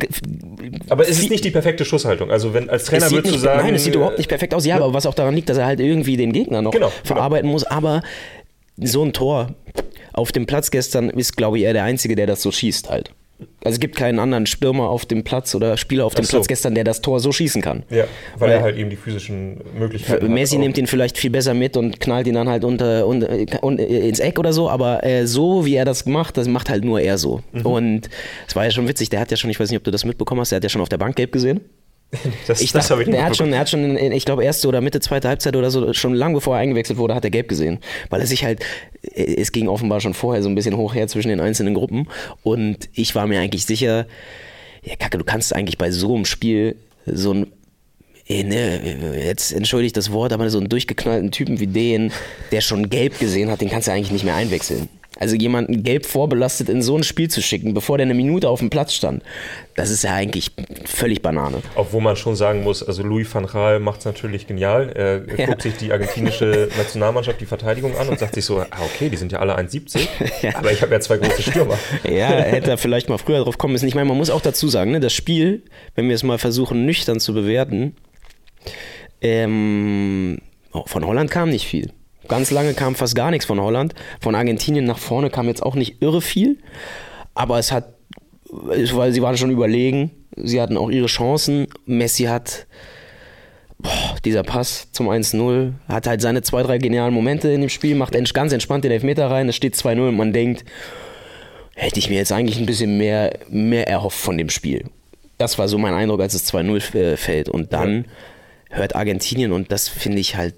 aber 0.89 1.09
es 1.09 1.19
ist 1.19 1.31
nicht 1.31 1.45
die 1.45 1.51
perfekte 1.51 1.85
Schusshaltung. 1.85 2.31
Also 2.31 2.55
wenn 2.55 2.69
als 2.71 2.85
Trainer 2.85 3.11
würdest 3.11 3.35
du 3.35 3.39
sagen. 3.39 3.63
nein, 3.63 3.75
es 3.75 3.85
sieht 3.85 3.95
überhaupt 3.95 4.19
nicht 4.19 4.29
perfekt 4.29 4.55
aus. 4.55 4.65
Ja, 4.67 4.77
aber 4.77 4.93
was 4.95 5.07
auch 5.07 5.15
daran 5.15 5.35
liegt, 5.35 5.49
dass 5.49 5.57
er 5.59 5.67
halt 5.67 5.81
irgendwie 5.81 6.17
den 6.17 6.33
Gegner 6.33 6.63
noch 6.63 6.71
Genau, 6.73 6.89
genau. 6.89 7.05
verarbeiten 7.05 7.51
muss. 7.51 7.65
Aber 7.65 8.03
so 8.83 9.05
ein 9.05 9.13
Tor 9.13 9.55
auf 10.13 10.33
dem 10.33 10.47
Platz 10.47 10.71
gestern 10.71 11.11
ist, 11.11 11.37
glaube 11.37 11.59
ich, 11.59 11.65
er 11.65 11.73
der 11.73 11.85
Einzige, 11.85 12.17
der 12.17 12.27
das 12.27 12.43
so 12.43 12.51
schießt 12.51 12.91
halt. 12.91 13.13
Also 13.65 13.77
es 13.77 13.81
gibt 13.81 13.97
keinen 13.97 14.19
anderen 14.19 14.45
Stürmer 14.45 14.91
auf 14.91 15.07
dem 15.07 15.25
Platz 15.25 15.55
oder 15.55 15.77
Spieler 15.79 16.05
auf 16.05 16.15
dem 16.15 16.25
so. 16.27 16.37
Platz 16.37 16.47
gestern, 16.49 16.75
der 16.75 16.85
das 16.85 17.01
Tor 17.01 17.21
so 17.21 17.33
schießen 17.33 17.63
kann. 17.63 17.85
Ja, 17.89 18.05
weil 18.37 18.51
Weil- 18.51 18.57
er 18.57 18.63
halt 18.63 18.77
eben 18.77 18.91
die 18.91 18.97
physischen 18.97 19.61
Möglichkeiten 19.79 20.33
Messi 20.33 20.59
nimmt 20.59 20.77
ihn 20.77 20.87
vielleicht 20.87 21.17
viel 21.17 21.31
besser 21.31 21.55
mit 21.55 21.77
und 21.79 22.01
knallt 22.01 22.27
ihn 22.27 22.35
dann 22.35 22.49
halt 22.51 22.65
unter, 22.65 23.07
unter, 23.07 23.31
unter, 23.63 23.87
ins 23.87 24.19
Eck 24.19 24.39
oder 24.39 24.53
so, 24.53 24.69
aber 24.69 25.05
äh, 25.05 25.27
so 25.27 25.65
wie 25.65 25.75
er 25.75 25.87
das 25.87 26.05
macht, 26.05 26.37
das 26.37 26.49
macht 26.49 26.69
halt 26.69 26.85
nur 26.85 27.01
er 27.01 27.17
so. 27.17 27.41
Mhm. 27.53 27.67
Und 27.67 28.11
es 28.47 28.57
war 28.57 28.65
ja 28.65 28.71
schon 28.71 28.89
witzig, 28.89 29.09
der 29.09 29.21
hat 29.21 29.31
ja 29.31 29.37
schon, 29.39 29.49
ich 29.51 29.59
weiß 29.59 29.71
nicht, 29.71 29.79
ob 29.79 29.85
du 29.85 29.91
das 29.91 30.05
mitbekommen 30.05 30.41
hast, 30.43 30.53
der 30.53 30.57
hat 30.57 30.63
ja 30.65 30.69
schon 30.69 30.83
auf 30.83 30.89
der 30.91 30.99
Bank 30.99 31.17
gelb 31.17 31.33
gesehen. 31.33 31.61
Das, 32.47 32.61
Ich 32.61 32.73
das 32.73 32.89
dachte, 32.89 33.03
ich 33.03 33.09
nicht 33.09 33.17
er 33.17 33.25
hat 33.25 33.37
schon, 33.37 33.53
er 33.53 33.61
hat 33.61 33.71
schon, 33.71 33.97
in, 33.97 34.13
ich 34.13 34.25
glaube, 34.25 34.45
erste 34.45 34.67
oder 34.69 34.81
Mitte, 34.81 35.01
zweite 35.01 35.29
Halbzeit 35.29 35.55
oder 35.57 35.71
so, 35.71 35.93
schon 35.93 36.15
lang 36.15 36.35
bevor 36.35 36.57
er 36.57 36.61
eingewechselt 36.61 36.99
wurde, 36.99 37.15
hat 37.15 37.25
er 37.25 37.31
gelb 37.31 37.49
gesehen. 37.49 37.79
Weil 38.09 38.21
er 38.21 38.27
sich 38.27 38.45
halt, 38.45 38.65
es 39.15 39.53
ging 39.53 39.69
offenbar 39.69 40.01
schon 40.01 40.15
vorher 40.15 40.43
so 40.43 40.49
ein 40.49 40.55
bisschen 40.55 40.77
hoch 40.77 40.95
her 40.95 41.09
zwischen 41.09 41.29
den 41.29 41.41
einzelnen 41.41 41.75
Gruppen. 41.75 42.09
Und 42.43 42.89
ich 42.95 43.15
war 43.15 43.27
mir 43.27 43.41
eigentlich 43.41 43.65
sicher, 43.65 44.07
ja, 44.83 44.97
Kacke, 44.97 45.19
du 45.19 45.25
kannst 45.25 45.55
eigentlich 45.55 45.79
bei 45.79 45.91
so 45.91 46.15
einem 46.15 46.25
Spiel 46.25 46.77
so 47.07 47.33
ein, 47.33 47.47
ne, 48.29 49.17
jetzt 49.25 49.53
entschuldigt 49.53 49.97
das 49.97 50.11
Wort, 50.13 50.33
aber 50.33 50.51
so 50.51 50.59
einen 50.59 50.69
durchgeknallten 50.69 51.31
Typen 51.31 51.61
wie 51.61 51.67
den, 51.67 52.13
der 52.53 52.61
schon 52.61 52.91
gelb 52.91 53.19
gesehen 53.19 53.51
hat, 53.51 53.61
den 53.61 53.71
kannst 53.71 53.89
du 53.89 53.93
eigentlich 53.93 54.11
nicht 54.11 54.25
mehr 54.25 54.37
einwechseln. 54.37 54.89
Also 55.21 55.37
jemanden 55.37 55.83
gelb 55.85 56.07
vorbelastet 56.07 56.71
in 56.71 56.81
so 56.81 56.97
ein 56.97 57.03
Spiel 57.03 57.29
zu 57.29 57.43
schicken, 57.43 57.75
bevor 57.75 57.99
der 57.99 58.07
eine 58.07 58.15
Minute 58.15 58.49
auf 58.49 58.59
dem 58.61 58.71
Platz 58.71 58.95
stand, 58.95 59.23
das 59.77 59.91
ist 59.91 60.03
ja 60.03 60.15
eigentlich 60.15 60.51
völlig 60.87 61.21
Banane. 61.21 61.59
Obwohl 61.75 62.01
man 62.01 62.17
schon 62.17 62.37
sagen 62.37 62.63
muss, 62.65 62.83
also 62.83 63.03
Louis 63.03 63.33
van 63.33 63.45
Gaal 63.47 63.81
macht 63.81 64.01
es 64.01 64.07
natürlich 64.07 64.47
genial. 64.47 64.89
Er 64.89 65.39
Ja. 65.39 65.47
guckt 65.47 65.61
sich 65.63 65.77
die 65.77 65.93
argentinische 65.93 66.71
Nationalmannschaft, 66.79 67.39
die 67.41 67.45
Verteidigung 67.47 67.97
an 67.99 68.09
und 68.09 68.19
sagt 68.19 68.35
sich 68.35 68.47
so, 68.47 68.61
ah, 68.61 68.67
okay, 68.83 69.11
die 69.11 69.17
sind 69.19 69.31
ja 69.31 69.41
alle 69.41 69.57
1,70, 69.59 70.09
Ja. 70.43 70.57
aber 70.57 70.73
ich 70.73 70.81
habe 70.81 70.93
ja 70.95 71.01
zwei 71.01 71.19
große 71.19 71.43
Stürmer. 71.43 71.79
Ja, 72.05 72.29
hätte 72.31 72.71
er 72.71 72.79
vielleicht 72.79 73.11
mal 73.11 73.19
früher 73.19 73.45
drauf 73.45 73.59
kommen 73.59 73.73
müssen. 73.75 73.87
Ich 73.89 73.95
meine, 73.95 74.09
man 74.09 74.17
muss 74.17 74.31
auch 74.31 74.41
dazu 74.41 74.69
sagen, 74.69 74.91
ne, 74.91 75.01
das 75.01 75.13
Spiel, 75.13 75.65
wenn 75.95 76.09
wir 76.09 76.15
es 76.15 76.23
mal 76.23 76.39
versuchen 76.39 76.87
nüchtern 76.87 77.21
zu 77.21 77.35
bewerten, 77.35 77.95
ähm, 79.21 80.39
oh, 80.73 80.85
von 80.87 81.05
Holland 81.07 81.31
kam 81.31 81.51
nicht 81.51 81.67
viel. 81.67 81.93
Ganz 82.31 82.53
lange 82.53 82.75
kam 82.75 82.95
fast 82.95 83.17
gar 83.17 83.33
nichts 83.33 83.45
von 83.45 83.61
Holland. 83.61 83.93
Von 84.21 84.37
Argentinien 84.37 84.85
nach 84.85 84.99
vorne 84.99 85.31
kam 85.31 85.49
jetzt 85.49 85.65
auch 85.65 85.75
nicht 85.75 86.01
irre 86.01 86.23
viel. 86.23 86.59
Aber 87.35 87.59
es 87.59 87.73
hat, 87.73 87.95
weil 88.49 89.13
sie 89.13 89.21
waren 89.21 89.37
schon 89.37 89.51
überlegen. 89.51 90.13
Sie 90.37 90.61
hatten 90.61 90.77
auch 90.77 90.91
ihre 90.91 91.09
Chancen. 91.09 91.67
Messi 91.87 92.25
hat, 92.25 92.69
boah, 93.79 94.15
dieser 94.25 94.45
Pass 94.45 94.93
zum 94.93 95.09
1-0, 95.09 95.73
hat 95.89 96.07
halt 96.07 96.21
seine 96.21 96.43
zwei, 96.43 96.63
drei 96.63 96.79
genialen 96.79 97.13
Momente 97.13 97.49
in 97.49 97.63
dem 97.63 97.69
Spiel, 97.69 97.97
macht 97.97 98.13
ganz 98.13 98.53
entspannt 98.53 98.85
den 98.85 98.93
Elfmeter 98.93 99.29
rein. 99.29 99.49
Es 99.49 99.57
steht 99.57 99.75
2-0 99.75 100.11
und 100.11 100.17
man 100.17 100.33
denkt, 100.33 100.65
hätte 101.75 101.99
ich 101.99 102.11
mir 102.11 102.19
jetzt 102.19 102.31
eigentlich 102.31 102.61
ein 102.61 102.67
bisschen 102.67 102.97
mehr, 102.97 103.41
mehr 103.49 103.89
erhofft 103.89 104.21
von 104.21 104.39
dem 104.39 104.51
Spiel. 104.51 104.85
Das 105.37 105.59
war 105.59 105.67
so 105.67 105.79
mein 105.79 105.95
Eindruck, 105.95 106.21
als 106.21 106.35
es 106.35 106.49
2-0 106.55 106.95
äh, 106.95 107.17
fällt. 107.17 107.49
Und 107.49 107.73
dann 107.73 108.05
hört 108.71 108.95
Argentinien, 108.95 109.51
und 109.51 109.73
das 109.73 109.89
finde 109.89 110.21
ich 110.21 110.37
halt, 110.37 110.55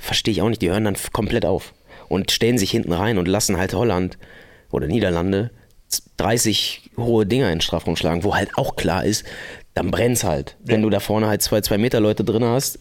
verstehe 0.00 0.32
ich 0.32 0.42
auch 0.42 0.48
nicht, 0.48 0.62
die 0.62 0.70
hören 0.70 0.84
dann 0.84 0.96
komplett 1.12 1.44
auf 1.44 1.74
und 2.08 2.30
stellen 2.30 2.58
sich 2.58 2.70
hinten 2.70 2.92
rein 2.92 3.18
und 3.18 3.28
lassen 3.28 3.56
halt 3.56 3.74
Holland 3.74 4.18
oder 4.70 4.86
Niederlande 4.86 5.50
30 6.16 6.90
hohe 6.96 7.26
Dinger 7.26 7.46
in 7.46 7.56
den 7.56 7.60
Strafraum 7.60 7.96
schlagen, 7.96 8.24
wo 8.24 8.34
halt 8.34 8.56
auch 8.56 8.76
klar 8.76 9.04
ist, 9.04 9.24
dann 9.74 9.90
brennt's 9.90 10.24
halt. 10.24 10.56
Wenn 10.64 10.82
du 10.82 10.90
da 10.90 11.00
vorne 11.00 11.26
halt 11.28 11.42
zwei, 11.42 11.60
zwei 11.60 11.78
Meter 11.78 12.00
Leute 12.00 12.24
drin 12.24 12.44
hast 12.44 12.78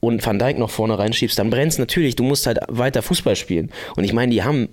und 0.00 0.24
Van 0.24 0.38
Dijk 0.38 0.58
noch 0.58 0.70
vorne 0.70 0.98
reinschiebst, 0.98 1.38
dann 1.38 1.50
brennt's 1.50 1.78
natürlich. 1.78 2.16
Du 2.16 2.22
musst 2.22 2.46
halt 2.46 2.60
weiter 2.68 3.02
Fußball 3.02 3.36
spielen. 3.36 3.72
Und 3.96 4.04
ich 4.04 4.12
meine, 4.12 4.32
die 4.32 4.44
haben 4.44 4.68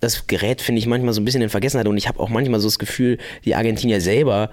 das 0.00 0.26
Gerät, 0.26 0.60
finde 0.60 0.78
ich, 0.78 0.86
manchmal 0.86 1.14
so 1.14 1.20
ein 1.20 1.24
bisschen 1.24 1.42
in 1.42 1.48
Vergessenheit. 1.48 1.88
Und 1.88 1.96
ich 1.96 2.08
habe 2.08 2.20
auch 2.20 2.28
manchmal 2.28 2.60
so 2.60 2.68
das 2.68 2.78
Gefühl, 2.78 3.18
die 3.44 3.54
Argentinier 3.54 4.00
selber, 4.00 4.50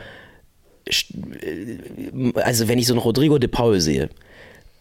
äh, 0.86 2.32
also 2.36 2.68
wenn 2.68 2.80
ich 2.80 2.88
so 2.88 2.94
einen 2.94 3.02
Rodrigo 3.02 3.38
de 3.38 3.50
Paul 3.50 3.82
sehe, 3.82 4.10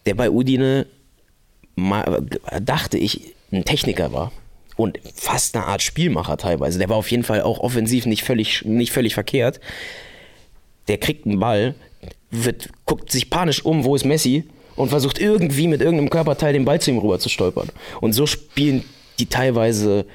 der 0.05 0.13
bei 0.15 0.29
Udine, 0.29 0.87
dachte 2.61 2.97
ich, 2.97 3.33
ein 3.51 3.63
Techniker 3.63 4.11
war. 4.11 4.31
Und 4.75 4.99
fast 5.15 5.55
eine 5.55 5.65
Art 5.65 5.81
Spielmacher 5.81 6.37
teilweise. 6.37 6.77
Der 6.77 6.89
war 6.89 6.97
auf 6.97 7.09
jeden 7.09 7.23
Fall 7.23 7.41
auch 7.41 7.59
offensiv 7.59 8.05
nicht 8.05 8.23
völlig, 8.23 8.63
nicht 8.63 8.91
völlig 8.91 9.15
verkehrt. 9.15 9.59
Der 10.87 10.99
kriegt 10.99 11.25
einen 11.25 11.39
Ball, 11.39 11.73
wird, 12.29 12.69
guckt 12.85 13.11
sich 13.11 13.29
panisch 13.29 13.65
um, 13.65 13.85
wo 13.85 13.95
ist 13.95 14.05
Messi 14.05 14.43
und 14.75 14.89
versucht 14.89 15.19
irgendwie 15.19 15.67
mit 15.67 15.81
irgendeinem 15.81 16.09
Körperteil 16.09 16.53
den 16.53 16.65
Ball 16.65 16.79
zu 16.79 16.91
ihm 16.91 16.99
rüber 16.99 17.19
zu 17.19 17.29
stolpern. 17.29 17.69
Und 18.01 18.13
so 18.13 18.27
spielen 18.27 18.83
die 19.19 19.25
teilweise, 19.25 20.05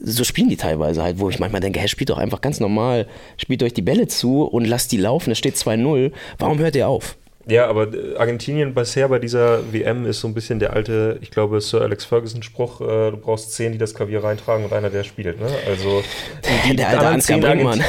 so 0.00 0.22
spielen 0.22 0.48
die 0.48 0.56
teilweise 0.56 1.02
halt, 1.02 1.18
wo 1.18 1.28
ich 1.28 1.40
manchmal 1.40 1.60
denke, 1.60 1.80
hey, 1.80 1.88
spielt 1.88 2.10
doch 2.10 2.18
einfach 2.18 2.40
ganz 2.40 2.60
normal, 2.60 3.08
spielt 3.36 3.62
euch 3.64 3.74
die 3.74 3.82
Bälle 3.82 4.06
zu 4.06 4.44
und 4.44 4.64
lasst 4.64 4.92
die 4.92 4.98
laufen, 4.98 5.32
es 5.32 5.38
steht 5.38 5.56
2-0. 5.56 6.12
Warum 6.38 6.58
hört 6.58 6.76
ihr 6.76 6.88
auf? 6.88 7.16
Ja, 7.46 7.66
aber 7.68 7.92
äh, 7.92 8.16
Argentinien 8.16 8.72
bisher 8.72 9.08
bei 9.08 9.18
dieser 9.18 9.72
WM 9.72 10.06
ist 10.06 10.20
so 10.20 10.28
ein 10.28 10.34
bisschen 10.34 10.58
der 10.60 10.72
alte, 10.72 11.18
ich 11.20 11.30
glaube, 11.30 11.60
Sir 11.60 11.82
Alex 11.82 12.04
Ferguson-Spruch, 12.06 12.80
äh, 12.80 13.10
du 13.10 13.16
braust 13.18 13.52
zehn, 13.52 13.72
die 13.72 13.78
das 13.78 13.94
Klavier 13.94 14.24
reintragen 14.24 14.64
und 14.64 14.72
einer, 14.72 14.88
der 14.88 15.04
spielt. 15.04 15.38
Ne? 15.40 15.46
Also 15.66 16.02
die, 16.70 16.76
Der 16.76 16.88
alte 16.88 17.06
Ansgar 17.06 17.38
Brinkmann. 17.40 17.84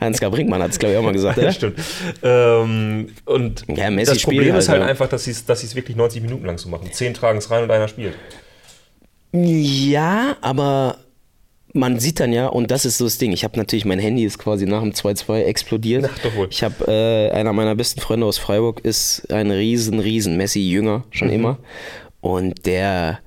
Ansgar 0.00 0.30
Brinkmann 0.30 0.62
hat 0.62 0.70
es, 0.70 0.78
glaube 0.78 0.94
ich, 0.94 0.98
auch 0.98 1.02
mal 1.04 1.12
gesagt. 1.12 1.36
Ja, 1.36 1.44
Oder? 1.44 1.52
stimmt. 1.52 1.78
Ähm, 2.22 3.08
und 3.26 3.64
Ja, 3.68 3.90
das 3.90 4.22
Problem 4.22 4.42
spielt 4.44 4.56
ist 4.56 4.68
halt 4.68 4.80
also- 4.80 4.90
einfach, 4.90 5.08
dass 5.08 5.24
sie 5.24 5.32
es 5.32 5.44
dass 5.44 5.60
sie's 5.60 5.74
wirklich 5.74 5.96
90 5.96 6.22
Minuten 6.22 6.46
lang 6.46 6.56
so 6.58 6.68
machen. 6.68 6.90
Zehn 6.92 7.12
tragen 7.12 7.38
es 7.38 7.50
rein 7.50 7.62
und 7.64 7.70
einer 7.70 7.88
spielt. 7.88 8.14
Ja, 9.32 10.36
aber 10.40 10.96
man 11.76 12.00
sieht 12.00 12.20
dann 12.20 12.32
ja, 12.32 12.48
und 12.48 12.70
das 12.70 12.84
ist 12.84 12.98
so 12.98 13.04
das 13.04 13.18
Ding, 13.18 13.32
ich 13.32 13.44
habe 13.44 13.58
natürlich, 13.58 13.84
mein 13.84 13.98
Handy 13.98 14.24
ist 14.24 14.38
quasi 14.38 14.66
nach 14.66 14.80
dem 14.82 14.92
2-2 14.92 15.42
explodiert. 15.42 16.10
Ach, 16.12 16.18
doch 16.22 16.34
wohl. 16.34 16.48
Ich 16.50 16.62
habe, 16.62 16.74
äh, 16.88 17.30
einer 17.30 17.52
meiner 17.52 17.74
besten 17.74 18.00
Freunde 18.00 18.26
aus 18.26 18.38
Freiburg 18.38 18.80
ist 18.80 19.30
ein 19.30 19.50
riesen, 19.50 20.00
riesen 20.00 20.36
Messi-Jünger, 20.36 21.04
schon 21.10 21.30
immer. 21.30 21.58
Und 22.20 22.66
der, 22.66 23.20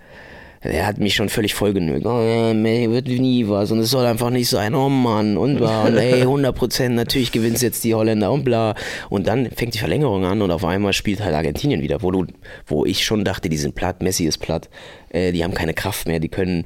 der 0.63 0.85
hat 0.85 0.97
mich 0.97 1.15
schon 1.15 1.29
völlig 1.29 1.53
vollgenögt. 1.53 2.05
Oh, 2.05 2.21
ja, 2.21 2.53
Messi 2.53 2.89
wird 2.89 3.07
nie 3.07 3.47
was 3.47 3.71
und 3.71 3.79
es 3.79 3.91
soll 3.91 4.05
einfach 4.05 4.29
nicht 4.29 4.49
sein. 4.49 4.75
Oh 4.75 4.89
Mann, 4.89 5.37
und 5.37 5.57
bla. 5.57 5.83
Und 5.83 5.97
ey, 5.97 6.21
100 6.21 6.53
Prozent, 6.55 6.95
natürlich 6.95 7.31
gewinnt 7.31 7.61
jetzt 7.61 7.83
die 7.83 7.95
Holländer 7.95 8.31
und 8.31 8.43
bla. 8.43 8.75
Und 9.09 9.27
dann 9.27 9.49
fängt 9.51 9.73
die 9.75 9.79
Verlängerung 9.79 10.25
an 10.25 10.41
und 10.41 10.51
auf 10.51 10.65
einmal 10.65 10.93
spielt 10.93 11.23
halt 11.23 11.35
Argentinien 11.35 11.81
wieder, 11.81 12.01
wo 12.01 12.11
du, 12.11 12.25
wo 12.67 12.85
ich 12.85 13.05
schon 13.05 13.23
dachte, 13.23 13.47
die 13.47 13.57
sind 13.57 13.75
platt, 13.75 14.01
Messi 14.01 14.25
ist 14.25 14.39
platt, 14.39 14.69
äh, 15.09 15.31
die 15.31 15.43
haben 15.43 15.53
keine 15.53 15.73
Kraft 15.73 16.07
mehr, 16.07 16.19
die 16.19 16.29
können 16.29 16.65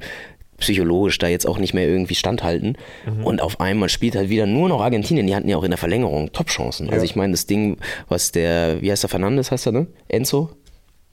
psychologisch 0.58 1.18
da 1.18 1.26
jetzt 1.28 1.46
auch 1.46 1.58
nicht 1.58 1.74
mehr 1.74 1.86
irgendwie 1.88 2.14
standhalten. 2.14 2.76
Und 3.22 3.42
auf 3.42 3.60
einmal 3.60 3.88
spielt 3.88 4.14
halt 4.16 4.28
wieder 4.30 4.46
nur 4.46 4.68
noch 4.68 4.80
Argentinien. 4.80 5.26
Die 5.26 5.34
hatten 5.34 5.48
ja 5.48 5.56
auch 5.56 5.64
in 5.64 5.70
der 5.70 5.78
Verlängerung 5.78 6.32
Top-Chancen. 6.32 6.88
Also 6.88 6.98
Ja. 7.04 7.04
ich 7.04 7.16
meine, 7.16 7.32
das 7.32 7.46
Ding, 7.46 7.78
was 8.08 8.30
der, 8.32 8.80
wie 8.80 8.90
heißt 8.90 9.02
der 9.02 9.10
Fernandes, 9.10 9.50
heißt 9.50 9.66
er, 9.66 9.72
ne? 9.72 9.86
Enzo? 10.08 10.50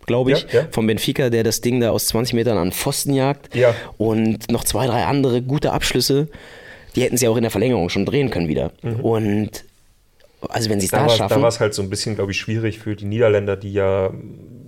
Glaube 0.06 0.32
ich, 0.32 0.41
Ja, 0.51 0.62
ja. 0.62 0.67
vom 0.71 0.88
Benfica, 0.88 1.30
der 1.30 1.43
das 1.43 1.62
Ding 1.62 1.80
da 1.80 1.91
aus 1.91 2.08
20 2.08 2.34
Metern 2.34 2.58
an 2.58 2.71
Pfosten 2.71 3.13
jagt. 3.13 3.56
Ja. 3.56 3.75
Und 3.97 4.51
noch 4.51 4.63
zwei, 4.63 4.88
drei 4.88 5.04
andere 5.06 5.41
gute 5.41 5.71
Abschlüsse. 5.73 6.27
Die 6.95 7.04
hätten 7.04 7.17
sie 7.17 7.27
auch 7.27 7.36
in 7.38 7.43
der 7.43 7.51
Verlängerung 7.51 7.89
schon 7.89 8.06
drehen 8.06 8.30
können 8.32 8.47
wieder. 8.47 8.71
Und 9.01 9.63
also 10.49 10.69
wenn 10.71 10.80
sie 10.80 10.86
es 10.86 10.91
da, 10.91 10.97
Da 11.04 11.08
war 11.08 11.15
schaffen. 11.15 11.43
es 11.45 11.60
halt 11.60 11.73
so 11.75 11.82
ein 11.84 11.89
bisschen, 11.89 12.15
glaube 12.15 12.32
ich, 12.32 12.38
schwierig 12.39 12.80
für 12.80 12.95
die 12.95 13.06
Niederländer, 13.06 13.56
die 13.58 13.73
ja 13.73 14.12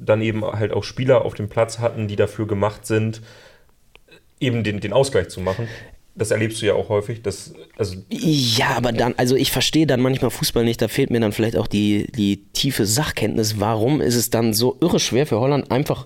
dann 0.06 0.22
eben 0.22 0.46
halt 0.46 0.72
auch 0.72 0.84
Spieler 0.84 1.26
auf 1.26 1.34
dem 1.34 1.50
Platz 1.50 1.80
hatten, 1.80 2.08
die 2.08 2.16
dafür 2.16 2.46
gemacht 2.46 2.86
sind, 2.86 3.22
eben 4.40 4.64
den, 4.64 4.80
den 4.80 4.94
Ausgleich 4.94 5.30
zu 5.30 5.42
machen. 5.42 5.68
Das 6.16 6.30
erlebst 6.30 6.62
du 6.62 6.68
ja 6.68 6.74
auch 6.76 6.90
häufig. 6.90 7.24
Dass, 7.24 7.54
also 7.76 7.96
Ja, 8.10 8.72
aber 8.78 8.92
dann, 8.92 9.16
also 9.18 9.36
ich 9.36 9.52
verstehe 9.52 9.88
dann 9.88 10.00
manchmal 10.00 10.30
Fußball 10.30 10.64
nicht, 10.64 10.82
da 10.82 10.88
fehlt 10.88 11.10
mir 11.10 11.20
dann 11.20 11.32
vielleicht 11.32 11.58
auch 11.58 11.66
die, 11.68 12.06
die 12.12 12.44
tiefe 12.54 12.86
Sachkenntnis. 12.86 13.60
Warum 13.60 14.00
ist 14.00 14.16
es 14.16 14.30
dann 14.30 14.54
so 14.54 14.78
irre 14.80 15.00
schwer 15.00 15.26
für 15.26 15.40
Holland 15.40 15.72
einfach 15.72 16.06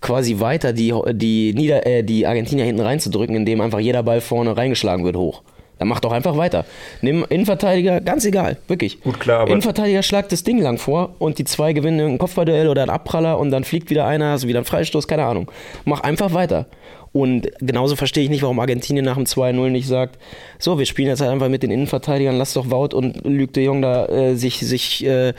quasi 0.00 0.40
weiter 0.40 0.72
die, 0.72 0.92
die, 1.12 1.54
Nieder 1.54 1.86
äh, 1.86 2.02
die 2.02 2.26
Argentinier 2.26 2.64
hinten 2.64 2.80
reinzudrücken, 2.82 3.36
indem 3.36 3.60
einfach 3.60 3.78
jeder 3.78 4.02
Ball 4.02 4.20
vorne 4.20 4.56
reingeschlagen 4.56 5.04
wird 5.04 5.16
hoch? 5.16 5.42
Dann 5.78 5.88
mach 5.88 6.00
doch 6.00 6.12
einfach 6.12 6.36
weiter. 6.36 6.64
Nimm 7.00 7.24
Innenverteidiger, 7.28 8.00
ganz 8.00 8.24
egal, 8.24 8.56
wirklich. 8.68 9.00
Gut, 9.00 9.18
klar, 9.20 9.40
aber- 9.40 9.50
Innenverteidiger 9.50 10.02
schlagt 10.02 10.30
das 10.32 10.44
Ding 10.44 10.60
lang 10.60 10.78
vor 10.78 11.14
und 11.18 11.38
die 11.38 11.44
zwei 11.44 11.72
gewinnen 11.72 12.00
ein 12.12 12.18
Kopfballduell 12.18 12.68
oder 12.68 12.82
ein 12.82 12.90
Abpraller 12.90 13.38
und 13.38 13.50
dann 13.50 13.64
fliegt 13.64 13.90
wieder 13.90 14.06
einer, 14.06 14.36
du 14.38 14.46
wieder 14.48 14.58
einen 14.58 14.64
Freistoß, 14.64 15.08
keine 15.08 15.24
Ahnung. 15.24 15.50
Mach 15.84 16.00
einfach 16.00 16.34
weiter. 16.34 16.66
Und 17.12 17.50
genauso 17.60 17.94
verstehe 17.94 18.24
ich 18.24 18.30
nicht, 18.30 18.42
warum 18.42 18.58
Argentinien 18.58 19.04
nach 19.04 19.16
dem 19.16 19.24
2-0 19.24 19.68
nicht 19.68 19.86
sagt, 19.86 20.18
so, 20.58 20.78
wir 20.78 20.86
spielen 20.86 21.08
jetzt 21.08 21.20
halt 21.20 21.30
einfach 21.30 21.50
mit 21.50 21.62
den 21.62 21.70
Innenverteidigern, 21.70 22.36
lass 22.36 22.54
doch 22.54 22.70
Wout 22.70 22.96
und 22.96 23.22
Luc 23.24 23.52
de 23.52 23.64
Jong 23.64 23.82
da 23.82 24.06
äh, 24.06 24.34
sich, 24.34 24.60
sich 24.60 25.04
äh, 25.04 25.34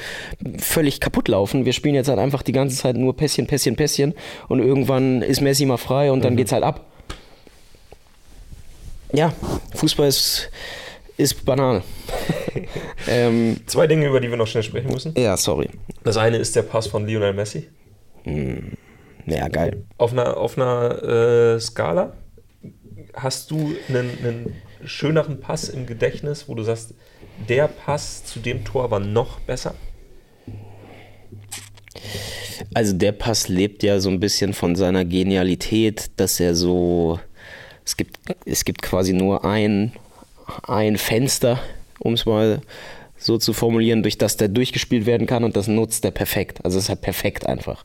völlig 0.60 1.00
kaputt 1.00 1.28
laufen. 1.28 1.66
Wir 1.66 1.74
spielen 1.74 1.96
jetzt 1.96 2.10
halt 2.10 2.20
einfach 2.20 2.44
die 2.44 2.52
ganze 2.52 2.78
Zeit 2.78 2.96
nur 2.96 3.18
Pässchen, 3.18 3.48
Pässchen, 3.48 3.76
Pässchen 3.76 4.14
und 4.50 4.60
irgendwann 4.60 5.24
ist 5.24 5.42
Messi 5.42 5.66
mal 5.66 5.78
frei 5.78 6.12
und 6.12 6.24
dann 6.24 6.38
geht's 6.38 6.52
halt 6.52 6.64
ab. 6.64 6.86
Ja, 9.12 9.34
Fußball 9.74 10.08
ist, 10.08 10.52
ist 11.18 11.44
Banane. 11.44 11.82
ähm, 13.08 13.58
zwei 13.66 13.88
Dinge, 13.88 14.08
über 14.08 14.20
die 14.20 14.30
wir 14.30 14.38
noch 14.38 14.48
schnell 14.48 14.64
sprechen 14.64 14.92
müssen. 14.92 15.14
ja, 15.18 15.38
sorry. 15.38 15.70
Das 16.04 16.18
eine 16.18 16.38
ist 16.38 16.56
der 16.56 16.64
Pass 16.64 16.86
von 16.86 17.08
Lionel 17.08 17.34
Messi. 17.34 17.68
Ja, 19.26 19.48
geil. 19.48 19.86
Auf 19.98 20.12
einer, 20.12 20.38
auf 20.38 20.58
einer 20.58 21.04
äh, 21.56 21.60
Skala 21.60 22.14
hast 23.14 23.52
du 23.52 23.76
einen, 23.88 24.10
einen 24.20 24.56
schöneren 24.86 25.40
Pass 25.40 25.70
im 25.70 25.86
Gedächtnis, 25.86 26.48
wo 26.48 26.56
du 26.56 26.64
sagst, 26.64 26.94
der 27.48 27.68
Pass 27.68 28.26
zu 28.26 28.40
dem 28.40 28.64
Tor 28.64 28.92
war 28.92 29.00
noch 29.00 29.40
besser? 29.42 29.76
Also 32.74 32.94
der 32.94 33.12
Pass 33.12 33.48
lebt 33.48 33.84
ja 33.84 34.00
so 34.00 34.10
ein 34.10 34.20
bisschen 34.20 34.54
von 34.54 34.76
seiner 34.76 35.06
Genialität, 35.06 36.12
dass 36.18 36.40
er 36.40 36.56
so, 36.56 37.20
es 37.86 37.98
gibt, 37.98 38.18
es 38.46 38.66
gibt 38.66 38.82
quasi 38.82 39.14
nur 39.14 39.46
ein, 39.46 39.94
ein 40.68 40.98
Fenster, 40.98 41.60
um 42.00 42.14
es 42.14 42.26
mal 42.26 42.62
so 43.26 43.38
zu 43.38 43.54
formulieren, 43.54 44.04
durch 44.04 44.18
das 44.18 44.38
der 44.38 44.48
durchgespielt 44.48 45.06
werden 45.06 45.28
kann 45.28 45.44
und 45.44 45.56
das 45.56 45.68
nutzt 45.68 46.06
er 46.06 46.12
perfekt. 46.12 46.64
Also 46.64 46.78
es 46.78 46.86
ist 46.86 46.90
halt 46.90 47.02
perfekt 47.02 47.46
einfach. 47.46 47.84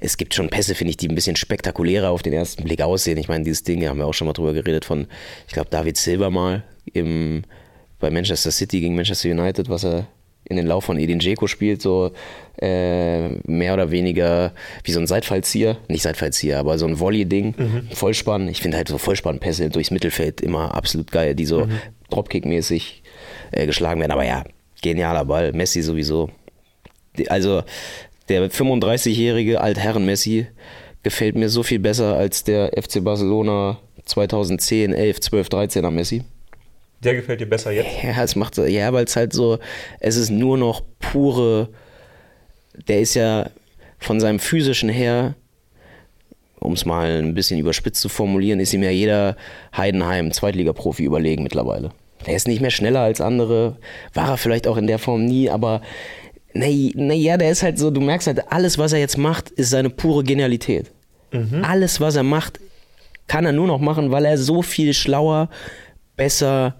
Es 0.00 0.16
gibt 0.16 0.34
schon 0.34 0.48
Pässe, 0.48 0.74
finde 0.74 0.90
ich, 0.90 0.96
die 0.96 1.08
ein 1.08 1.14
bisschen 1.14 1.36
spektakulärer 1.36 2.10
auf 2.10 2.22
den 2.22 2.32
ersten 2.32 2.64
Blick 2.64 2.80
aussehen. 2.82 3.18
Ich 3.18 3.28
meine, 3.28 3.44
dieses 3.44 3.62
Ding, 3.62 3.80
da 3.80 3.88
haben 3.88 3.98
wir 3.98 4.06
auch 4.06 4.14
schon 4.14 4.26
mal 4.26 4.32
drüber 4.32 4.52
geredet 4.52 4.84
von, 4.84 5.06
ich 5.46 5.52
glaube, 5.52 5.70
David 5.70 5.96
Silber 5.96 6.30
mal 6.30 6.64
im, 6.92 7.42
bei 7.98 8.10
Manchester 8.10 8.50
City 8.50 8.80
gegen 8.80 8.94
Manchester 8.94 9.30
United, 9.30 9.68
was 9.68 9.84
er 9.84 10.06
in 10.48 10.56
den 10.56 10.66
Lauf 10.66 10.84
von 10.84 10.98
Edin 10.98 11.18
Dzeko 11.18 11.48
spielt, 11.48 11.82
so 11.82 12.12
äh, 12.62 13.28
mehr 13.46 13.74
oder 13.74 13.90
weniger 13.90 14.52
wie 14.84 14.92
so 14.92 15.00
ein 15.00 15.08
Seitfallzieher, 15.08 15.76
nicht 15.88 16.02
Seitfallzieher, 16.02 16.60
aber 16.60 16.78
so 16.78 16.86
ein 16.86 17.00
Volley-Ding, 17.00 17.54
Vollspann. 17.92 18.46
Ich 18.48 18.60
finde 18.60 18.76
halt 18.76 18.88
so 18.88 18.96
Vollspannpässe 18.96 19.70
durchs 19.70 19.90
Mittelfeld 19.90 20.40
immer 20.40 20.74
absolut 20.74 21.10
geil, 21.10 21.34
die 21.34 21.46
so 21.46 21.66
Dropkick-mäßig 22.12 23.02
äh, 23.50 23.66
geschlagen 23.66 24.00
werden. 24.00 24.12
Aber 24.12 24.24
ja, 24.24 24.44
genialer 24.82 25.24
Ball, 25.24 25.52
Messi 25.52 25.82
sowieso. 25.82 26.30
Also 27.28 27.62
der 28.28 28.50
35-jährige 28.50 29.60
Altherren-Messi 29.60 30.48
gefällt 31.02 31.36
mir 31.36 31.48
so 31.48 31.62
viel 31.62 31.78
besser 31.78 32.16
als 32.16 32.44
der 32.44 32.72
FC 32.80 33.02
Barcelona 33.02 33.78
2010, 34.04 34.92
11, 34.92 35.20
12, 35.20 35.48
13er 35.48 35.90
Messi. 35.90 36.24
Der 37.00 37.14
gefällt 37.14 37.40
dir 37.40 37.48
besser 37.48 37.70
jetzt? 37.72 37.88
Ja, 38.02 38.22
es 38.22 38.36
macht 38.36 38.56
ja, 38.56 38.92
weil 38.92 39.04
es 39.04 39.16
halt 39.16 39.32
so, 39.32 39.58
es 40.00 40.16
ist 40.16 40.30
nur 40.30 40.56
noch 40.56 40.82
pure, 40.98 41.68
der 42.88 43.00
ist 43.00 43.14
ja 43.14 43.50
von 43.98 44.18
seinem 44.18 44.38
physischen 44.38 44.88
her, 44.88 45.34
um 46.58 46.72
es 46.72 46.84
mal 46.84 47.22
ein 47.22 47.34
bisschen 47.34 47.60
überspitzt 47.60 48.00
zu 48.00 48.08
formulieren, 48.08 48.60
ist 48.60 48.74
ihm 48.74 48.82
ja 48.82 48.90
jeder 48.90 49.36
Heidenheim 49.76 50.32
Zweitligaprofi 50.32 51.04
überlegen 51.04 51.42
mittlerweile. 51.42 51.92
Der 52.24 52.34
ist 52.34 52.48
nicht 52.48 52.60
mehr 52.60 52.70
schneller 52.70 53.00
als 53.00 53.20
andere, 53.20 53.76
war 54.14 54.30
er 54.30 54.36
vielleicht 54.36 54.66
auch 54.66 54.76
in 54.76 54.86
der 54.86 54.98
Form 54.98 55.24
nie, 55.24 55.50
aber 55.50 55.82
naja, 56.54 56.90
na 56.94 57.14
ja, 57.14 57.36
der 57.36 57.50
ist 57.50 57.62
halt 57.62 57.78
so, 57.78 57.90
du 57.90 58.00
merkst 58.00 58.26
halt, 58.26 58.50
alles, 58.50 58.78
was 58.78 58.92
er 58.92 58.98
jetzt 58.98 59.18
macht, 59.18 59.50
ist 59.50 59.70
seine 59.70 59.90
pure 59.90 60.24
Genialität. 60.24 60.90
Alles, 61.64 62.00
was 62.00 62.16
er 62.16 62.22
macht, 62.22 62.60
kann 63.26 63.44
er 63.44 63.52
nur 63.52 63.66
noch 63.66 63.80
machen, 63.80 64.10
weil 64.10 64.24
er 64.24 64.38
so 64.38 64.62
viel 64.62 64.94
schlauer, 64.94 65.50
besser, 66.16 66.76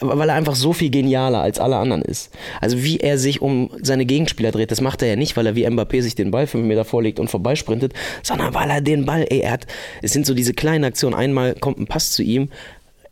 weil 0.00 0.28
er 0.28 0.34
einfach 0.34 0.54
so 0.54 0.72
viel 0.72 0.90
genialer 0.90 1.40
als 1.40 1.58
alle 1.58 1.76
anderen 1.76 2.02
ist. 2.02 2.30
Also 2.60 2.82
wie 2.82 2.98
er 2.98 3.18
sich 3.18 3.40
um 3.40 3.70
seine 3.82 4.04
Gegenspieler 4.06 4.50
dreht, 4.50 4.70
das 4.70 4.80
macht 4.80 5.02
er 5.02 5.08
ja 5.08 5.16
nicht, 5.16 5.36
weil 5.36 5.46
er 5.46 5.54
wie 5.54 5.66
Mbappé 5.66 6.02
sich 6.02 6.14
den 6.14 6.30
Ball 6.30 6.46
fünf 6.46 6.66
Meter 6.66 6.84
vorlegt 6.84 7.20
und 7.20 7.30
vorbeisprintet, 7.30 7.92
sondern 8.22 8.52
weil 8.54 8.70
er 8.70 8.80
den 8.80 9.06
Ball, 9.06 9.26
ey, 9.30 9.40
er 9.40 9.52
hat, 9.52 9.66
es 10.02 10.12
sind 10.12 10.26
so 10.26 10.34
diese 10.34 10.54
kleinen 10.54 10.84
Aktionen, 10.84 11.14
einmal 11.14 11.54
kommt 11.54 11.78
ein 11.78 11.86
Pass 11.86 12.12
zu 12.12 12.22
ihm, 12.22 12.48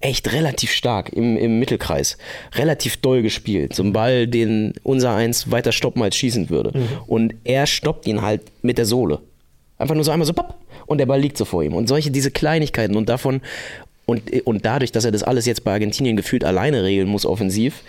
echt 0.01 0.33
relativ 0.33 0.71
stark 0.71 1.11
im, 1.11 1.37
im 1.37 1.59
Mittelkreis, 1.59 2.19
relativ 2.55 2.99
doll 2.99 3.23
gespielt, 3.23 3.75
so 3.75 3.83
ein 3.83 3.93
Ball, 3.93 4.27
den 4.27 4.75
unser 4.83 5.15
Eins 5.15 5.51
weiter 5.51 5.73
stoppen 5.73 6.03
als 6.03 6.17
schießen 6.17 6.51
würde. 6.51 6.73
Und 7.07 7.35
er 7.45 7.67
stoppt 7.67 8.07
ihn 8.07 8.23
halt 8.23 8.43
mit 8.63 8.79
der 8.79 8.87
Sohle. 8.87 9.21
Einfach 9.77 9.95
nur 9.95 10.05
so 10.05 10.11
einmal 10.11 10.27
so, 10.27 10.33
papp, 10.33 10.55
und 10.87 10.99
der 10.99 11.07
Ball 11.07 11.21
liegt 11.21 11.37
so 11.37 11.45
vor 11.45 11.63
ihm. 11.63 11.75
Und 11.75 11.89
solche, 11.89 12.11
diese 12.11 12.31
Kleinigkeiten 12.31 12.97
und 12.97 13.09
davon, 13.09 13.41
und, 14.07 14.23
und 14.45 14.65
dadurch, 14.65 14.91
dass 14.93 15.05
er 15.05 15.11
das 15.11 15.23
alles 15.23 15.47
jetzt 15.47 15.65
bei 15.65 15.73
Argentinien 15.73 16.17
gefühlt 16.17 16.45
alleine 16.45 16.83
regeln 16.83 17.09
muss, 17.09 17.27
offensiv, 17.27 17.83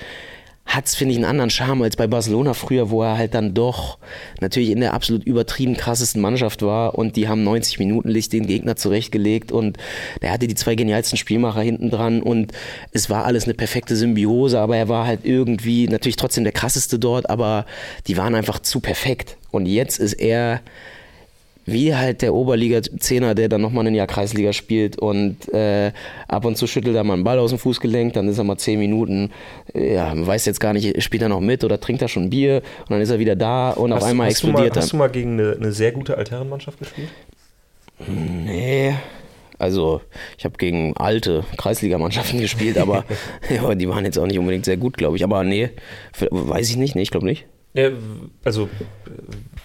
hat 0.69 0.85
es, 0.85 0.93
finde 0.93 1.13
ich, 1.13 1.17
einen 1.17 1.25
anderen 1.25 1.49
Charme 1.49 1.81
als 1.81 1.95
bei 1.95 2.05
Barcelona 2.05 2.53
früher, 2.53 2.91
wo 2.91 3.01
er 3.01 3.17
halt 3.17 3.33
dann 3.33 3.55
doch 3.55 3.97
natürlich 4.39 4.69
in 4.69 4.79
der 4.79 4.93
absolut 4.93 5.23
übertrieben 5.23 5.75
krassesten 5.75 6.21
Mannschaft 6.21 6.61
war 6.61 6.95
und 6.95 7.15
die 7.15 7.27
haben 7.27 7.43
90 7.43 7.79
Minuten 7.79 8.07
Licht 8.07 8.31
den 8.33 8.45
Gegner 8.45 8.75
zurechtgelegt 8.75 9.51
und 9.51 9.77
der 10.21 10.31
hatte 10.31 10.47
die 10.47 10.53
zwei 10.53 10.75
genialsten 10.75 11.17
Spielmacher 11.17 11.61
hinten 11.61 11.89
dran 11.89 12.21
und 12.21 12.51
es 12.91 13.09
war 13.09 13.25
alles 13.25 13.45
eine 13.45 13.55
perfekte 13.55 13.95
Symbiose, 13.95 14.59
aber 14.59 14.77
er 14.77 14.87
war 14.87 15.07
halt 15.07 15.21
irgendwie 15.23 15.87
natürlich 15.87 16.17
trotzdem 16.17 16.43
der 16.43 16.53
krasseste 16.53 16.99
dort, 16.99 17.31
aber 17.31 17.65
die 18.05 18.17
waren 18.17 18.35
einfach 18.35 18.59
zu 18.59 18.79
perfekt. 18.79 19.37
Und 19.49 19.65
jetzt 19.65 19.97
ist 19.99 20.13
er 20.13 20.61
wie 21.71 21.95
halt 21.95 22.21
der 22.21 22.33
Oberliga-Zehner, 22.33 23.35
der 23.35 23.49
dann 23.49 23.61
nochmal 23.61 23.87
ein 23.87 23.95
Jahr 23.95 24.07
Kreisliga 24.07 24.53
spielt 24.53 24.97
und 24.97 25.51
äh, 25.53 25.91
ab 26.27 26.45
und 26.45 26.57
zu 26.57 26.67
schüttelt 26.67 26.95
er 26.95 27.03
mal 27.03 27.13
einen 27.13 27.23
Ball 27.23 27.39
aus 27.39 27.51
dem 27.51 27.59
Fußgelenk, 27.59 28.13
dann 28.13 28.27
ist 28.27 28.37
er 28.37 28.43
mal 28.43 28.57
zehn 28.57 28.79
Minuten, 28.79 29.31
ja, 29.73 30.13
weiß 30.15 30.45
jetzt 30.45 30.59
gar 30.59 30.73
nicht, 30.73 31.01
spielt 31.01 31.23
er 31.23 31.29
noch 31.29 31.41
mit 31.41 31.63
oder 31.63 31.79
trinkt 31.79 32.01
er 32.01 32.07
schon 32.07 32.29
Bier 32.29 32.61
und 32.81 32.91
dann 32.91 33.01
ist 33.01 33.09
er 33.09 33.19
wieder 33.19 33.35
da 33.35 33.71
und 33.71 33.93
auf 33.93 34.03
einmal 34.03 34.27
hast 34.27 34.43
du 34.43 34.47
mal, 34.47 34.53
explodiert 34.53 34.77
Hast 34.77 34.91
du 34.91 34.97
er. 34.97 34.99
mal 34.99 35.09
gegen 35.09 35.39
eine, 35.39 35.53
eine 35.53 35.71
sehr 35.71 35.91
gute 35.91 36.17
Altherrenmannschaft 36.17 36.79
gespielt? 36.79 37.09
Nee. 38.07 38.93
Also, 39.57 40.01
ich 40.37 40.45
habe 40.45 40.57
gegen 40.57 40.95
alte 40.95 41.43
Kreisligamannschaften 41.57 42.39
gespielt, 42.39 42.77
aber 42.77 43.03
ja, 43.49 43.75
die 43.75 43.89
waren 43.89 44.05
jetzt 44.05 44.17
auch 44.17 44.25
nicht 44.25 44.39
unbedingt 44.39 44.65
sehr 44.65 44.77
gut, 44.77 44.97
glaube 44.97 45.17
ich. 45.17 45.23
Aber 45.23 45.43
nee, 45.43 45.69
weiß 46.31 46.69
ich 46.69 46.77
nicht, 46.77 46.95
nee, 46.95 47.01
ich 47.01 47.11
glaube 47.11 47.25
nicht. 47.25 47.45
Ja, 47.73 47.89
also 48.43 48.63
äh, 48.63 48.67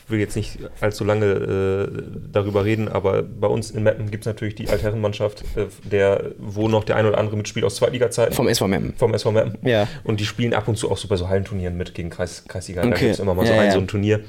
will 0.09 0.21
jetzt 0.21 0.37
nicht 0.37 0.59
allzu 0.81 1.05
lange 1.05 1.25
äh, 1.27 2.03
darüber 2.31 2.65
reden, 2.65 2.89
aber 2.89 3.23
bei 3.23 3.47
uns 3.47 3.71
in 3.71 3.83
Meppen 3.83 4.11
gibt 4.11 4.25
es 4.25 4.27
natürlich 4.27 4.55
die 4.55 4.69
Altherrenmannschaft, 4.69 5.43
äh, 5.57 5.67
der, 5.91 6.33
wo 6.39 6.69
noch 6.69 6.85
der 6.85 6.97
ein 6.97 7.07
oder 7.07 7.17
andere 7.17 7.37
mitspielt 7.39 7.65
aus 7.65 7.77
Zweitliga-Zeiten. 7.77 8.35
Vom 8.35 8.47
SV 8.49 8.69
Meppen. 8.69 8.93
Vom 8.99 9.15
SV 9.15 9.33
Meppen. 9.33 9.59
Ja. 9.67 9.89
Und 10.05 10.21
die 10.21 10.27
spielen 10.27 10.53
ab 10.53 10.69
und 10.69 10.77
zu 10.77 10.91
auch 10.91 10.99
so 10.99 11.09
bei 11.09 11.17
so 11.17 11.29
Hallenturnieren 11.31 11.79
mit 11.79 11.95
gegen 11.95 12.11
Kreis, 12.11 12.45
Kreisliga. 12.47 12.83
Da 12.83 12.89
Okay. 12.89 13.01
gibt 13.01 13.13
es 13.15 13.19
immer 13.21 13.35
mal 13.35 13.47
so 13.47 13.53
Ja, 13.55 13.61
ein 13.61 13.67
ja. 13.69 13.73
so 13.73 13.79
ein 13.79 13.89
Turnier. 13.89 14.21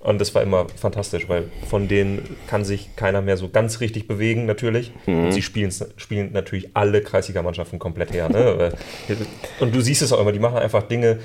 Und 0.00 0.18
das 0.20 0.34
war 0.34 0.42
immer 0.42 0.66
fantastisch, 0.76 1.28
weil 1.28 1.44
von 1.68 1.86
denen 1.86 2.36
kann 2.48 2.64
sich 2.64 2.96
keiner 2.96 3.20
mehr 3.22 3.36
so 3.36 3.48
ganz 3.50 3.80
richtig 3.80 4.08
bewegen, 4.08 4.46
natürlich. 4.46 4.92
Mhm. 5.06 5.26
Und 5.26 5.32
sie 5.32 5.42
spielen, 5.42 5.70
spielen 5.98 6.32
natürlich 6.32 6.70
alle 6.74 7.02
Kreisliga-Mannschaften 7.02 7.78
komplett 7.78 8.12
her. 8.12 8.28
Ne? 8.30 8.72
Und 9.60 9.74
du 9.74 9.80
siehst 9.82 10.00
es 10.02 10.12
auch 10.12 10.20
immer, 10.20 10.32
die 10.32 10.38
machen 10.38 10.56
einfach 10.56 10.82
Dinge, 10.84 11.18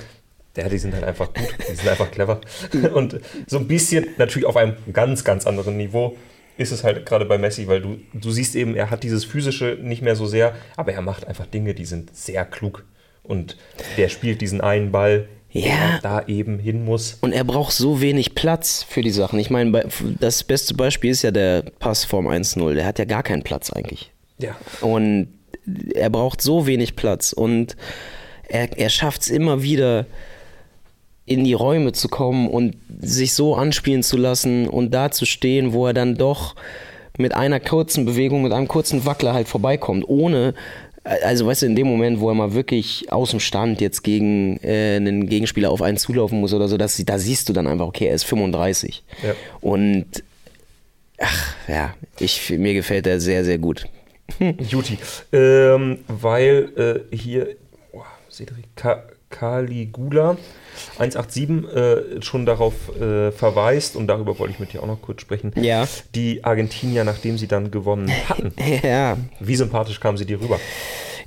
ja, 0.57 0.69
die 0.69 0.77
sind 0.77 0.93
halt 0.93 1.03
einfach 1.03 1.33
gut, 1.33 1.47
die 1.69 1.75
sind 1.75 1.87
einfach 1.89 2.11
clever. 2.11 2.41
Und 2.93 3.19
so 3.47 3.57
ein 3.57 3.67
bisschen 3.67 4.07
natürlich 4.17 4.45
auf 4.47 4.57
einem 4.57 4.75
ganz, 4.93 5.23
ganz 5.23 5.45
anderen 5.45 5.77
Niveau 5.77 6.15
ist 6.57 6.71
es 6.71 6.83
halt 6.85 7.05
gerade 7.05 7.25
bei 7.25 7.37
Messi, 7.37 7.67
weil 7.67 7.81
du, 7.81 7.97
du 8.13 8.31
siehst 8.31 8.55
eben, 8.55 8.75
er 8.75 8.89
hat 8.89 9.03
dieses 9.03 9.25
physische 9.25 9.77
nicht 9.81 10.01
mehr 10.01 10.15
so 10.15 10.25
sehr, 10.25 10.55
aber 10.77 10.93
er 10.93 11.01
macht 11.01 11.27
einfach 11.27 11.45
Dinge, 11.45 11.73
die 11.73 11.83
sind 11.85 12.15
sehr 12.15 12.45
klug. 12.45 12.85
Und 13.23 13.57
der 13.97 14.07
spielt 14.07 14.39
diesen 14.39 14.61
einen 14.61 14.91
Ball, 14.91 15.27
Ja. 15.51 15.63
der 15.65 15.99
da 16.01 16.27
eben 16.27 16.57
hin 16.59 16.85
muss. 16.85 17.17
Und 17.21 17.33
er 17.33 17.43
braucht 17.43 17.73
so 17.73 17.99
wenig 17.99 18.35
Platz 18.35 18.85
für 18.87 19.01
die 19.01 19.11
Sachen. 19.11 19.37
Ich 19.39 19.49
meine, 19.49 19.83
das 20.19 20.43
beste 20.45 20.75
Beispiel 20.75 21.11
ist 21.11 21.23
ja 21.23 21.31
der 21.31 21.63
Pass 21.79 22.05
vorm 22.05 22.27
1-0. 22.27 22.73
Der 22.75 22.85
hat 22.85 22.99
ja 22.99 23.05
gar 23.05 23.23
keinen 23.23 23.43
Platz 23.43 23.71
eigentlich. 23.73 24.11
Ja. 24.37 24.55
Und 24.79 25.27
er 25.93 26.09
braucht 26.09 26.41
so 26.41 26.67
wenig 26.67 26.95
Platz 26.95 27.33
und 27.33 27.75
er, 28.47 28.77
er 28.77 28.89
schafft 28.89 29.23
es 29.23 29.29
immer 29.29 29.63
wieder, 29.63 30.05
in 31.25 31.43
die 31.43 31.53
Räume 31.53 31.91
zu 31.91 32.07
kommen 32.07 32.47
und 32.47 32.75
sich 32.99 33.33
so 33.33 33.55
anspielen 33.55 34.03
zu 34.03 34.17
lassen 34.17 34.67
und 34.67 34.93
da 34.93 35.11
zu 35.11 35.25
stehen, 35.25 35.73
wo 35.73 35.87
er 35.87 35.93
dann 35.93 36.15
doch 36.15 36.55
mit 37.17 37.33
einer 37.33 37.59
kurzen 37.59 38.05
Bewegung, 38.05 38.43
mit 38.43 38.51
einem 38.51 38.67
kurzen 38.67 39.05
Wackler 39.05 39.33
halt 39.33 39.47
vorbeikommt, 39.47 40.03
ohne, 40.07 40.53
also 41.03 41.45
weißt 41.45 41.63
du, 41.63 41.65
in 41.67 41.75
dem 41.75 41.87
Moment, 41.87 42.19
wo 42.19 42.29
er 42.29 42.35
mal 42.35 42.53
wirklich 42.53 43.11
aus 43.11 43.31
dem 43.31 43.39
Stand 43.39 43.81
jetzt 43.81 44.03
gegen 44.03 44.57
äh, 44.63 44.97
einen 44.97 45.27
Gegenspieler 45.27 45.71
auf 45.71 45.81
einen 45.81 45.97
zulaufen 45.97 46.39
muss 46.39 46.53
oder 46.53 46.67
so, 46.67 46.77
dass, 46.77 47.01
da 47.03 47.17
siehst 47.17 47.47
du 47.49 47.53
dann 47.53 47.67
einfach, 47.67 47.87
okay, 47.87 48.07
er 48.07 48.15
ist 48.15 48.25
35. 48.25 49.03
Ja. 49.23 49.33
Und 49.61 50.05
ach 51.19 51.55
ja, 51.67 51.93
ich, 52.19 52.49
mir 52.51 52.73
gefällt 52.73 53.07
er 53.07 53.19
sehr, 53.19 53.45
sehr 53.45 53.57
gut. 53.57 53.85
Juti, 54.69 54.97
ähm, 55.31 55.99
weil 56.07 57.05
äh, 57.11 57.15
hier 57.15 57.55
oh, 57.93 58.01
Cedric 58.29 58.75
Caligula 59.39 60.37
187 60.99 61.73
äh, 61.73 62.21
schon 62.21 62.45
darauf 62.45 62.73
äh, 62.99 63.31
verweist, 63.31 63.95
und 63.95 64.07
darüber 64.07 64.37
wollte 64.39 64.53
ich 64.53 64.59
mit 64.59 64.73
dir 64.73 64.83
auch 64.83 64.87
noch 64.87 65.01
kurz 65.01 65.21
sprechen, 65.21 65.51
Ja. 65.55 65.87
die 66.13 66.43
Argentinier, 66.43 67.03
nachdem 67.03 67.37
sie 67.37 67.47
dann 67.47 67.71
gewonnen 67.71 68.11
hatten. 68.29 68.53
Ja, 68.83 69.17
Wie 69.39 69.55
sympathisch 69.55 69.99
kamen 69.99 70.17
sie 70.17 70.25
dir 70.25 70.39
rüber? 70.41 70.59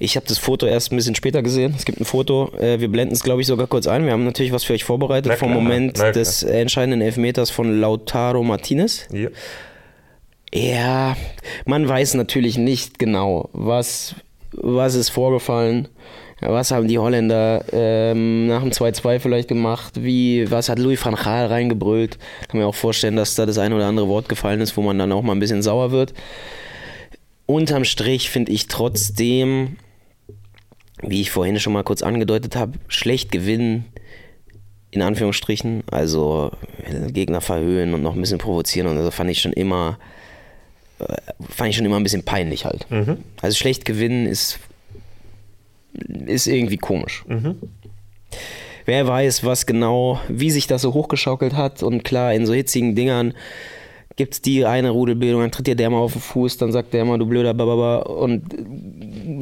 Ich 0.00 0.14
habe 0.16 0.26
das 0.28 0.38
Foto 0.38 0.64
erst 0.66 0.92
ein 0.92 0.96
bisschen 0.96 1.16
später 1.16 1.42
gesehen. 1.42 1.74
Es 1.76 1.84
gibt 1.84 1.98
ein 2.00 2.04
Foto. 2.04 2.52
äh, 2.58 2.78
Wir 2.78 2.86
blenden 2.88 3.14
es, 3.14 3.22
glaube 3.24 3.40
ich, 3.40 3.46
sogar 3.48 3.66
kurz 3.66 3.86
ein. 3.88 4.04
Wir 4.04 4.12
haben 4.12 4.24
natürlich 4.24 4.52
was 4.52 4.62
für 4.64 4.74
euch 4.74 4.84
vorbereitet 4.84 5.34
vom 5.34 5.52
Moment 5.52 5.96
na 5.98 6.12
des 6.12 6.44
entscheidenden 6.44 7.00
Elfmeters 7.00 7.50
von 7.50 7.80
Lautaro 7.80 8.44
Martinez. 8.44 9.08
Hier. 9.10 9.32
Ja, 10.54 11.16
man 11.66 11.88
weiß 11.88 12.14
natürlich 12.14 12.56
nicht 12.58 12.98
genau, 12.98 13.50
was, 13.52 14.14
was 14.52 14.94
ist 14.94 15.08
vorgefallen. 15.10 15.88
Was 16.40 16.70
haben 16.70 16.86
die 16.86 16.98
Holländer 16.98 17.64
ähm, 17.72 18.46
nach 18.46 18.62
dem 18.62 18.70
2-2 18.70 19.18
vielleicht 19.18 19.48
gemacht? 19.48 20.02
Wie, 20.02 20.48
was 20.50 20.68
hat 20.68 20.78
Louis 20.78 21.04
van 21.04 21.16
Gaal 21.16 21.46
reingebrüllt? 21.46 22.18
Kann 22.48 22.60
mir 22.60 22.66
auch 22.66 22.74
vorstellen, 22.74 23.16
dass 23.16 23.34
da 23.34 23.44
das 23.44 23.58
ein 23.58 23.72
oder 23.72 23.86
andere 23.86 24.08
Wort 24.08 24.28
gefallen 24.28 24.60
ist, 24.60 24.76
wo 24.76 24.82
man 24.82 24.98
dann 24.98 25.10
auch 25.10 25.22
mal 25.22 25.32
ein 25.32 25.40
bisschen 25.40 25.62
sauer 25.62 25.90
wird. 25.90 26.14
Unterm 27.46 27.84
Strich 27.84 28.30
finde 28.30 28.52
ich 28.52 28.68
trotzdem, 28.68 29.76
wie 31.02 31.22
ich 31.22 31.30
vorhin 31.30 31.58
schon 31.58 31.72
mal 31.72 31.82
kurz 31.82 32.02
angedeutet 32.02 32.54
habe, 32.54 32.78
schlecht 32.86 33.32
gewinnen, 33.32 33.86
in 34.90 35.02
Anführungsstrichen. 35.02 35.82
Also 35.90 36.52
Gegner 37.08 37.40
verhöhen 37.40 37.94
und 37.94 38.02
noch 38.02 38.14
ein 38.14 38.20
bisschen 38.20 38.38
provozieren 38.38 38.86
und 38.86 39.02
so 39.02 39.10
fand 39.10 39.30
ich 39.30 39.40
schon 39.40 39.52
immer, 39.52 39.98
äh, 41.00 41.16
fand 41.48 41.70
ich 41.70 41.76
schon 41.76 41.86
immer 41.86 41.96
ein 41.96 42.04
bisschen 42.04 42.24
peinlich 42.24 42.64
halt. 42.64 42.86
Also 43.42 43.56
schlecht 43.56 43.84
gewinnen 43.84 44.26
ist, 44.26 44.60
ist 46.26 46.46
irgendwie 46.46 46.76
komisch. 46.78 47.24
Wer 48.84 49.06
weiß, 49.06 49.44
was 49.44 49.66
genau, 49.66 50.18
wie 50.28 50.50
sich 50.50 50.66
das 50.66 50.82
so 50.82 50.94
hochgeschaukelt 50.94 51.54
hat 51.54 51.82
und 51.82 52.04
klar, 52.04 52.32
in 52.32 52.46
so 52.46 52.54
hitzigen 52.54 52.94
Dingern 52.94 53.34
gibt 54.16 54.34
es 54.34 54.42
die 54.42 54.64
eine 54.64 54.90
Rudelbildung, 54.90 55.42
dann 55.42 55.52
tritt 55.52 55.68
dir 55.68 55.76
der 55.76 55.90
mal 55.90 55.98
auf 55.98 56.12
den 56.12 56.20
Fuß, 56.20 56.56
dann 56.56 56.72
sagt 56.72 56.92
der 56.92 57.04
mal, 57.04 57.18
du 57.18 57.26
blöder 57.26 57.54
Bababa 57.54 57.98
und 57.98 58.42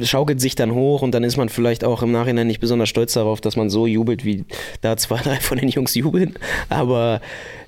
schaukelt 0.05 0.39
sich 0.39 0.53
dann 0.55 0.71
hoch 0.73 1.01
und 1.01 1.13
dann 1.13 1.23
ist 1.23 1.35
man 1.35 1.49
vielleicht 1.49 1.83
auch 1.83 2.03
im 2.03 2.11
Nachhinein 2.11 2.45
nicht 2.45 2.59
besonders 2.59 2.87
stolz 2.87 3.13
darauf, 3.13 3.41
dass 3.41 3.55
man 3.55 3.69
so 3.71 3.87
jubelt, 3.87 4.23
wie 4.23 4.45
da 4.81 4.95
zwei, 4.97 5.17
drei 5.23 5.37
von 5.37 5.57
den 5.57 5.69
Jungs 5.69 5.95
jubeln, 5.95 6.35
aber 6.69 7.21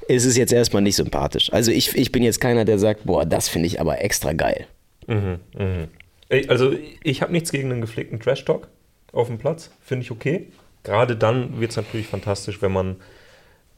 es 0.07 0.25
ist 0.25 0.37
jetzt 0.37 0.53
erstmal 0.53 0.81
nicht 0.83 0.97
sympathisch. 0.97 1.51
Also 1.51 1.71
ich, 1.71 1.95
ich 1.95 2.11
bin 2.11 2.23
jetzt 2.23 2.41
keiner, 2.41 2.65
der 2.65 2.77
sagt, 2.77 3.05
boah, 3.05 3.25
das 3.25 3.49
finde 3.49 3.67
ich 3.67 3.79
aber 3.81 4.01
extra 4.03 4.33
geil. 4.33 4.67
Ey, 6.29 6.47
Also 6.47 6.73
ich 7.03 7.21
habe 7.21 7.31
nichts 7.31 7.51
gegen 7.51 7.71
einen 7.71 7.81
gepflegten 7.81 8.19
Trash-Talk 8.19 8.67
auf 9.11 9.27
dem 9.27 9.37
Platz, 9.37 9.71
finde 9.81 10.03
ich 10.03 10.11
okay. 10.11 10.47
Gerade 10.83 11.15
dann 11.15 11.59
wird 11.59 11.71
es 11.71 11.77
natürlich 11.77 12.07
fantastisch, 12.07 12.61
wenn 12.61 12.71
man 12.71 12.97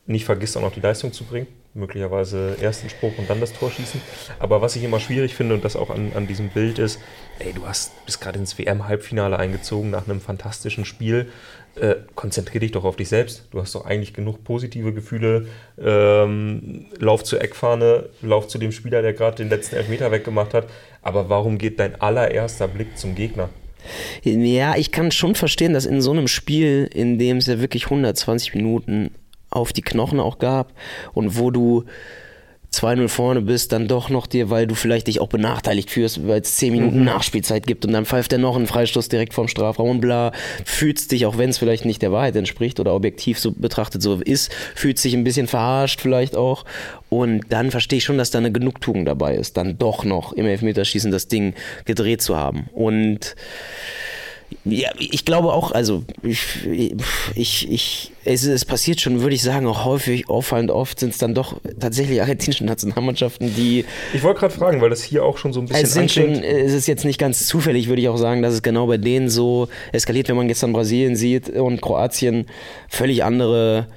nicht 0.05 0.25
vergisst, 0.25 0.57
auch 0.57 0.61
noch 0.61 0.73
die 0.73 0.79
Leistung 0.81 1.13
zu 1.13 1.23
bringen. 1.23 1.47
Möglicherweise 1.73 2.57
erst 2.61 2.83
den 2.83 2.89
Spruch 2.89 3.17
und 3.17 3.29
dann 3.29 3.39
das 3.39 3.53
Tor 3.53 3.71
schießen. 3.71 4.01
Aber 4.39 4.61
was 4.61 4.75
ich 4.75 4.83
immer 4.83 4.99
schwierig 4.99 5.35
finde 5.35 5.55
und 5.55 5.63
das 5.63 5.77
auch 5.77 5.89
an, 5.89 6.11
an 6.15 6.27
diesem 6.27 6.49
Bild 6.49 6.79
ist, 6.79 6.99
ey, 7.39 7.53
du 7.53 7.65
hast, 7.65 8.05
bist 8.05 8.19
gerade 8.19 8.39
ins 8.39 8.59
WM-Halbfinale 8.59 9.39
eingezogen 9.39 9.89
nach 9.89 10.05
einem 10.05 10.19
fantastischen 10.19 10.83
Spiel. 10.83 11.31
Äh, 11.75 11.95
konzentrier 12.15 12.59
dich 12.59 12.73
doch 12.73 12.83
auf 12.83 12.97
dich 12.97 13.07
selbst. 13.07 13.47
Du 13.51 13.61
hast 13.61 13.73
doch 13.73 13.85
eigentlich 13.85 14.13
genug 14.13 14.43
positive 14.43 14.91
Gefühle. 14.91 15.47
Ähm, 15.81 16.87
lauf 16.99 17.23
zur 17.23 17.41
Eckfahne, 17.41 18.09
lauf 18.21 18.49
zu 18.49 18.57
dem 18.57 18.73
Spieler, 18.73 19.01
der 19.01 19.13
gerade 19.13 19.37
den 19.37 19.49
letzten 19.49 19.77
Elfmeter 19.77 20.11
weggemacht 20.11 20.53
hat. 20.53 20.67
Aber 21.01 21.29
warum 21.29 21.57
geht 21.57 21.79
dein 21.79 21.99
allererster 22.01 22.67
Blick 22.67 22.97
zum 22.97 23.15
Gegner? 23.15 23.49
Ja, 24.23 24.75
ich 24.75 24.91
kann 24.91 25.11
schon 25.11 25.35
verstehen, 25.35 25.73
dass 25.73 25.85
in 25.85 26.01
so 26.01 26.11
einem 26.11 26.27
Spiel, 26.27 26.89
in 26.93 27.17
dem 27.17 27.37
es 27.37 27.47
ja 27.47 27.59
wirklich 27.59 27.85
120 27.85 28.53
Minuten 28.55 29.11
auf 29.49 29.73
die 29.73 29.81
Knochen 29.81 30.19
auch 30.19 30.39
gab 30.39 30.73
und 31.13 31.37
wo 31.37 31.51
du 31.51 31.85
2-0 32.73 33.09
vorne 33.09 33.41
bist, 33.41 33.73
dann 33.73 33.89
doch 33.89 34.09
noch 34.09 34.27
dir, 34.27 34.49
weil 34.49 34.65
du 34.65 34.75
vielleicht 34.75 35.07
dich 35.07 35.19
auch 35.19 35.27
benachteiligt 35.27 35.89
fühlst, 35.89 36.25
weil 36.25 36.39
es 36.39 36.55
10 36.55 36.71
Minuten 36.71 37.03
Nachspielzeit 37.03 37.67
gibt 37.67 37.85
und 37.85 37.91
dann 37.91 38.05
pfeift 38.05 38.31
er 38.31 38.39
noch 38.39 38.55
einen 38.55 38.65
Freistoß 38.67 39.09
direkt 39.09 39.33
vom 39.33 39.49
Strafraum 39.49 39.89
und 39.89 40.01
bla, 40.01 40.31
fühlst 40.63 41.11
dich, 41.11 41.25
auch 41.25 41.37
wenn 41.37 41.49
es 41.49 41.57
vielleicht 41.57 41.83
nicht 41.83 42.01
der 42.01 42.13
Wahrheit 42.13 42.35
entspricht 42.37 42.79
oder 42.79 42.95
objektiv 42.95 43.39
so 43.39 43.51
betrachtet 43.51 44.01
so 44.01 44.21
ist, 44.21 44.53
fühlst 44.73 45.03
dich 45.03 45.13
ein 45.13 45.25
bisschen 45.25 45.47
verarscht 45.47 45.99
vielleicht 45.99 46.37
auch 46.37 46.63
und 47.09 47.43
dann 47.49 47.71
verstehe 47.71 47.97
ich 47.97 48.05
schon, 48.05 48.17
dass 48.17 48.31
da 48.31 48.37
eine 48.37 48.53
Genugtuung 48.53 49.03
dabei 49.03 49.35
ist, 49.35 49.57
dann 49.57 49.77
doch 49.77 50.05
noch 50.05 50.31
im 50.31 50.45
Elfmeterschießen 50.45 51.11
das 51.11 51.27
Ding 51.27 51.53
gedreht 51.83 52.21
zu 52.21 52.37
haben 52.37 52.69
und 52.73 53.35
ja, 54.65 54.89
ich 54.97 55.25
glaube 55.25 55.53
auch, 55.53 55.71
also 55.71 56.03
ich, 56.23 56.67
ich, 57.35 57.71
ich 57.71 58.11
es, 58.23 58.45
es 58.45 58.65
passiert 58.65 59.01
schon, 59.01 59.21
würde 59.21 59.33
ich 59.33 59.41
sagen, 59.41 59.65
auch 59.65 59.85
häufig, 59.85 60.29
auffallend 60.29 60.69
oft 60.69 60.99
sind 60.99 61.13
es 61.13 61.17
dann 61.17 61.33
doch 61.33 61.59
tatsächlich 61.79 62.21
argentinische 62.21 62.63
Nationalmannschaften, 62.65 63.55
die 63.55 63.85
Ich 64.13 64.21
wollte 64.21 64.41
gerade 64.41 64.53
fragen, 64.53 64.81
weil 64.81 64.89
das 64.89 65.01
hier 65.01 65.25
auch 65.25 65.37
schon 65.37 65.53
so 65.53 65.61
ein 65.61 65.65
bisschen 65.65 65.83
es 65.83 65.93
sind 65.93 66.11
schon, 66.11 66.43
es 66.43 66.73
ist 66.73 66.87
jetzt 66.87 67.05
nicht 67.05 67.17
ganz 67.17 67.47
zufällig, 67.47 67.87
würde 67.87 68.01
ich 68.01 68.09
auch 68.09 68.17
sagen, 68.17 68.41
dass 68.41 68.53
es 68.53 68.61
genau 68.61 68.87
bei 68.87 68.97
denen 68.97 69.29
so 69.29 69.69
eskaliert, 69.91 70.29
wenn 70.29 70.35
man 70.35 70.47
gestern 70.47 70.73
Brasilien 70.73 71.15
sieht 71.15 71.49
und 71.49 71.81
Kroatien 71.81 72.45
völlig 72.89 73.23
andere, 73.23 73.87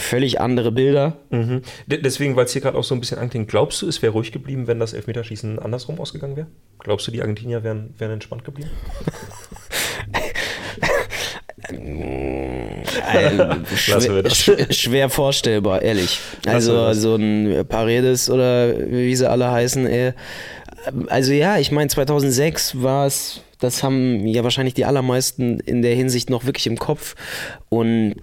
völlig 0.00 0.40
andere 0.40 0.70
Bilder. 0.72 1.16
Mhm. 1.30 1.62
De- 1.86 2.00
Deswegen, 2.00 2.36
weil 2.36 2.44
es 2.44 2.52
hier 2.52 2.62
gerade 2.62 2.78
auch 2.78 2.84
so 2.84 2.94
ein 2.94 3.00
bisschen 3.00 3.18
anklingt, 3.18 3.48
glaubst 3.48 3.82
du, 3.82 3.88
es 3.88 4.00
wäre 4.00 4.12
ruhig 4.12 4.30
geblieben, 4.32 4.66
wenn 4.66 4.78
das 4.78 4.92
Elfmeterschießen 4.92 5.58
andersrum 5.58 5.98
ausgegangen 6.00 6.36
wäre? 6.36 6.46
Glaubst 6.78 7.06
du, 7.06 7.10
die 7.10 7.20
Argentinier 7.20 7.64
wären, 7.64 7.94
wären 7.98 8.12
entspannt 8.12 8.44
geblieben? 8.44 8.70
Äh, 13.12 13.32
Lassen 13.88 14.14
wir 14.14 14.30
schwer, 14.30 14.72
schwer 14.72 15.10
vorstellbar, 15.10 15.82
ehrlich. 15.82 16.20
Also 16.46 16.92
so 16.92 17.16
ein 17.16 17.64
Paredes 17.68 18.30
oder 18.30 18.72
wie 18.90 19.14
sie 19.14 19.28
alle 19.28 19.50
heißen. 19.50 19.86
Ey. 19.86 20.12
Also 21.08 21.32
ja, 21.32 21.58
ich 21.58 21.72
meine 21.72 21.88
2006 21.88 22.82
war 22.82 23.06
es, 23.06 23.40
das 23.58 23.82
haben 23.82 24.26
ja 24.26 24.44
wahrscheinlich 24.44 24.74
die 24.74 24.84
allermeisten 24.84 25.58
in 25.60 25.82
der 25.82 25.94
Hinsicht 25.94 26.30
noch 26.30 26.46
wirklich 26.46 26.66
im 26.66 26.78
Kopf 26.78 27.16
und 27.68 28.14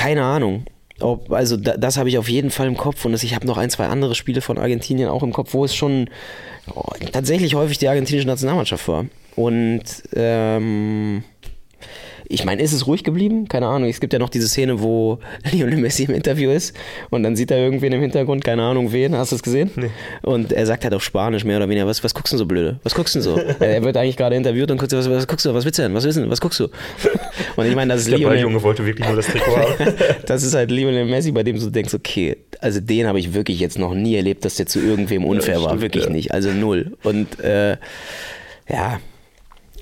keine 0.00 0.24
Ahnung. 0.24 0.64
Ob, 1.00 1.30
also 1.30 1.58
da, 1.58 1.76
das 1.76 1.98
habe 1.98 2.08
ich 2.08 2.16
auf 2.16 2.28
jeden 2.28 2.50
Fall 2.50 2.66
im 2.66 2.76
Kopf 2.76 3.04
und 3.04 3.12
das, 3.12 3.22
ich 3.22 3.34
habe 3.34 3.46
noch 3.46 3.58
ein, 3.58 3.68
zwei 3.68 3.86
andere 3.86 4.14
Spiele 4.14 4.40
von 4.40 4.56
Argentinien 4.56 5.10
auch 5.10 5.22
im 5.22 5.32
Kopf, 5.32 5.52
wo 5.52 5.62
es 5.64 5.74
schon 5.74 6.08
oh, 6.74 6.92
tatsächlich 7.12 7.54
häufig 7.54 7.76
die 7.76 7.88
argentinische 7.88 8.26
Nationalmannschaft 8.26 8.88
war. 8.88 9.04
Und 9.36 9.82
ähm, 10.14 11.22
ich 12.32 12.44
meine, 12.44 12.62
ist 12.62 12.72
es 12.72 12.86
ruhig 12.86 13.02
geblieben? 13.02 13.48
Keine 13.48 13.66
Ahnung. 13.66 13.88
Es 13.88 13.98
gibt 13.98 14.12
ja 14.12 14.18
noch 14.20 14.28
diese 14.28 14.48
Szene, 14.48 14.80
wo 14.80 15.18
Lionel 15.52 15.78
Messi 15.78 16.04
im 16.04 16.14
Interview 16.14 16.50
ist 16.50 16.76
und 17.10 17.24
dann 17.24 17.34
sieht 17.34 17.50
er 17.50 17.58
irgendwen 17.58 17.92
im 17.92 18.00
Hintergrund, 18.00 18.44
keine 18.44 18.62
Ahnung 18.62 18.92
wen. 18.92 19.16
Hast 19.16 19.32
du 19.32 19.36
es 19.36 19.42
gesehen? 19.42 19.70
Und 20.22 20.52
er 20.52 20.64
sagt 20.64 20.84
halt 20.84 20.94
auf 20.94 21.02
Spanisch 21.02 21.44
mehr 21.44 21.56
oder 21.56 21.68
weniger, 21.68 21.86
was, 21.86 22.02
was 22.04 22.14
guckst 22.14 22.32
du 22.32 22.36
denn 22.36 22.38
so 22.38 22.46
blöde? 22.46 22.78
Was 22.84 22.94
guckst 22.94 23.16
du 23.16 23.18
denn 23.18 23.24
so? 23.24 23.36
er 23.64 23.82
wird 23.82 23.96
eigentlich 23.96 24.16
gerade 24.16 24.36
interviewt 24.36 24.70
und 24.70 24.78
guckt 24.78 24.92
so, 24.92 24.96
was, 24.96 25.10
was 25.10 25.26
guckst 25.26 25.44
du? 25.44 25.52
Was 25.52 25.64
willst 25.64 25.78
du 25.78 25.82
denn? 25.82 25.92
Was 25.94 26.04
willst 26.04 26.18
du 26.18 26.22
denn? 26.22 26.30
Was 26.30 26.40
guckst 26.40 26.60
du? 26.60 26.68
Und 27.56 27.66
ich 27.66 27.74
meine, 27.74 27.92
das 27.92 28.02
ist 28.02 28.10
Der 28.10 28.18
Lionel. 28.18 28.36
Balljunge 28.36 28.62
wollte 28.62 28.86
wirklich 28.86 29.06
nur 29.06 29.16
das 29.16 29.26
Trikot 29.26 29.56
haben. 29.56 29.94
Das 30.26 30.42
ist 30.44 30.54
halt 30.54 30.70
Lionel 30.70 31.06
Messi, 31.06 31.32
bei 31.32 31.42
dem 31.42 31.58
du 31.58 31.68
denkst, 31.68 31.94
okay, 31.94 32.36
also 32.60 32.80
den 32.80 33.06
habe 33.06 33.18
ich 33.18 33.34
wirklich 33.34 33.58
jetzt 33.58 33.78
noch 33.78 33.92
nie 33.92 34.14
erlebt, 34.14 34.44
dass 34.44 34.54
der 34.54 34.66
zu 34.66 34.80
irgendwem 34.80 35.24
unfair 35.24 35.60
war. 35.62 35.70
stimmt, 35.70 35.82
Wirklich 35.82 36.04
ja. 36.04 36.10
nicht. 36.10 36.32
Also 36.32 36.50
null. 36.52 36.96
Und 37.02 37.40
äh, 37.40 37.76
ja, 38.68 39.00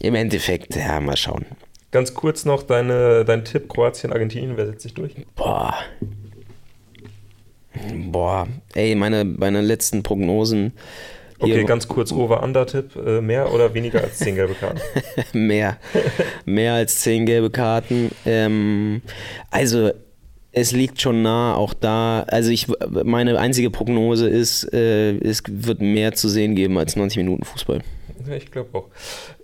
im 0.01 0.15
Endeffekt, 0.15 0.77
ja, 0.77 0.99
mal 1.01 1.17
schauen. 1.17 1.45
Ganz 1.91 2.13
kurz 2.15 2.45
noch 2.45 2.63
deine, 2.63 3.25
dein 3.25 3.45
Tipp: 3.45 3.69
Kroatien, 3.69 4.13
Argentinien, 4.13 4.57
wer 4.57 4.67
setzt 4.67 4.83
sich 4.83 4.95
durch? 4.95 5.15
Boah. 5.37 5.75
Boah, 8.11 8.49
ey, 8.75 8.95
meine, 8.95 9.25
meine 9.25 9.61
letzten 9.61 10.03
Prognosen. 10.03 10.73
Okay, 11.39 11.55
hier- 11.55 11.65
ganz 11.65 11.87
kurz: 11.87 12.11
Over-Under-Tipp: 12.13 12.97
äh, 12.97 13.21
mehr 13.21 13.53
oder 13.55 13.73
weniger 13.73 14.03
als 14.03 14.19
10 14.19 14.35
gelbe 14.35 14.55
Karten? 14.55 14.81
mehr. 15.33 15.77
mehr 16.45 16.75
als 16.75 17.01
zehn 17.01 17.27
gelbe 17.27 17.51
Karten. 17.51 18.11
Ähm, 18.27 19.03
also, 19.51 19.91
es 20.51 20.73
liegt 20.73 21.01
schon 21.01 21.23
nah, 21.23 21.55
auch 21.55 21.75
da. 21.75 22.25
Also, 22.27 22.51
ich, 22.51 22.67
meine 23.05 23.39
einzige 23.39 23.71
Prognose 23.71 24.29
ist, 24.29 24.65
äh, 24.73 25.17
es 25.19 25.43
wird 25.47 25.81
mehr 25.81 26.15
zu 26.15 26.29
sehen 26.29 26.57
geben 26.57 26.77
als 26.77 26.97
90 26.97 27.19
Minuten 27.19 27.45
Fußball. 27.45 27.83
Ja, 28.29 28.37
ich 28.37 28.51
glaube 28.51 28.77
auch. 28.77 28.87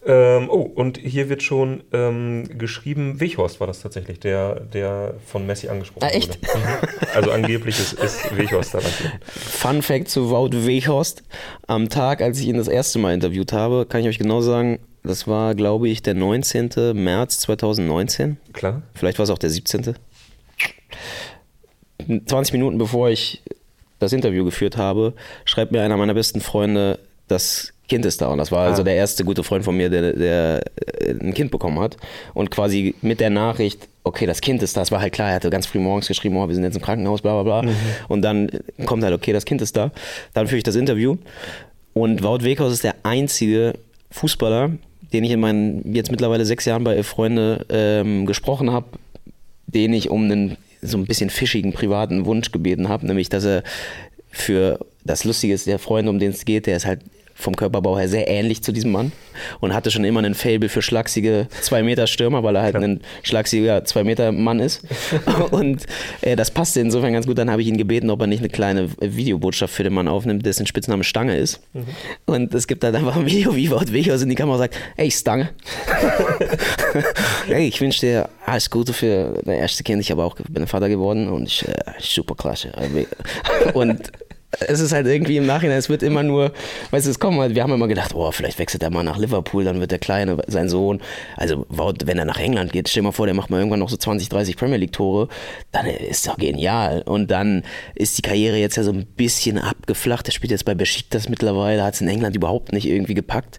Ähm, 0.06 0.48
oh, 0.50 0.60
und 0.62 0.98
hier 0.98 1.28
wird 1.28 1.42
schon 1.42 1.84
ähm, 1.92 2.58
geschrieben, 2.58 3.20
Weghorst 3.20 3.60
war 3.60 3.66
das 3.66 3.80
tatsächlich, 3.80 4.20
der, 4.20 4.60
der 4.60 5.14
von 5.26 5.46
Messi 5.46 5.68
angesprochen 5.68 6.04
ah, 6.04 6.14
echt? 6.14 6.38
wurde. 6.42 6.58
Mhm. 6.58 6.98
Also 7.14 7.30
angeblich 7.30 7.78
ist, 7.78 7.94
ist 7.94 8.36
Weghorst 8.36 8.74
daran. 8.74 8.90
Fun 9.26 9.82
Fact 9.82 10.08
zu 10.08 10.30
Wout 10.30 10.50
Weghorst. 10.66 11.22
Am 11.66 11.88
Tag, 11.88 12.20
als 12.20 12.40
ich 12.40 12.48
ihn 12.48 12.56
das 12.56 12.68
erste 12.68 12.98
Mal 12.98 13.14
interviewt 13.14 13.52
habe, 13.52 13.86
kann 13.86 14.00
ich 14.00 14.08
euch 14.08 14.18
genau 14.18 14.40
sagen, 14.40 14.80
das 15.02 15.28
war, 15.28 15.54
glaube 15.54 15.88
ich, 15.88 16.02
der 16.02 16.14
19. 16.14 16.94
März 16.94 17.40
2019. 17.40 18.38
Klar. 18.52 18.82
Vielleicht 18.94 19.18
war 19.18 19.24
es 19.24 19.30
auch 19.30 19.38
der 19.38 19.50
17. 19.50 19.94
20 22.26 22.52
Minuten 22.52 22.78
bevor 22.78 23.10
ich 23.10 23.42
das 23.98 24.12
Interview 24.12 24.44
geführt 24.44 24.76
habe, 24.76 25.14
schreibt 25.44 25.72
mir 25.72 25.82
einer 25.82 25.96
meiner 25.96 26.14
besten 26.14 26.40
Freunde, 26.40 26.98
das 27.28 27.73
Kind 27.88 28.06
ist 28.06 28.20
da. 28.20 28.28
Und 28.28 28.38
das 28.38 28.50
war 28.50 28.66
also 28.66 28.82
ah. 28.82 28.84
der 28.84 28.94
erste 28.94 29.24
gute 29.24 29.42
Freund 29.42 29.64
von 29.64 29.76
mir, 29.76 29.90
der, 29.90 30.12
der 30.14 30.62
äh, 31.00 31.10
ein 31.10 31.34
Kind 31.34 31.50
bekommen 31.50 31.78
hat. 31.80 31.96
Und 32.32 32.50
quasi 32.50 32.94
mit 33.02 33.20
der 33.20 33.30
Nachricht, 33.30 33.88
okay, 34.04 34.26
das 34.26 34.40
Kind 34.40 34.62
ist 34.62 34.76
da. 34.76 34.82
Es 34.82 34.90
war 34.90 35.00
halt 35.00 35.12
klar, 35.12 35.28
er 35.28 35.36
hatte 35.36 35.50
ganz 35.50 35.66
früh 35.66 35.78
morgens 35.78 36.08
geschrieben, 36.08 36.36
oh, 36.36 36.48
wir 36.48 36.54
sind 36.54 36.64
jetzt 36.64 36.76
im 36.76 36.82
Krankenhaus, 36.82 37.20
bla 37.20 37.42
bla 37.42 37.60
bla. 37.60 37.70
Mhm. 37.70 37.76
Und 38.08 38.22
dann 38.22 38.50
kommt 38.86 39.02
halt, 39.02 39.14
okay, 39.14 39.32
das 39.32 39.44
Kind 39.44 39.60
ist 39.60 39.76
da. 39.76 39.92
Dann 40.32 40.46
führe 40.46 40.58
ich 40.58 40.64
das 40.64 40.76
Interview. 40.76 41.16
Und 41.92 42.22
Wout 42.22 42.42
Weghaus 42.42 42.72
ist 42.72 42.84
der 42.84 42.94
einzige 43.02 43.74
Fußballer, 44.10 44.72
den 45.12 45.24
ich 45.24 45.30
in 45.30 45.40
meinen 45.40 45.94
jetzt 45.94 46.10
mittlerweile 46.10 46.44
sechs 46.44 46.64
Jahren 46.64 46.84
bei 46.84 47.02
Freunde 47.02 47.66
ähm, 47.68 48.26
gesprochen 48.26 48.72
habe, 48.72 48.86
den 49.66 49.92
ich 49.92 50.10
um 50.10 50.24
einen 50.24 50.56
so 50.82 50.98
ein 50.98 51.06
bisschen 51.06 51.30
fischigen 51.30 51.72
privaten 51.72 52.26
Wunsch 52.26 52.50
gebeten 52.50 52.88
habe, 52.88 53.06
nämlich 53.06 53.28
dass 53.28 53.44
er 53.44 53.62
für 54.30 54.80
das 55.04 55.24
Lustige 55.24 55.54
ist, 55.54 55.66
der 55.66 55.78
Freund, 55.78 56.08
um 56.08 56.18
den 56.18 56.30
es 56.30 56.44
geht, 56.44 56.66
der 56.66 56.76
ist 56.76 56.86
halt 56.86 57.00
vom 57.34 57.56
Körperbau 57.56 57.98
her 57.98 58.08
sehr 58.08 58.28
ähnlich 58.28 58.62
zu 58.62 58.72
diesem 58.72 58.92
Mann 58.92 59.12
und 59.60 59.74
hatte 59.74 59.90
schon 59.90 60.04
immer 60.04 60.20
einen 60.20 60.34
Fable 60.34 60.68
für 60.68 60.82
schlachsige 60.82 61.48
2-Meter-Stürmer, 61.62 62.42
weil 62.42 62.56
er 62.56 62.62
halt 62.62 62.76
Klar. 62.76 62.84
ein 62.84 63.00
schlachsiger 63.22 63.78
2-Meter-Mann 63.78 64.60
ist. 64.60 64.82
und 65.50 65.84
äh, 66.20 66.36
das 66.36 66.50
passte 66.50 66.80
insofern 66.80 67.12
ganz 67.12 67.26
gut. 67.26 67.38
Dann 67.38 67.50
habe 67.50 67.62
ich 67.62 67.68
ihn 67.68 67.76
gebeten, 67.76 68.10
ob 68.10 68.20
er 68.20 68.26
nicht 68.26 68.40
eine 68.40 68.48
kleine 68.48 68.88
Videobotschaft 69.00 69.74
für 69.74 69.82
den 69.82 69.92
Mann 69.92 70.08
aufnimmt, 70.08 70.46
dessen 70.46 70.66
Spitzname 70.66 71.04
Stange 71.04 71.36
ist. 71.36 71.60
Mhm. 71.72 71.84
Und 72.26 72.54
es 72.54 72.66
gibt 72.66 72.84
halt 72.84 72.94
einfach 72.94 73.16
ein 73.16 73.26
Video, 73.26 73.54
wie 73.56 73.70
Wort 73.70 73.92
Weghaus 73.92 74.22
in 74.22 74.28
die 74.28 74.34
Kamera 74.34 74.58
sagt: 74.58 74.76
Ey, 74.96 75.10
Stange. 75.10 75.50
hey, 77.46 77.66
ich 77.66 77.80
wünsche 77.80 78.00
dir 78.00 78.28
alles 78.46 78.70
Gute 78.70 78.92
für 78.92 79.40
dein 79.44 79.58
erstes 79.58 79.84
Kind. 79.84 80.00
Ich 80.00 80.10
habe 80.10 80.22
auch 80.22 80.36
bin 80.48 80.66
Vater 80.66 80.88
geworden 80.88 81.28
und 81.28 81.46
ich, 81.46 81.66
äh, 81.66 81.74
super 81.98 82.34
klasse. 82.34 82.72
Und 83.74 84.12
es 84.60 84.80
ist 84.80 84.92
halt 84.92 85.06
irgendwie 85.06 85.36
im 85.36 85.46
Nachhinein, 85.46 85.78
es 85.78 85.88
wird 85.88 86.02
immer 86.02 86.22
nur, 86.22 86.52
weißt 86.90 87.06
du, 87.06 87.10
es 87.10 87.18
kommen 87.18 87.38
halt, 87.40 87.54
wir 87.54 87.62
haben 87.62 87.72
immer 87.72 87.88
gedacht, 87.88 88.14
oh, 88.14 88.30
vielleicht 88.32 88.58
wechselt 88.58 88.82
er 88.82 88.90
mal 88.90 89.04
nach 89.04 89.18
Liverpool, 89.18 89.64
dann 89.64 89.80
wird 89.80 89.90
der 89.90 89.98
Kleine, 89.98 90.38
sein 90.46 90.68
Sohn, 90.68 91.00
also 91.36 91.66
wenn 91.68 92.18
er 92.18 92.24
nach 92.24 92.38
England 92.38 92.72
geht, 92.72 92.88
stell 92.88 93.02
dir 93.02 93.08
mal 93.08 93.12
vor, 93.12 93.26
der 93.26 93.34
macht 93.34 93.50
mal 93.50 93.58
irgendwann 93.58 93.80
noch 93.80 93.88
so 93.88 93.96
20, 93.96 94.28
30 94.28 94.56
Premier 94.56 94.76
League 94.76 94.92
Tore, 94.92 95.28
dann 95.72 95.86
ist 95.86 96.26
doch 96.26 96.36
genial. 96.36 97.02
Und 97.02 97.30
dann 97.30 97.62
ist 97.94 98.18
die 98.18 98.22
Karriere 98.22 98.56
jetzt 98.56 98.76
ja 98.76 98.82
so 98.82 98.92
ein 98.92 99.06
bisschen 99.06 99.58
abgeflacht. 99.58 100.28
Er 100.28 100.32
spielt 100.32 100.50
jetzt 100.50 100.64
bei 100.64 100.74
Besiktas 100.74 101.28
mittlerweile, 101.28 101.82
hat 101.82 101.94
es 101.94 102.00
in 102.00 102.08
England 102.08 102.36
überhaupt 102.36 102.72
nicht 102.72 102.86
irgendwie 102.86 103.14
gepackt. 103.14 103.58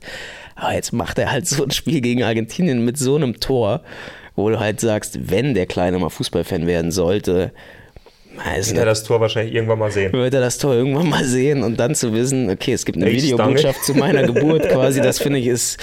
Aber 0.56 0.74
jetzt 0.74 0.94
macht 0.94 1.20
er 1.20 1.32
halt 1.32 1.48
so 1.48 1.64
ein 1.64 1.72
Spiel 1.72 2.02
gegen 2.02 2.24
Argentinien 2.24 2.84
mit 2.84 2.98
so 2.98 3.16
einem 3.16 3.40
Tor, 3.40 3.82
wo 4.36 4.50
du 4.50 4.60
halt 4.60 4.80
sagst, 4.80 5.30
wenn 5.30 5.54
der 5.54 5.66
Kleine 5.66 6.00
mal 6.00 6.10
Fußballfan 6.10 6.68
werden 6.68 6.92
sollte, 6.92 7.52
also, 8.44 8.72
wird 8.72 8.80
er 8.80 8.86
das 8.86 9.04
Tor 9.04 9.22
wahrscheinlich 9.22 9.54
irgendwann 9.54 9.80
mal 9.80 9.92
sehen. 9.92 10.14
Wird 10.14 10.34
er 10.34 10.42
das 10.42 10.58
Tor 10.58 10.74
irgendwann 10.74 11.10
mal 11.10 11.24
sehen 11.24 11.64
und 11.64 11.80
dann 11.80 11.96
zu 11.96 12.14
wissen, 12.14 12.50
okay, 12.50 12.74
es 12.74 12.86
gibt 12.86 12.98
eine 12.98 13.10
ich 13.10 13.24
Videobotschaft 13.24 13.84
zu 13.84 13.94
meiner 13.94 14.24
Geburt 14.24 14.68
quasi, 14.70 15.02
das 15.02 15.20
finde 15.20 15.40
ich 15.40 15.48
ist, 15.48 15.78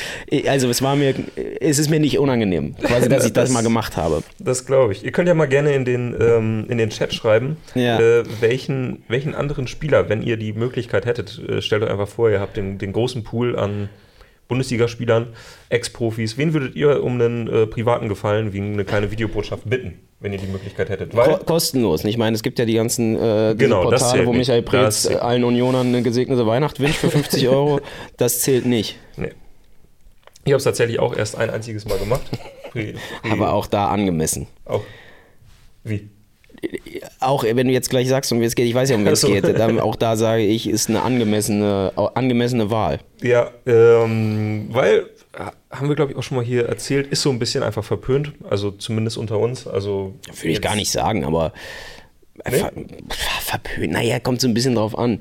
also 0.47 0.69
es 0.69 0.83
war 0.83 0.97
mir, 0.97 1.15
es 1.61 1.79
ist 1.79 1.91
mir 1.91 2.01
nicht 2.01 2.19
unangenehm, 2.19 2.75
quasi, 2.77 3.09
dass 3.09 3.25
ich 3.25 3.33
das, 3.33 3.45
das 3.45 3.53
mal 3.53 3.63
gemacht 3.63 3.97
habe. 3.97 4.23
Das 4.39 4.67
glaube 4.67 4.93
ich. 4.93 5.05
Ihr 5.05 5.13
könnt 5.13 5.29
ja 5.29 5.35
mal 5.35 5.47
gerne 5.47 5.75
in 5.75 5.85
den, 5.85 6.17
ähm, 6.21 6.67
in 6.69 6.79
den 6.79 6.91
Chat 6.91 7.15
schreiben, 7.15 7.57
ja. 7.75 7.99
äh, 7.99 8.25
welchen, 8.41 9.03
welchen 9.09 9.35
anderen 9.35 9.67
Spieler, 9.67 10.09
wenn 10.09 10.23
ihr 10.23 10.37
die 10.37 10.53
Möglichkeit 10.53 11.07
hättet, 11.07 11.41
äh, 11.49 11.63
stellt 11.63 11.83
euch 11.83 11.91
einfach 11.91 12.09
vor, 12.09 12.31
ihr 12.31 12.41
habt 12.41 12.57
den, 12.57 12.79
den 12.79 12.93
großen 12.93 13.25
Pool 13.25 13.59
an 13.59 13.89
Bundesligaspielern, 14.53 15.29
Ex-Profis, 15.71 16.37
wen 16.37 16.53
würdet 16.53 16.77
ihr 16.77 17.03
um 17.03 17.15
einen 17.15 17.49
äh, 17.49 17.67
privaten 17.67 18.11
Gefallen 18.11 18.53
wie 18.53 18.61
eine 18.61 18.85
kleine 18.85 19.11
Videobotschaft 19.11 19.69
bitten? 19.69 19.95
wenn 20.21 20.33
ihr 20.33 20.39
die 20.39 20.47
Möglichkeit 20.47 20.89
hättet. 20.89 21.17
Weil 21.17 21.39
kostenlos. 21.39 22.05
Ich 22.05 22.17
meine, 22.17 22.37
es 22.37 22.45
gibt 22.45 22.61
ja 22.61 22.65
die 22.65 22.75
ganzen 22.75 23.17
äh, 23.17 23.57
genau, 23.59 23.83
Portale, 23.83 24.25
wo 24.25 24.33
Michael 24.33 24.63
Preetz 24.63 25.07
allen 25.07 25.43
Unionern 25.43 25.89
eine 25.89 26.03
gesegnete 26.03 26.47
Weihnacht 26.47 26.79
wünscht 26.79 26.99
für 26.99 27.11
50 27.11 27.49
Euro. 27.49 27.81
Das 28.19 28.39
zählt 28.39 28.65
nicht. 28.65 29.01
Nee. 29.17 29.33
Ich 30.45 30.53
habe 30.53 30.59
es 30.59 30.65
tatsächlich 30.65 31.01
auch 31.01 31.17
erst 31.17 31.37
ein 31.37 31.51
einziges 31.51 31.87
Mal 31.87 31.99
gemacht. 31.99 32.23
Aber 33.29 33.53
auch 33.53 33.67
da 33.67 33.89
angemessen. 33.89 34.47
Auch. 34.65 34.85
Wie? 35.83 36.09
Auch 37.23 37.45
wenn 37.45 37.67
du 37.67 37.73
jetzt 37.73 37.91
gleich 37.91 38.09
sagst, 38.09 38.33
um 38.33 38.41
wie 38.41 38.45
es 38.45 38.55
geht, 38.55 38.67
ich 38.67 38.75
weiß 38.75 38.91
ja, 38.91 38.97
um 38.97 39.05
wen 39.05 39.13
es 39.13 39.25
geht, 39.25 39.45
dann, 39.59 39.81
auch 39.81 39.97
da 39.97 40.17
sage 40.17 40.43
ich, 40.43 40.69
ist 40.69 40.89
eine 40.89 41.03
angemessene, 41.03 41.93
angemessene 42.15 42.71
Wahl. 42.71 43.01
Ja, 43.23 43.51
ähm, 43.67 44.69
weil 44.71 45.07
haben 45.71 45.89
wir, 45.89 45.97
glaube 45.97 46.13
ich, 46.13 46.19
auch 46.19 46.23
schon 46.23 46.37
mal 46.37 46.45
hier 46.45 46.67
erzählt, 46.67 47.07
ist 47.07 47.23
so 47.23 47.31
ein 47.31 47.39
bisschen 47.39 47.63
einfach 47.63 47.85
verpönt, 47.85 48.33
also 48.49 48.71
zumindest 48.71 49.17
unter 49.17 49.39
uns. 49.39 49.67
Also 49.67 50.15
Würde 50.27 50.49
ich 50.51 50.61
gar 50.61 50.77
nicht 50.77 50.91
sagen, 50.91 51.25
aber 51.25 51.53
nee? 52.51 52.59
ver 52.59 52.73
verpönt, 53.41 53.93
naja, 53.93 54.21
kommt 54.21 54.41
so 54.41 54.49
ein 54.49 54.55
bisschen 54.55 54.75
drauf 54.75 54.97
an. 54.97 55.21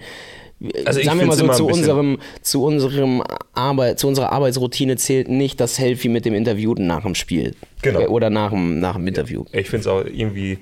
Also 0.85 1.01
Sagen 1.01 1.19
wir 1.19 1.25
mal 1.25 1.35
so, 1.35 1.47
zu 1.47 1.65
unserem, 1.65 2.19
zu, 2.41 2.63
unserem 2.63 3.23
Arbeit, 3.53 3.99
zu 3.99 4.07
unserer 4.07 4.31
Arbeitsroutine 4.31 4.95
zählt 4.95 5.27
nicht 5.27 5.59
das 5.59 5.77
Selfie 5.77 6.09
mit 6.09 6.25
dem 6.25 6.35
Interviewten 6.35 6.85
nach 6.85 7.01
dem 7.01 7.15
Spiel. 7.15 7.55
Genau. 7.81 8.01
Oder 8.09 8.29
nach 8.29 8.51
dem, 8.51 8.79
nach 8.79 8.95
dem 8.95 9.07
Interview. 9.07 9.45
Ich 9.53 9.69
finde 9.69 9.81
es 9.81 9.87
auch 9.87 10.05
irgendwie, 10.05 10.59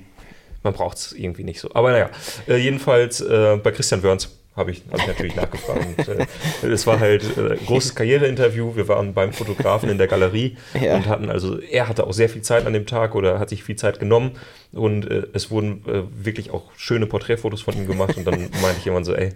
man 0.62 0.72
braucht 0.72 0.98
es 0.98 1.12
irgendwie 1.12 1.44
nicht 1.44 1.60
so. 1.60 1.70
Aber 1.74 1.92
naja, 1.92 2.10
äh, 2.48 2.56
jedenfalls 2.56 3.20
äh, 3.20 3.58
bei 3.62 3.70
Christian 3.70 4.02
Wörns 4.02 4.28
habe 4.56 4.72
ich, 4.72 4.82
hab 4.90 4.98
ich 4.98 5.06
natürlich 5.06 5.36
nachgefragt. 5.36 5.80
Und, 5.98 6.08
äh, 6.08 6.26
es 6.66 6.86
war 6.86 7.00
halt 7.00 7.24
äh, 7.36 7.56
großes 7.64 7.94
Karriereinterview. 7.94 8.76
Wir 8.76 8.88
waren 8.88 9.14
beim 9.14 9.32
Fotografen 9.32 9.88
in 9.88 9.98
der 9.98 10.06
Galerie 10.06 10.56
ja. 10.80 10.96
und 10.96 11.06
hatten 11.06 11.30
also, 11.30 11.58
er 11.58 11.88
hatte 11.88 12.06
auch 12.06 12.12
sehr 12.12 12.28
viel 12.28 12.42
Zeit 12.42 12.66
an 12.66 12.72
dem 12.72 12.86
Tag 12.86 13.14
oder 13.14 13.38
hat 13.38 13.48
sich 13.48 13.62
viel 13.62 13.76
Zeit 13.76 14.00
genommen 14.00 14.32
und 14.72 15.10
äh, 15.10 15.26
es 15.32 15.50
wurden 15.50 15.84
äh, 15.86 16.02
wirklich 16.24 16.50
auch 16.50 16.70
schöne 16.76 17.06
Porträtfotos 17.06 17.62
von 17.62 17.76
ihm 17.76 17.86
gemacht 17.86 18.16
und 18.16 18.26
dann 18.26 18.38
meinte 18.60 18.78
ich 18.78 18.84
jemand 18.84 19.06
so, 19.06 19.14
ey, 19.14 19.30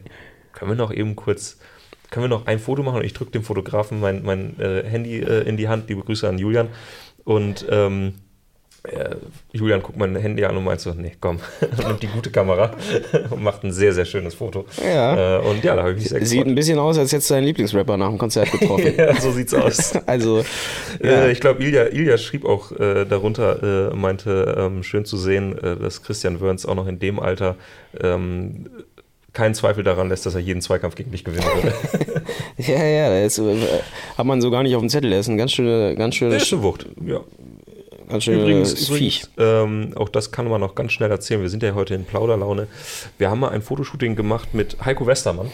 können 0.53 0.73
wir 0.73 0.77
noch 0.77 0.93
eben 0.93 1.17
kurz, 1.17 1.59
können 2.11 2.25
wir 2.25 2.29
noch 2.29 2.47
ein 2.47 2.59
Foto 2.59 2.83
machen? 2.83 2.99
Und 2.99 3.05
ich 3.05 3.15
drücke 3.15 3.33
dem 3.33 3.45
Fotografen 3.45 4.01
mein, 4.01 4.25
mein 4.25 4.59
äh, 4.61 4.85
Handy 4.85 5.21
äh, 5.21 5.49
in 5.49 5.57
die 5.57 5.69
Hand, 5.69 5.89
liebe 5.89 6.03
Grüße 6.03 6.29
an 6.29 6.39
Julian 6.39 6.69
und 7.25 7.67
ähm, 7.71 8.15
äh, 8.85 9.17
Julian 9.53 9.83
guckt 9.83 9.99
mein 9.99 10.15
Handy 10.17 10.45
an 10.45 10.57
und 10.57 10.65
meint 10.65 10.81
so, 10.81 10.93
nee, 10.93 11.13
komm, 11.19 11.39
nimmt 11.87 12.03
die 12.03 12.07
gute 12.07 12.31
Kamera 12.31 12.71
und 13.31 13.43
macht 13.43 13.65
ein 13.65 13.73
sehr, 13.73 13.95
sehr 13.95 14.05
schönes 14.05 14.35
Foto. 14.35 14.67
Ja. 14.83 15.39
Äh, 15.39 15.41
und 15.43 15.65
ja, 15.65 15.75
da 15.75 15.83
habe 15.83 15.93
ich 15.93 15.99
mich 15.99 16.09
sehr 16.09 16.25
Sieht 16.25 16.47
ein 16.47 16.55
bisschen 16.55 16.79
aus, 16.79 16.99
als 16.99 17.13
hättest 17.13 17.31
du 17.31 17.35
deinen 17.35 17.45
Lieblingsrapper 17.45 17.97
nach 17.97 18.09
dem 18.09 18.19
Konzert 18.19 18.53
getroffen. 18.53 18.93
ja, 18.99 19.19
so 19.19 19.33
sieht's 19.33 19.55
aus. 19.55 19.95
also, 20.07 20.45
äh, 21.01 21.09
ja. 21.09 21.29
ich 21.29 21.41
glaube, 21.41 21.63
Ilja, 21.63 21.87
Ilja 21.87 22.19
schrieb 22.19 22.45
auch 22.45 22.73
äh, 22.73 23.07
darunter, 23.07 23.91
äh, 23.93 23.97
meinte, 23.97 24.55
ähm, 24.59 24.83
schön 24.83 25.07
zu 25.07 25.17
sehen, 25.17 25.57
äh, 25.59 25.77
dass 25.77 26.03
Christian 26.03 26.41
Wörns 26.41 26.67
auch 26.67 26.75
noch 26.75 26.87
in 26.87 26.99
dem 26.99 27.19
Alter 27.21 27.57
ähm, 27.99 28.67
keinen 29.33 29.55
Zweifel 29.55 29.83
daran 29.83 30.11
lässt, 30.11 30.27
dass 30.27 30.35
er 30.35 30.41
jeden 30.41 30.61
Zweikampf 30.61 30.95
gegen 30.95 31.11
dich 31.11 31.25
gewinnen 31.25 31.45
würde. 31.45 31.75
ja, 32.59 32.85
ja, 32.85 33.23
das 33.23 33.41
hat 34.17 34.27
man 34.27 34.41
so 34.41 34.51
gar 34.51 34.63
nicht 34.63 34.77
auf 34.77 34.83
dem 34.83 34.89
Zettel. 34.89 35.13
Er 35.13 35.21
ist 35.21 35.29
ein 35.29 35.39
ganz 35.39 35.53
schöne, 35.53 35.97
ganz 35.97 36.15
schöne. 36.15 36.33
Der 36.33 36.41
ist 36.41 36.53
eine 36.53 36.63
Wucht, 36.63 36.87
ja. 37.05 37.21
Ganz 38.09 38.25
schön 38.25 38.41
übrigens, 38.41 38.89
übrigens 38.89 39.31
ähm, 39.39 39.93
auch 39.97 40.09
das 40.09 40.31
kann 40.31 40.49
man 40.49 40.61
noch 40.61 40.75
ganz 40.75 40.93
schnell 40.93 41.11
erzählen. 41.11 41.41
Wir 41.41 41.49
sind 41.49 41.63
ja 41.63 41.75
heute 41.75 41.95
in 41.95 42.05
Plauderlaune. 42.05 42.67
Wir 43.19 43.31
haben 43.31 43.41
mal 43.41 43.51
ein 43.51 43.63
Fotoshooting 43.63 44.17
gemacht 44.17 44.55
mit 44.55 44.85
Heiko 44.85 45.07
Westermann 45.07 45.51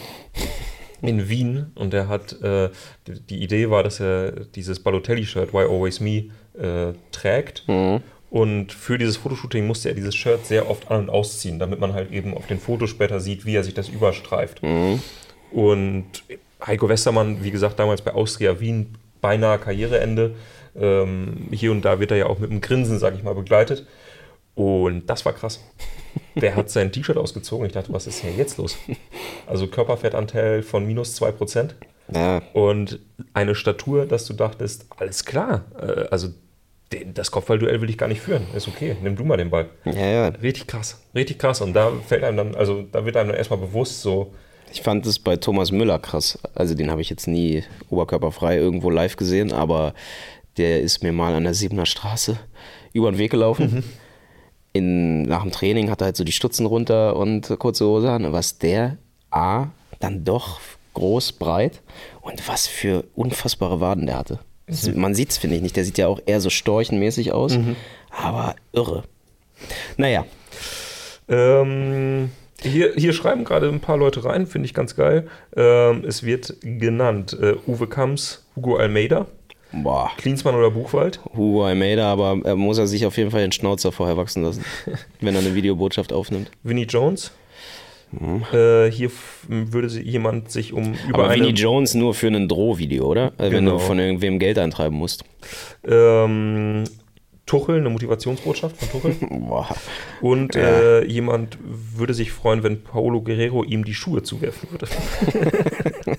in 1.02 1.28
Wien 1.28 1.72
und 1.74 1.94
er 1.94 2.08
hat, 2.08 2.40
äh, 2.42 2.70
die, 3.06 3.20
die, 3.20 3.42
Idee 3.42 3.70
war, 3.70 3.82
dass 3.82 4.00
er 4.00 4.32
dieses 4.32 4.80
Balotelli-Shirt 4.80 5.52
Why 5.52 5.64
Always 5.64 6.00
Me 6.00 6.26
äh, 6.58 6.92
trägt. 7.12 7.66
Mhm. 7.68 8.00
Und 8.30 8.72
für 8.72 8.96
dieses 8.96 9.16
Fotoshooting 9.16 9.66
musste 9.66 9.88
er 9.88 9.94
dieses 9.94 10.14
Shirt 10.14 10.46
sehr 10.46 10.70
oft 10.70 10.90
an- 10.90 11.00
und 11.00 11.10
ausziehen, 11.10 11.58
damit 11.58 11.80
man 11.80 11.94
halt 11.94 12.12
eben 12.12 12.36
auf 12.36 12.46
den 12.46 12.60
Fotos 12.60 12.90
später 12.90 13.18
sieht, 13.18 13.44
wie 13.44 13.56
er 13.56 13.64
sich 13.64 13.74
das 13.74 13.88
überstreift. 13.88 14.62
Mhm. 14.62 15.02
Und 15.50 16.04
Heiko 16.64 16.88
Westermann, 16.88 17.42
wie 17.42 17.50
gesagt, 17.50 17.78
damals 17.78 18.02
bei 18.02 18.12
Austria 18.12 18.60
Wien, 18.60 18.94
beinahe 19.20 19.58
Karriereende. 19.58 20.34
Ähm, 20.76 21.48
hier 21.52 21.72
und 21.72 21.84
da 21.84 22.00
wird 22.00 22.10
er 22.10 22.16
ja 22.16 22.26
auch 22.26 22.38
mit 22.38 22.50
einem 22.50 22.60
Grinsen, 22.60 22.98
sag 22.98 23.14
ich 23.14 23.22
mal, 23.22 23.34
begleitet. 23.34 23.86
Und 24.54 25.08
das 25.08 25.24
war 25.24 25.32
krass. 25.32 25.60
Der 26.36 26.56
hat 26.56 26.70
sein 26.70 26.92
T-Shirt 26.92 27.16
ausgezogen. 27.16 27.66
Ich 27.66 27.72
dachte, 27.72 27.92
was 27.92 28.06
ist 28.06 28.22
denn 28.22 28.36
jetzt 28.36 28.58
los? 28.58 28.76
Also 29.46 29.66
Körperfettanteil 29.66 30.62
von 30.62 30.86
minus 30.86 31.20
2%. 31.20 31.70
Ja. 32.14 32.42
Und 32.52 33.00
eine 33.32 33.54
Statur, 33.54 34.06
dass 34.06 34.26
du 34.26 34.32
dachtest, 34.32 34.86
alles 34.96 35.24
klar. 35.24 35.64
Äh, 35.80 36.06
also 36.10 36.28
das 37.14 37.30
Kopfballduell 37.30 37.80
will 37.80 37.90
ich 37.90 37.98
gar 37.98 38.08
nicht 38.08 38.20
führen. 38.20 38.46
Ist 38.54 38.68
okay, 38.68 38.96
nimm 39.02 39.16
du 39.16 39.24
mal 39.24 39.36
den 39.36 39.50
Ball. 39.50 39.68
Ja, 39.84 40.06
ja. 40.06 40.28
Richtig 40.28 40.66
krass, 40.66 41.00
richtig 41.14 41.38
krass. 41.38 41.60
Und 41.60 41.72
da 41.74 41.92
fällt 42.06 42.24
einem 42.24 42.36
dann, 42.36 42.54
also 42.54 42.82
da 42.82 43.04
wird 43.04 43.16
einem 43.16 43.28
dann 43.30 43.38
erstmal 43.38 43.60
bewusst, 43.60 44.02
so, 44.02 44.34
Ich 44.72 44.82
fand 44.82 45.06
es 45.06 45.18
bei 45.18 45.36
Thomas 45.36 45.70
Müller 45.70 45.98
krass. 45.98 46.38
Also 46.54 46.74
den 46.74 46.90
habe 46.90 47.00
ich 47.00 47.10
jetzt 47.10 47.28
nie 47.28 47.62
oberkörperfrei 47.90 48.56
irgendwo 48.56 48.90
live 48.90 49.16
gesehen, 49.16 49.52
aber 49.52 49.94
der 50.56 50.80
ist 50.80 51.02
mir 51.02 51.12
mal 51.12 51.34
an 51.34 51.44
der 51.44 51.54
Siebener 51.54 51.86
Straße 51.86 52.38
über 52.92 53.10
den 53.10 53.18
Weg 53.18 53.30
gelaufen. 53.30 53.74
Mhm. 53.74 53.84
In, 54.72 55.22
nach 55.22 55.42
dem 55.42 55.50
Training 55.50 55.90
hat 55.90 56.00
er 56.00 56.06
halt 56.06 56.16
so 56.16 56.22
die 56.22 56.32
Stutzen 56.32 56.64
runter 56.66 57.16
und 57.16 57.56
kurze 57.58 57.84
Hose 57.86 58.10
an. 58.10 58.32
Was 58.32 58.58
der 58.58 58.98
A 59.30 59.68
dann 59.98 60.24
doch 60.24 60.60
groß, 60.94 61.32
breit 61.32 61.82
und 62.20 62.46
was 62.48 62.66
für 62.66 63.04
unfassbare 63.14 63.80
Waden 63.80 64.06
der 64.06 64.18
hatte. 64.18 64.38
Mhm. 64.66 65.00
Man 65.00 65.14
sieht 65.14 65.30
es, 65.30 65.38
finde 65.38 65.56
ich, 65.56 65.62
nicht. 65.62 65.76
Der 65.76 65.84
sieht 65.84 65.98
ja 65.98 66.06
auch 66.06 66.20
eher 66.26 66.40
so 66.40 66.50
storchenmäßig 66.50 67.32
aus, 67.32 67.56
mhm. 67.56 67.76
aber 68.10 68.54
irre. 68.72 69.04
Naja. 69.96 70.24
Ähm, 71.28 72.30
hier, 72.62 72.92
hier 72.94 73.12
schreiben 73.12 73.44
gerade 73.44 73.68
ein 73.68 73.80
paar 73.80 73.96
Leute 73.96 74.24
rein, 74.24 74.46
finde 74.46 74.66
ich 74.66 74.74
ganz 74.74 74.96
geil. 74.96 75.28
Ähm, 75.56 76.04
es 76.06 76.24
wird 76.24 76.56
genannt 76.60 77.36
äh, 77.40 77.54
Uwe 77.66 77.86
Kamps, 77.86 78.46
Hugo 78.56 78.76
Almeida. 78.76 79.26
Boah. 79.72 80.10
Klinsmann 80.16 80.54
oder 80.54 80.70
Buchwald? 80.70 81.20
Hugo 81.36 81.64
Almeida, 81.64 82.10
aber 82.10 82.38
er 82.44 82.56
muss 82.56 82.78
er 82.78 82.86
sich 82.86 83.06
auf 83.06 83.16
jeden 83.16 83.30
Fall 83.30 83.42
den 83.42 83.52
Schnauzer 83.52 83.92
vorher 83.92 84.16
wachsen 84.16 84.42
lassen, 84.42 84.64
wenn 85.20 85.34
er 85.34 85.40
eine 85.40 85.54
Videobotschaft 85.54 86.12
aufnimmt. 86.12 86.50
Winnie 86.62 86.86
Jones? 86.86 87.32
Mhm. 88.12 88.42
Äh, 88.52 88.90
hier 88.90 89.10
würde 89.46 89.88
jemand 90.00 90.50
sich 90.50 90.72
um 90.72 90.94
über 91.08 91.24
Aber 91.24 91.34
Vinnie 91.34 91.50
Jones 91.50 91.94
nur 91.94 92.14
für 92.14 92.26
ein 92.26 92.48
Drohvideo, 92.48 93.04
oder? 93.04 93.32
Also 93.38 93.50
genau. 93.50 93.72
Wenn 93.72 93.78
du 93.78 93.78
von 93.78 93.98
irgendwem 93.98 94.38
Geld 94.40 94.58
eintreiben 94.58 94.96
musst. 94.96 95.24
Ähm, 95.86 96.84
Tuchel, 97.50 97.78
eine 97.78 97.90
Motivationsbotschaft 97.90 98.76
von 98.76 98.90
Tuchel. 98.90 99.28
Boah. 99.28 99.68
Und 100.20 100.54
ja. 100.54 100.62
äh, 101.00 101.06
jemand 101.06 101.58
würde 101.62 102.14
sich 102.14 102.30
freuen, 102.32 102.62
wenn 102.62 102.82
Paulo 102.82 103.22
Guerrero 103.22 103.64
ihm 103.64 103.84
die 103.84 103.94
Schuhe 103.94 104.22
zuwerfen 104.22 104.70
würde. 104.70 104.86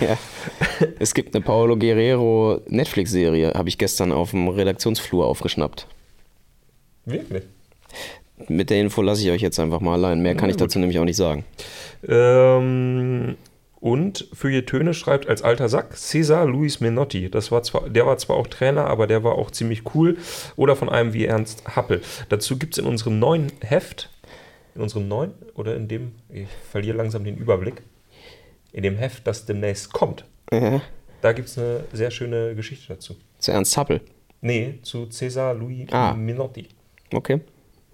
ja. 0.00 0.18
Es 0.98 1.14
gibt 1.14 1.34
eine 1.34 1.44
Paulo 1.44 1.76
Guerrero 1.76 2.60
Netflix-Serie, 2.68 3.52
habe 3.54 3.68
ich 3.68 3.78
gestern 3.78 4.12
auf 4.12 4.30
dem 4.30 4.48
Redaktionsflur 4.48 5.26
aufgeschnappt. 5.26 5.86
Wirklich? 7.04 7.44
Mit 8.48 8.70
der 8.70 8.80
Info 8.80 9.02
lasse 9.02 9.22
ich 9.22 9.30
euch 9.30 9.42
jetzt 9.42 9.58
einfach 9.60 9.80
mal 9.80 9.94
allein. 9.94 10.20
Mehr 10.22 10.34
kann 10.34 10.48
ja, 10.48 10.54
ich 10.54 10.56
dazu 10.56 10.78
nämlich 10.78 10.98
auch 10.98 11.04
nicht 11.04 11.16
sagen. 11.16 11.44
Ähm, 12.08 13.36
und 13.80 14.28
für 14.32 14.64
Töne 14.64 14.94
schreibt 14.94 15.28
als 15.28 15.42
alter 15.42 15.68
Sack 15.68 15.96
Cesar 15.96 16.46
Luis 16.46 16.80
Menotti. 16.80 17.30
Das 17.30 17.52
war 17.52 17.62
zwar, 17.62 17.88
der 17.88 18.06
war 18.06 18.16
zwar 18.18 18.36
auch 18.36 18.46
Trainer, 18.46 18.86
aber 18.86 19.06
der 19.06 19.24
war 19.24 19.36
auch 19.36 19.50
ziemlich 19.50 19.94
cool. 19.94 20.16
Oder 20.56 20.76
von 20.76 20.88
einem 20.88 21.12
wie 21.12 21.26
Ernst 21.26 21.64
Happel. 21.76 22.00
Dazu 22.28 22.58
gibt 22.58 22.74
es 22.74 22.78
in 22.78 22.86
unserem 22.86 23.18
neuen 23.18 23.52
Heft, 23.60 24.10
in 24.74 24.82
unserem 24.82 25.08
neuen, 25.08 25.32
oder 25.54 25.76
in 25.76 25.88
dem, 25.88 26.12
ich 26.32 26.48
verliere 26.70 26.96
langsam 26.96 27.24
den 27.24 27.36
Überblick, 27.36 27.82
in 28.72 28.82
dem 28.82 28.96
Heft, 28.96 29.26
das 29.26 29.46
demnächst 29.46 29.92
kommt. 29.92 30.24
Ja. 30.52 30.82
Da 31.20 31.32
gibt 31.32 31.48
es 31.48 31.58
eine 31.58 31.84
sehr 31.92 32.10
schöne 32.10 32.54
Geschichte 32.54 32.94
dazu. 32.94 33.16
Zu 33.38 33.52
Ernst 33.52 33.76
Happel? 33.76 34.00
Nee, 34.40 34.80
zu 34.82 35.06
Cesar 35.06 35.54
Luis 35.54 35.88
ah. 35.92 36.14
Menotti. 36.14 36.68
Okay. 37.12 37.40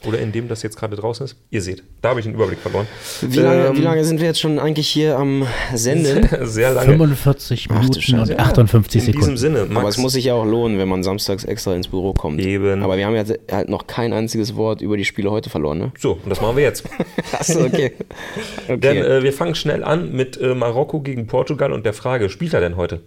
Oder 0.07 0.21
in 0.21 0.31
dem 0.31 0.47
das 0.47 0.63
jetzt 0.63 0.77
gerade 0.77 0.95
draußen 0.95 1.25
ist. 1.25 1.37
Ihr 1.51 1.61
seht, 1.61 1.83
da 2.03 2.11
habe 2.11 2.21
ich 2.21 2.27
den 2.27 2.35
Überblick 2.35 2.61
verloren. 2.61 2.87
Wie 3.21 3.41
lange, 3.41 3.67
ähm, 3.67 3.77
wie 3.77 3.81
lange, 3.81 4.05
sind 4.05 4.21
wir 4.21 4.29
jetzt 4.29 4.39
schon 4.39 4.61
eigentlich 4.61 4.89
hier 4.89 5.19
am 5.19 5.45
Senden? 5.75 6.29
Sehr 6.47 6.73
lange. 6.73 6.91
45 6.91 7.69
Minuten 7.69 8.01
Ach, 8.09 8.23
und 8.23 8.39
58 8.39 9.03
Sekunden. 9.03 9.17
In 9.17 9.21
diesem 9.21 9.37
Sinne, 9.37 9.65
Max. 9.65 9.77
Aber 9.77 9.89
es 9.89 9.99
muss 9.99 10.13
sich 10.13 10.27
ja 10.27 10.35
auch 10.35 10.45
lohnen, 10.45 10.79
wenn 10.79 10.87
man 10.87 11.03
samstags 11.03 11.43
extra 11.43 11.75
ins 11.75 11.89
Büro 11.89 12.13
kommt. 12.13 12.41
Eben. 12.41 12.85
Aber 12.85 12.97
wir 12.97 13.07
haben 13.07 13.17
ja 13.17 13.25
halt 13.51 13.69
noch 13.69 13.89
kein 13.89 14.13
einziges 14.13 14.55
Wort 14.55 14.83
über 14.83 14.97
die 14.97 15.05
Spiele 15.05 15.33
heute 15.33 15.51
verloren, 15.51 15.79
ne? 15.79 15.93
So, 15.99 16.13
und 16.13 16.31
das 16.31 16.41
machen 16.41 16.57
wir 16.57 16.63
jetzt. 16.63 16.85
Achso, 17.33 17.65
okay. 17.65 17.93
okay. 18.69 18.77
Denn 18.79 18.99
äh, 18.99 19.25
wir 19.25 19.33
fangen 19.33 19.57
schnell 19.57 19.83
an 19.83 20.13
mit 20.13 20.41
äh, 20.41 20.55
Marokko 20.55 21.01
gegen 21.01 21.27
Portugal 21.27 21.73
und 21.73 21.85
der 21.85 21.93
Frage, 21.93 22.31
spielt 22.31 22.55
er 22.55 22.61
denn 22.61 22.77
heute? 22.77 23.01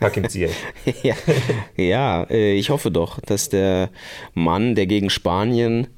Hakim 0.00 0.26
Ziyech. 0.28 0.52
ja, 1.02 1.14
ja 1.76 2.24
äh, 2.30 2.54
ich 2.54 2.70
hoffe 2.70 2.90
doch, 2.90 3.20
dass 3.20 3.50
der 3.50 3.90
Mann, 4.32 4.74
der 4.74 4.86
gegen 4.86 5.10
Spanien 5.10 5.88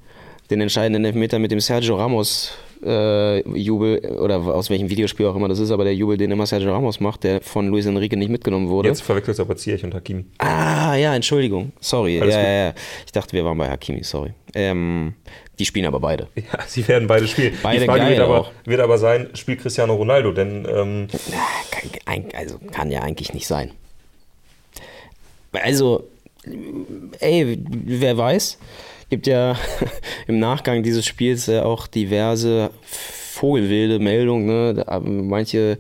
den 0.51 0.61
entscheidenden 0.61 1.05
Elfmeter 1.05 1.39
mit 1.39 1.51
dem 1.51 1.61
Sergio 1.61 1.97
Ramos 1.97 2.53
äh, 2.85 3.49
Jubel 3.59 3.99
oder 4.19 4.37
aus 4.37 4.69
welchem 4.69 4.91
Videospiel 4.91 5.27
auch 5.27 5.37
immer 5.37 5.49
das 5.49 5.59
ist, 5.59 5.71
aber 5.71 5.85
der 5.85 5.95
Jubel, 5.95 6.17
den 6.17 6.31
immer 6.31 6.47
Sergio 6.47 6.73
Ramos 6.73 7.01
macht, 7.01 7.25
der 7.25 7.41
von 7.41 7.69
Luis 7.69 7.87
Enrique 7.87 8.17
nicht 8.17 8.29
mitgenommen 8.29 8.69
wurde. 8.69 8.89
Jetzt 8.89 9.03
verwechselt 9.03 9.41
aber 9.41 9.57
Ziyech 9.57 9.85
und 9.85 9.95
Hakimi. 9.95 10.25
Ah, 10.39 10.95
ja, 10.95 11.15
Entschuldigung. 11.15 11.73
Sorry. 11.81 12.19
ja, 12.19 12.27
ja, 12.27 12.67
ja. 12.67 12.75
Ich 13.07 13.13
dachte, 13.13 13.33
wir 13.33 13.45
waren 13.45 13.57
bei 13.57 13.69
Hakimi, 13.69 14.05
sorry. 14.05 14.33
Ähm, 14.55 15.15
die 15.59 15.65
spielen 15.65 15.87
aber 15.87 16.01
beide. 16.01 16.29
Ja, 16.37 16.59
sie 16.67 16.87
werden 16.87 17.09
beide 17.09 17.27
spielen. 17.27 17.55
Beide 17.63 17.81
die 17.81 17.87
Frage 17.87 18.07
wird 18.07 18.21
aber, 18.21 18.51
wird, 18.65 18.81
aber, 18.81 18.99
sein, 18.99 19.31
spielt 19.35 19.61
Cristiano 19.61 19.95
Ronaldo, 19.95 20.33
denn... 20.33 20.67
Ähm 20.71 21.09
kann, 22.05 22.25
also 22.37 22.59
kann 22.71 22.91
ja 22.91 23.01
eigentlich 23.01 23.33
nicht 23.33 23.47
sein. 23.47 23.71
Also, 25.53 26.05
ey, 27.21 27.59
wer 27.67 28.19
weiß 28.19 28.59
gibt 29.15 29.29
ja 29.29 29.57
im 30.27 30.41
Nachgang 30.41 30.83
dieses 30.83 31.07
Spiels 31.07 31.47
ja 31.47 31.65
auch 31.65 31.87
diverse 31.87 32.71
vogelwilde 32.83 34.01
Meldungen. 34.01 34.47
Ne? 34.47 34.85
Manche 35.05 35.79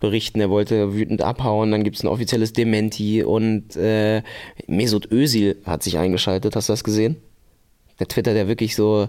berichten, 0.00 0.40
er 0.40 0.50
wollte 0.50 0.92
wütend 0.92 1.22
abhauen, 1.22 1.70
dann 1.70 1.84
gibt 1.84 1.96
es 1.96 2.02
ein 2.02 2.08
offizielles 2.08 2.52
Dementi 2.52 3.22
und 3.22 3.76
äh, 3.76 4.22
Mesut 4.66 5.12
Özil 5.12 5.58
hat 5.64 5.84
sich 5.84 5.96
eingeschaltet. 5.96 6.56
Hast 6.56 6.68
du 6.68 6.72
das 6.72 6.82
gesehen? 6.82 7.18
Der 8.00 8.08
twittert 8.08 8.36
ja 8.36 8.48
wirklich 8.48 8.74
so 8.74 9.08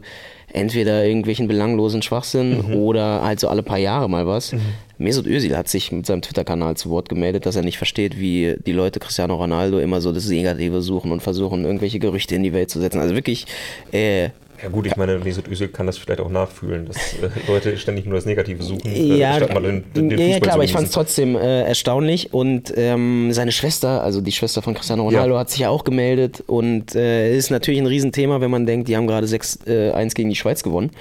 entweder 0.53 1.05
irgendwelchen 1.05 1.47
belanglosen 1.47 2.01
Schwachsinn 2.01 2.67
mhm. 2.67 2.75
oder 2.75 3.23
halt 3.23 3.39
so 3.39 3.47
alle 3.49 3.63
paar 3.63 3.79
Jahre 3.79 4.09
mal 4.09 4.25
was. 4.25 4.53
Mhm. 4.53 4.61
Mesut 4.99 5.25
Özil 5.25 5.57
hat 5.57 5.67
sich 5.67 5.91
mit 5.91 6.05
seinem 6.05 6.21
Twitter-Kanal 6.21 6.77
zu 6.77 6.89
Wort 6.89 7.09
gemeldet, 7.09 7.45
dass 7.45 7.55
er 7.55 7.63
nicht 7.63 7.77
versteht, 7.77 8.19
wie 8.19 8.55
die 8.65 8.71
Leute 8.71 8.99
Cristiano 8.99 9.35
Ronaldo 9.35 9.79
immer 9.79 9.99
so 9.99 10.13
das 10.13 10.29
Negative 10.29 10.81
suchen 10.81 11.11
und 11.11 11.21
versuchen, 11.21 11.65
irgendwelche 11.65 11.99
Gerüchte 11.99 12.35
in 12.35 12.43
die 12.43 12.53
Welt 12.53 12.69
zu 12.69 12.79
setzen. 12.79 12.99
Also 12.99 13.15
wirklich 13.15 13.45
äh, 13.91 14.29
ja 14.63 14.69
gut, 14.69 14.87
ich 14.87 14.95
meine, 14.95 15.19
Mesut 15.19 15.49
Özil 15.49 15.67
kann 15.67 15.87
das 15.87 15.97
vielleicht 15.97 16.21
auch 16.21 16.29
nachfühlen, 16.29 16.85
dass 16.85 16.95
äh, 17.15 17.29
Leute 17.47 17.77
ständig 17.77 18.05
nur 18.05 18.15
das 18.15 18.25
Negative 18.25 18.63
suchen, 18.63 18.93
äh, 18.93 19.17
ja, 19.17 19.35
statt 19.35 19.53
mal 19.53 19.61
den, 19.61 19.83
den 19.93 20.09
Fußball 20.11 20.29
Ja, 20.29 20.39
klar, 20.39 20.55
aber 20.55 20.63
ich 20.63 20.71
fand 20.71 20.87
es 20.87 20.93
trotzdem 20.93 21.35
äh, 21.35 21.63
erstaunlich 21.63 22.33
und 22.33 22.73
ähm, 22.77 23.33
seine 23.33 23.51
Schwester, 23.51 24.01
also 24.03 24.21
die 24.21 24.31
Schwester 24.31 24.61
von 24.61 24.73
Cristiano 24.73 25.03
Ronaldo, 25.03 25.33
ja. 25.33 25.41
hat 25.41 25.49
sich 25.49 25.59
ja 25.59 25.69
auch 25.69 25.83
gemeldet 25.83 26.41
und 26.47 26.95
äh, 26.95 27.35
ist 27.35 27.51
natürlich 27.51 27.81
ein 27.81 27.87
Riesenthema, 27.87 28.39
wenn 28.39 28.51
man 28.51 28.65
denkt, 28.65 28.87
die 28.87 28.95
haben 28.95 29.05
gerade 29.05 29.27
6-1 29.27 29.67
äh, 29.67 30.07
gegen 30.13 30.29
die 30.29 30.35
Schweiz 30.35 30.63
gewonnen. 30.63 30.91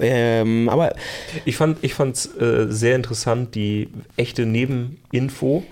Ähm, 0.00 0.70
aber 0.70 0.94
ich 1.44 1.56
fand 1.56 1.84
es 1.84 2.26
ich 2.26 2.40
äh, 2.40 2.72
sehr 2.72 2.96
interessant, 2.96 3.54
die 3.54 3.88
echte 4.16 4.46
Nebeninfo 4.46 5.64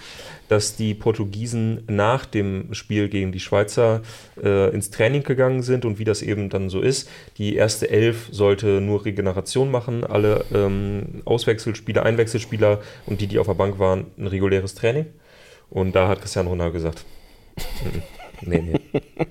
dass 0.51 0.75
die 0.75 0.95
Portugiesen 0.95 1.85
nach 1.87 2.27
dem 2.27 2.75
Spiel 2.75 3.09
gegen 3.09 3.31
die 3.31 3.39
Schweizer 3.39 4.03
äh, 4.43 4.75
ins 4.75 4.91
Training 4.91 5.23
gegangen 5.23 5.63
sind 5.63 5.85
und 5.85 6.01
wie 6.01 6.05
das 6.05 6.23
eben 6.23 6.49
dann 6.49 6.71
so 6.71 6.81
ist. 6.81 7.09
Die 7.39 7.55
erste 7.55 7.89
Elf 7.89 8.29
sollte 8.33 8.81
nur 8.81 9.05
Regeneration 9.05 9.71
machen, 9.71 10.03
alle 10.03 10.45
ähm, 10.53 11.23
Auswechselspieler, 11.25 12.05
Einwechselspieler 12.05 12.81
und 13.07 13.21
die, 13.21 13.29
die 13.29 13.39
auf 13.39 13.47
der 13.47 13.55
Bank 13.55 13.79
waren, 13.79 14.07
ein 14.19 14.27
reguläres 14.27 14.75
Training. 14.75 15.07
Und 15.71 15.95
da 15.95 16.09
hat 16.09 16.21
Cristiano 16.21 16.51
Ronaldo 16.51 16.73
gesagt, 16.73 17.05
nee, 18.43 18.63
nee. 18.63 18.81
nee. 18.93 19.01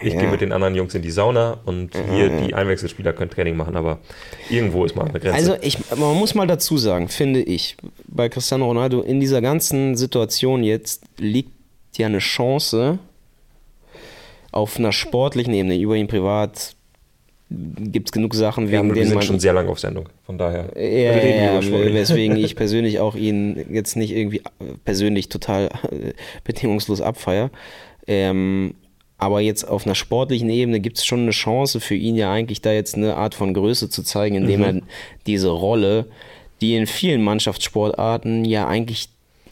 Ich 0.00 0.14
ja. 0.14 0.20
gehe 0.20 0.30
mit 0.30 0.40
den 0.40 0.52
anderen 0.52 0.74
Jungs 0.74 0.94
in 0.94 1.02
die 1.02 1.10
Sauna 1.10 1.58
und 1.64 1.90
hier 2.12 2.28
die 2.28 2.54
Einwechselspieler 2.54 3.12
können 3.12 3.30
Training 3.30 3.56
machen, 3.56 3.76
aber 3.76 3.98
irgendwo 4.48 4.84
ist 4.84 4.94
mal 4.94 5.08
eine 5.08 5.18
Grenze. 5.18 5.34
Also 5.34 5.56
ich, 5.60 5.78
man 5.96 6.16
muss 6.16 6.34
mal 6.34 6.46
dazu 6.46 6.78
sagen, 6.78 7.08
finde 7.08 7.40
ich, 7.40 7.76
bei 8.06 8.28
Cristiano 8.28 8.66
Ronaldo 8.66 9.00
in 9.00 9.18
dieser 9.18 9.40
ganzen 9.40 9.96
Situation 9.96 10.62
jetzt 10.62 11.02
liegt 11.18 11.50
ja 11.96 12.06
eine 12.06 12.18
Chance 12.18 13.00
auf 14.52 14.78
einer 14.78 14.92
sportlichen 14.92 15.52
Ebene, 15.52 15.76
über 15.76 15.96
ihn 15.96 16.06
privat 16.06 16.76
gibt 17.50 18.08
es 18.08 18.12
genug 18.12 18.34
Sachen, 18.34 18.70
wegen 18.70 18.88
ja, 18.88 18.94
denen 18.94 19.14
man... 19.14 19.22
schon 19.22 19.40
sehr 19.40 19.54
lange 19.54 19.70
auf 19.70 19.78
Sendung, 19.78 20.08
von 20.26 20.36
daher. 20.36 20.70
Ja, 20.76 20.82
ja, 20.82 21.60
ja 21.60 21.94
weswegen 21.94 22.36
ich 22.36 22.56
persönlich 22.56 23.00
auch 23.00 23.14
ihn 23.14 23.64
jetzt 23.70 23.96
nicht 23.96 24.14
irgendwie 24.14 24.42
persönlich 24.84 25.30
total 25.30 25.70
bedingungslos 26.44 27.00
abfeier. 27.00 27.50
Ähm, 28.08 28.74
aber 29.18 29.40
jetzt 29.40 29.64
auf 29.64 29.84
einer 29.84 29.94
sportlichen 29.94 30.48
Ebene 30.48 30.80
gibt 30.80 30.98
es 30.98 31.04
schon 31.04 31.20
eine 31.20 31.32
Chance 31.32 31.80
für 31.80 31.96
ihn 31.96 32.16
ja 32.16 32.32
eigentlich 32.32 32.62
da 32.62 32.72
jetzt 32.72 32.94
eine 32.94 33.16
Art 33.16 33.34
von 33.34 33.52
Größe 33.52 33.90
zu 33.90 34.02
zeigen, 34.02 34.36
indem 34.36 34.60
mhm. 34.60 34.66
er 34.66 34.80
diese 35.26 35.50
Rolle, 35.50 36.06
die 36.60 36.76
in 36.76 36.86
vielen 36.86 37.22
Mannschaftssportarten 37.22 38.44
ja 38.44 38.66
eigentlich 38.66 39.08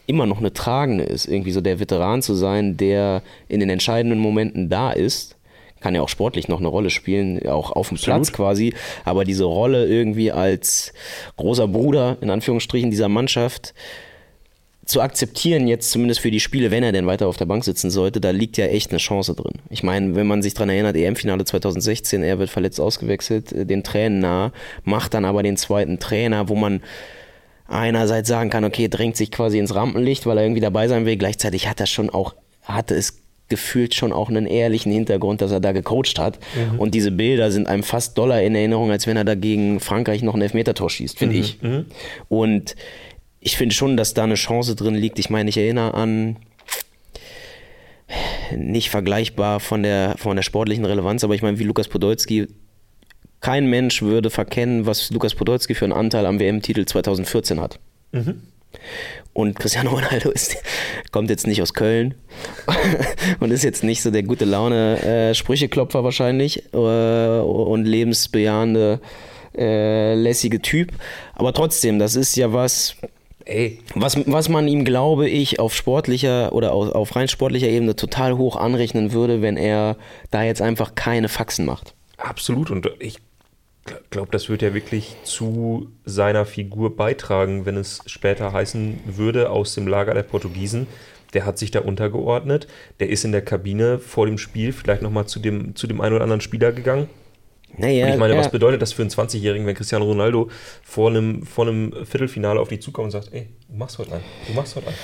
immer 0.07 0.25
noch 0.25 0.39
eine 0.39 0.53
tragende 0.53 1.03
ist, 1.03 1.25
irgendwie 1.25 1.51
so 1.51 1.59
der 1.59 1.81
Veteran 1.81 2.21
zu 2.21 2.33
sein, 2.33 2.77
der 2.77 3.21
in 3.49 3.59
den 3.59 3.69
entscheidenden 3.69 4.19
Momenten 4.19 4.69
da 4.69 4.91
ist, 4.91 5.35
kann 5.81 5.93
ja 5.93 6.01
auch 6.01 6.09
sportlich 6.09 6.47
noch 6.47 6.59
eine 6.59 6.69
Rolle 6.69 6.89
spielen, 6.89 7.45
auch 7.47 7.71
auf 7.71 7.89
dem 7.89 7.95
Absolut. 7.95 8.15
Platz 8.15 8.31
quasi, 8.33 8.73
aber 9.03 9.25
diese 9.25 9.43
Rolle 9.43 9.85
irgendwie 9.85 10.31
als 10.31 10.93
großer 11.35 11.67
Bruder 11.67 12.17
in 12.21 12.29
Anführungsstrichen 12.29 12.89
dieser 12.89 13.09
Mannschaft 13.09 13.73
zu 14.87 15.01
akzeptieren, 15.01 15.67
jetzt 15.67 15.91
zumindest 15.91 16.21
für 16.21 16.31
die 16.31 16.39
Spiele, 16.39 16.71
wenn 16.71 16.81
er 16.81 16.93
denn 16.93 17.05
weiter 17.05 17.27
auf 17.27 17.35
der 17.35 17.45
Bank 17.45 17.65
sitzen 17.65 17.91
sollte, 17.91 18.21
da 18.21 18.31
liegt 18.31 18.57
ja 18.57 18.65
echt 18.65 18.91
eine 18.91 18.99
Chance 18.99 19.35
drin. 19.35 19.55
Ich 19.69 19.83
meine, 19.83 20.15
wenn 20.15 20.25
man 20.25 20.41
sich 20.41 20.53
daran 20.53 20.69
erinnert, 20.69 20.95
EM-Finale 20.95 21.43
2016, 21.43 22.23
er 22.23 22.39
wird 22.39 22.49
verletzt 22.49 22.79
ausgewechselt, 22.79 23.51
äh, 23.51 23.65
den 23.65 23.83
Tränen 23.83 24.19
nah, 24.19 24.53
macht 24.83 25.13
dann 25.13 25.25
aber 25.25 25.43
den 25.43 25.57
zweiten 25.57 25.99
Trainer, 25.99 26.47
wo 26.47 26.55
man 26.55 26.81
einerseits 27.67 28.29
sagen 28.29 28.49
kann, 28.49 28.63
okay, 28.63 28.87
drängt 28.87 29.17
sich 29.17 29.29
quasi 29.29 29.59
ins 29.59 29.75
Rampenlicht, 29.75 30.25
weil 30.25 30.37
er 30.37 30.43
irgendwie 30.45 30.61
dabei 30.61 30.87
sein 30.87 31.05
will. 31.05 31.17
Gleichzeitig 31.17 31.67
hat 31.67 31.81
er 31.81 31.87
schon 31.87 32.09
auch, 32.09 32.35
hatte 32.63 32.95
es 32.95 33.19
gefühlt 33.49 33.93
schon 33.93 34.13
auch 34.13 34.29
einen 34.29 34.45
ehrlichen 34.45 34.91
Hintergrund, 34.91 35.41
dass 35.41 35.51
er 35.51 35.59
da 35.59 35.73
gecoacht 35.73 36.17
hat. 36.17 36.39
Mhm. 36.55 36.79
Und 36.79 36.95
diese 36.95 37.11
Bilder 37.11 37.51
sind 37.51 37.67
einem 37.67 37.83
fast 37.83 38.17
doller 38.17 38.41
in 38.41 38.55
Erinnerung, 38.55 38.91
als 38.91 39.05
wenn 39.07 39.17
er 39.17 39.25
dagegen 39.25 39.81
Frankreich 39.81 40.21
noch 40.21 40.35
ein 40.35 40.41
Elfmetertor 40.41 40.89
schießt, 40.89 41.17
finde 41.17 41.35
mhm. 41.35 41.41
ich. 41.41 41.61
Mhm. 41.61 41.85
Und 42.29 42.75
ich 43.39 43.57
finde 43.57 43.75
schon, 43.75 43.97
dass 43.97 44.13
da 44.13 44.23
eine 44.23 44.35
Chance 44.35 44.75
drin 44.75 44.95
liegt. 44.95 45.19
Ich 45.19 45.29
meine, 45.29 45.49
ich 45.49 45.57
erinnere 45.57 45.93
an 45.93 46.37
nicht 48.55 48.89
vergleichbar 48.89 49.59
von 49.59 49.83
der, 49.83 50.15
von 50.17 50.35
der 50.35 50.43
sportlichen 50.43 50.85
Relevanz, 50.85 51.23
aber 51.23 51.35
ich 51.35 51.41
meine, 51.41 51.59
wie 51.59 51.63
Lukas 51.63 51.87
Podolski, 51.87 52.47
kein 53.41 53.67
Mensch 53.67 54.01
würde 54.01 54.29
verkennen, 54.29 54.85
was 54.85 55.11
Lukas 55.11 55.35
Podolski 55.35 55.75
für 55.75 55.85
einen 55.85 55.93
Anteil 55.93 56.25
am 56.25 56.39
WM-Titel 56.39 56.85
2014 56.85 57.59
hat. 57.59 57.79
Mhm. 58.11 58.41
Und 59.33 59.59
Cristiano 59.59 59.91
Ronaldo 59.91 60.31
ist, 60.31 60.57
kommt 61.11 61.29
jetzt 61.29 61.45
nicht 61.45 61.61
aus 61.61 61.73
Köln 61.73 62.15
und 63.39 63.51
ist 63.51 63.63
jetzt 63.63 63.83
nicht 63.83 64.01
so 64.01 64.09
der 64.09 64.23
gute 64.23 64.45
Laune 64.45 64.99
äh, 65.01 65.33
Sprücheklopfer 65.35 66.03
wahrscheinlich 66.03 66.73
äh, 66.73 66.77
und 66.77 67.85
lebensbejahende, 67.85 68.99
äh, 69.55 70.15
lässige 70.15 70.61
Typ. 70.61 70.91
Aber 71.33 71.53
trotzdem, 71.53 71.99
das 71.99 72.15
ist 72.15 72.35
ja 72.35 72.51
was, 72.51 72.95
Ey. 73.47 73.79
Was, 73.95 74.17
was 74.27 74.49
man 74.49 74.67
ihm, 74.67 74.83
glaube 74.83 75.29
ich, 75.29 75.59
auf 75.59 75.73
sportlicher 75.73 76.51
oder 76.51 76.73
auf, 76.73 76.91
auf 76.91 77.15
rein 77.15 77.29
sportlicher 77.29 77.69
Ebene 77.69 77.95
total 77.95 78.37
hoch 78.37 78.57
anrechnen 78.57 79.13
würde, 79.13 79.41
wenn 79.41 79.55
er 79.55 79.95
da 80.31 80.43
jetzt 80.43 80.61
einfach 80.61 80.95
keine 80.95 81.29
Faxen 81.29 81.65
macht. 81.65 81.95
Absolut. 82.17 82.71
Und 82.71 82.89
ich 82.99 83.19
glaube, 84.09 84.29
das 84.31 84.49
wird 84.49 84.61
ja 84.61 84.73
wirklich 84.73 85.15
zu 85.23 85.89
seiner 86.03 86.45
Figur 86.45 86.97
beitragen, 86.97 87.65
wenn 87.65 87.77
es 87.77 88.01
später 88.05 88.51
heißen 88.51 88.99
würde, 89.05 89.49
aus 89.49 89.73
dem 89.75 89.87
Lager 89.87 90.13
der 90.13 90.23
Portugiesen. 90.23 90.85
Der 91.33 91.45
hat 91.45 91.57
sich 91.57 91.71
da 91.71 91.79
untergeordnet. 91.79 92.67
Der 92.99 93.09
ist 93.09 93.23
in 93.23 93.31
der 93.31 93.43
Kabine 93.43 93.99
vor 93.99 94.25
dem 94.25 94.37
Spiel 94.37 94.73
vielleicht 94.73 95.01
nochmal 95.01 95.27
zu 95.27 95.39
dem, 95.39 95.73
zu 95.73 95.87
dem 95.87 96.01
einen 96.01 96.15
oder 96.15 96.23
anderen 96.23 96.41
Spieler 96.41 96.73
gegangen 96.73 97.07
naja, 97.75 98.07
und 98.07 98.13
ich 98.13 98.17
meine, 98.17 98.33
ja. 98.33 98.39
was 98.39 98.49
bedeutet 98.49 98.81
das 98.81 98.93
für 98.93 99.01
einen 99.01 99.11
20-Jährigen, 99.11 99.67
wenn 99.67 99.75
Cristiano 99.75 100.05
Ronaldo 100.05 100.49
vor 100.83 101.09
einem, 101.09 101.45
vor 101.45 101.67
einem 101.67 101.93
Viertelfinale 102.05 102.59
auf 102.59 102.69
dich 102.69 102.81
zukommt 102.81 103.05
und 103.05 103.11
sagt, 103.11 103.29
ey, 103.33 103.49
du 103.67 103.75
machst 103.75 103.97
heute 103.99 104.13
einen, 104.13 104.23
du 104.47 104.53
machst 104.53 104.75
heute 104.75 104.87
einen. 104.87 104.95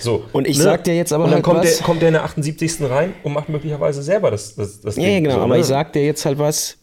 So. 0.00 0.24
Und 0.32 0.46
ich 0.46 0.56
ne? 0.56 0.64
sag 0.64 0.84
dir 0.84 0.96
jetzt 0.96 1.12
aber 1.12 1.24
Und 1.24 1.30
dann 1.30 1.36
halt 1.36 1.44
kommt, 1.44 1.60
was, 1.60 1.76
der, 1.76 1.86
kommt 1.86 2.00
der 2.00 2.08
in 2.08 2.14
der 2.14 2.24
78. 2.24 2.82
rein 2.82 3.14
und 3.22 3.32
macht 3.32 3.48
möglicherweise 3.48 4.02
selber 4.02 4.30
das, 4.30 4.54
das, 4.54 4.80
das 4.80 4.96
Ja, 4.96 5.02
Ding. 5.02 5.24
genau, 5.24 5.36
so, 5.36 5.40
aber 5.42 5.54
ne? 5.54 5.60
ich 5.60 5.66
sag 5.66 5.92
dir 5.92 6.04
jetzt 6.04 6.24
halt 6.24 6.38
was, 6.38 6.78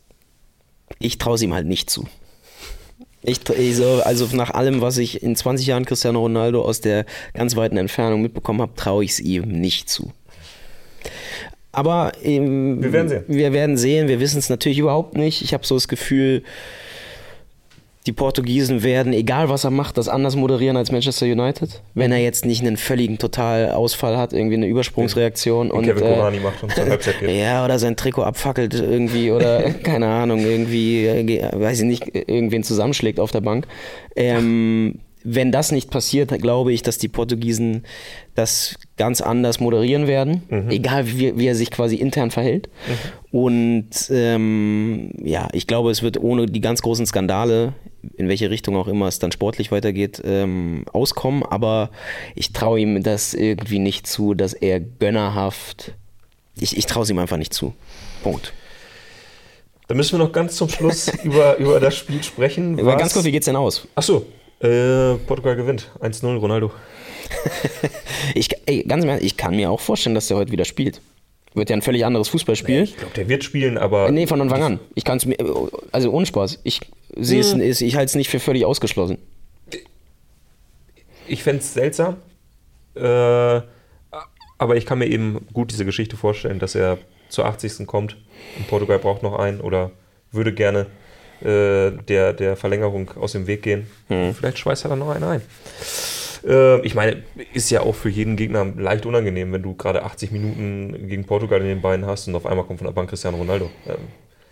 ich 1.00 1.18
traue 1.18 1.36
es 1.36 1.42
ihm 1.42 1.54
halt 1.54 1.66
nicht 1.66 1.90
zu. 1.90 2.06
Ich, 3.22 3.50
ich 3.50 3.76
so, 3.76 4.02
also 4.04 4.28
nach 4.36 4.52
allem, 4.52 4.82
was 4.82 4.98
ich 4.98 5.24
in 5.24 5.36
20 5.36 5.68
Jahren 5.68 5.86
Cristiano 5.86 6.20
Ronaldo 6.20 6.62
aus 6.64 6.80
der 6.80 7.06
ganz 7.34 7.56
weiten 7.56 7.78
Entfernung 7.78 8.22
mitbekommen 8.22 8.62
habe, 8.62 8.74
traue 8.76 9.04
ich 9.04 9.12
es 9.12 9.20
ihm 9.20 9.44
nicht 9.48 9.90
zu. 9.90 10.14
Aber 11.80 12.11
ähm, 12.21 12.84
wir 12.84 12.91
werden 12.91 13.07
sehen. 13.07 13.23
Wir 13.30 13.53
werden 13.53 13.77
sehen. 13.77 14.09
Wir 14.09 14.19
wissen 14.19 14.38
es 14.38 14.49
natürlich 14.49 14.80
überhaupt 14.80 15.15
nicht. 15.15 15.41
Ich 15.41 15.53
habe 15.53 15.65
so 15.65 15.75
das 15.75 15.88
Gefühl, 15.88 16.43
die 18.05 18.11
Portugiesen 18.11 18.84
werden, 18.84 19.13
egal 19.13 19.47
was 19.47 19.63
er 19.63 19.71
macht, 19.71 19.97
das 19.97 20.09
anders 20.09 20.36
moderieren 20.36 20.75
als 20.75 20.91
Manchester 20.91 21.25
United. 21.25 21.82
Wenn 21.93 22.11
er 22.11 22.17
jetzt 22.17 22.45
nicht 22.45 22.61
einen 22.61 22.75
völligen 22.75 23.17
Totalausfall 23.17 24.17
hat, 24.17 24.34
irgendwie 24.34 24.55
eine 24.55 24.67
Übersprungsreaktion. 24.67 25.71
und, 25.71 25.86
Kevin 25.86 26.03
Korani 26.03 26.38
äh, 26.38 26.41
macht 26.41 26.63
und 26.63 26.73
zur 26.73 26.86
Halbzeit 26.86 27.17
geht. 27.21 27.30
Ja, 27.30 27.63
oder 27.63 27.80
sein 27.80 27.95
Trikot 27.95 28.23
abfackelt 28.23 28.73
irgendwie 28.73 29.32
oder 29.32 29.61
keine 29.84 30.07
Ahnung, 30.07 30.41
irgendwie, 30.41 31.05
äh, 31.05 31.49
weiß 31.53 31.80
ich 31.80 31.86
nicht, 31.86 32.13
irgendwen 32.13 32.63
zusammenschlägt 32.63 33.21
auf 33.21 33.32
der 33.32 33.41
Bank. 33.41 33.67
Ähm, 34.17 34.99
wenn 35.24 35.51
das 35.51 35.72
nicht 35.72 35.91
passiert, 35.91 36.30
glaube 36.41 36.72
ich, 36.72 36.82
dass 36.82 36.97
die 36.97 37.09
Portugiesen 37.09 37.84
das 38.36 38.76
ganz 38.97 39.22
anders 39.22 39.59
moderieren 39.59 40.07
werden, 40.07 40.43
mhm. 40.49 40.70
egal 40.70 41.07
wie, 41.07 41.38
wie, 41.38 41.47
er 41.47 41.55
sich 41.55 41.72
quasi 41.72 41.95
intern 41.95 42.32
verhält. 42.32 42.70
Mhm. 42.88 43.38
Und 43.39 43.89
ähm, 44.11 45.11
ja, 45.22 45.49
ich 45.51 45.67
glaube, 45.67 45.91
es 45.91 46.01
wird 46.01 46.17
ohne 46.17 46.45
die 46.45 46.61
ganz 46.61 46.82
großen 46.82 47.05
Skandale, 47.05 47.74
in 48.17 48.30
welche 48.30 48.49
Richtung 48.49 48.78
auch 48.78 48.88
immer 48.88 49.07
es 49.07 49.20
dann 49.20 49.32
sportlich 49.32 49.72
weitergeht, 49.72 50.22
ähm, 50.24 50.86
auskommen. 50.93 51.43
Aber 51.43 51.89
ich 52.36 52.53
traue 52.53 52.80
ihm 52.80 53.03
das 53.03 53.34
irgendwie 53.34 53.80
nicht 53.80 54.07
zu, 54.07 54.34
dass 54.34 54.53
er 54.53 54.80
gönnerhaft. 54.80 55.93
Ich, 56.57 56.78
ich 56.78 56.86
traue 56.86 57.03
es 57.03 57.09
ihm 57.09 57.20
einfach 57.20 57.38
nicht 57.38 57.53
zu. 57.53 57.74
Punkt. 58.24 58.53
Dann 59.88 59.97
müssen 59.97 60.17
wir 60.17 60.24
noch 60.24 60.32
ganz 60.32 60.55
zum 60.55 60.70
Schluss 60.70 61.11
über, 61.24 61.57
über 61.57 61.80
das 61.80 61.95
Spiel 61.95 62.24
sprechen. 62.24 62.78
Ganz 62.78 63.13
kurz, 63.13 63.26
wie 63.26 63.32
geht's 63.32 63.47
denn 63.47 63.55
aus? 63.55 63.88
Achso, 63.95 64.26
äh, 64.60 65.16
Portugal 65.26 65.55
gewinnt. 65.55 65.91
1-0, 66.01 66.38
Ronaldo. 66.38 66.72
ich, 68.36 68.49
ey, 68.66 68.84
ganz 68.84 69.05
ehrlich, 69.05 69.26
ich 69.26 69.38
kann 69.38 69.55
mir 69.55 69.72
auch 69.72 69.80
vorstellen, 69.80 70.16
dass 70.16 70.28
der 70.28 70.38
heute 70.38 70.51
wieder 70.51 70.66
spielt. 70.66 71.01
Wird 71.53 71.70
ja 71.70 71.76
ein 71.76 71.82
völlig 71.82 72.05
anderes 72.05 72.28
Fußballspiel. 72.30 72.84
Ich 72.84 72.97
glaube, 72.97 73.14
der 73.16 73.28
wird 73.28 73.43
spielen, 73.43 73.78
aber. 73.78 74.12
Nee, 74.12 74.28
von 74.28 74.39
Anfang 74.39 74.62
an. 74.62 74.80
Ich 74.93 75.03
kann 75.03 75.18
es 75.18 75.26
mir. 75.26 75.38
Also 75.91 76.12
ohne 76.12 76.26
Spaß. 76.26 76.60
Ich 76.64 76.82
sehe 77.16 77.39
es, 77.39 77.53
hm. 77.53 77.62
ich 77.62 77.95
halte 77.95 78.05
es 78.05 78.16
nicht 78.16 78.30
für 78.30 78.39
völlig 78.39 78.66
ausgeschlossen. 78.66 79.18
Ich 81.28 81.43
fände 81.43 81.62
es 81.62 81.74
seltsam. 81.74 82.18
Äh, 82.95 83.62
aber 84.60 84.76
ich 84.76 84.86
kann 84.86 84.99
mir 84.99 85.07
eben 85.07 85.47
gut 85.53 85.72
diese 85.72 85.86
Geschichte 85.86 86.18
vorstellen, 86.18 86.60
dass 86.60 86.76
er 86.76 86.97
zur 87.30 87.45
80. 87.45 87.88
kommt 87.88 88.18
und 88.57 88.68
Portugal 88.68 88.99
braucht 88.99 89.24
noch 89.24 89.38
einen 89.39 89.62
oder 89.62 89.91
würde 90.32 90.53
gerne 90.53 90.88
äh, 91.42 91.92
der, 91.92 92.34
der 92.34 92.56
Verlängerung 92.56 93.12
aus 93.18 93.34
dem 93.34 93.48
Weg 93.48 93.64
gehen. 93.64 93.88
Hm. 94.08 94.34
Vielleicht 94.34 94.60
schweißt 94.60 94.86
er 94.86 94.90
dann 94.90 95.00
noch 95.00 95.10
einen 95.10 95.24
ein. 95.24 95.42
Äh, 96.46 96.82
ich 96.82 96.96
meine, 96.96 97.24
ist 97.54 97.70
ja 97.70 97.82
auch 97.82 97.96
für 97.96 98.10
jeden 98.10 98.36
Gegner 98.36 98.66
leicht 98.66 99.06
unangenehm, 99.06 99.52
wenn 99.52 99.62
du 99.62 99.76
gerade 99.76 100.04
80 100.04 100.32
Minuten 100.32 101.08
gegen 101.08 101.26
Portugal 101.26 101.62
in 101.62 101.68
den 101.68 101.82
Beinen 101.82 102.06
hast 102.06 102.28
und 102.28 102.36
auf 102.36 102.46
einmal 102.46 102.66
kommt 102.66 102.80
von 102.80 102.88
der 102.88 102.94
Bank 102.94 103.10
Cristiano 103.10 103.38
Ronaldo. 103.38 103.70
Ähm, 103.88 103.98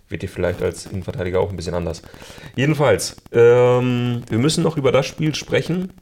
wird 0.08 0.22
dir 0.22 0.28
vielleicht 0.28 0.62
als 0.62 0.86
Innenverteidiger 0.86 1.40
auch 1.40 1.50
ein 1.50 1.56
bisschen 1.56 1.74
anders. 1.74 2.02
Jedenfalls, 2.56 3.16
ähm, 3.32 4.22
wir 4.28 4.38
müssen 4.38 4.64
noch 4.64 4.76
über 4.76 4.90
das 4.90 5.06
Spiel 5.06 5.34
sprechen, 5.34 5.92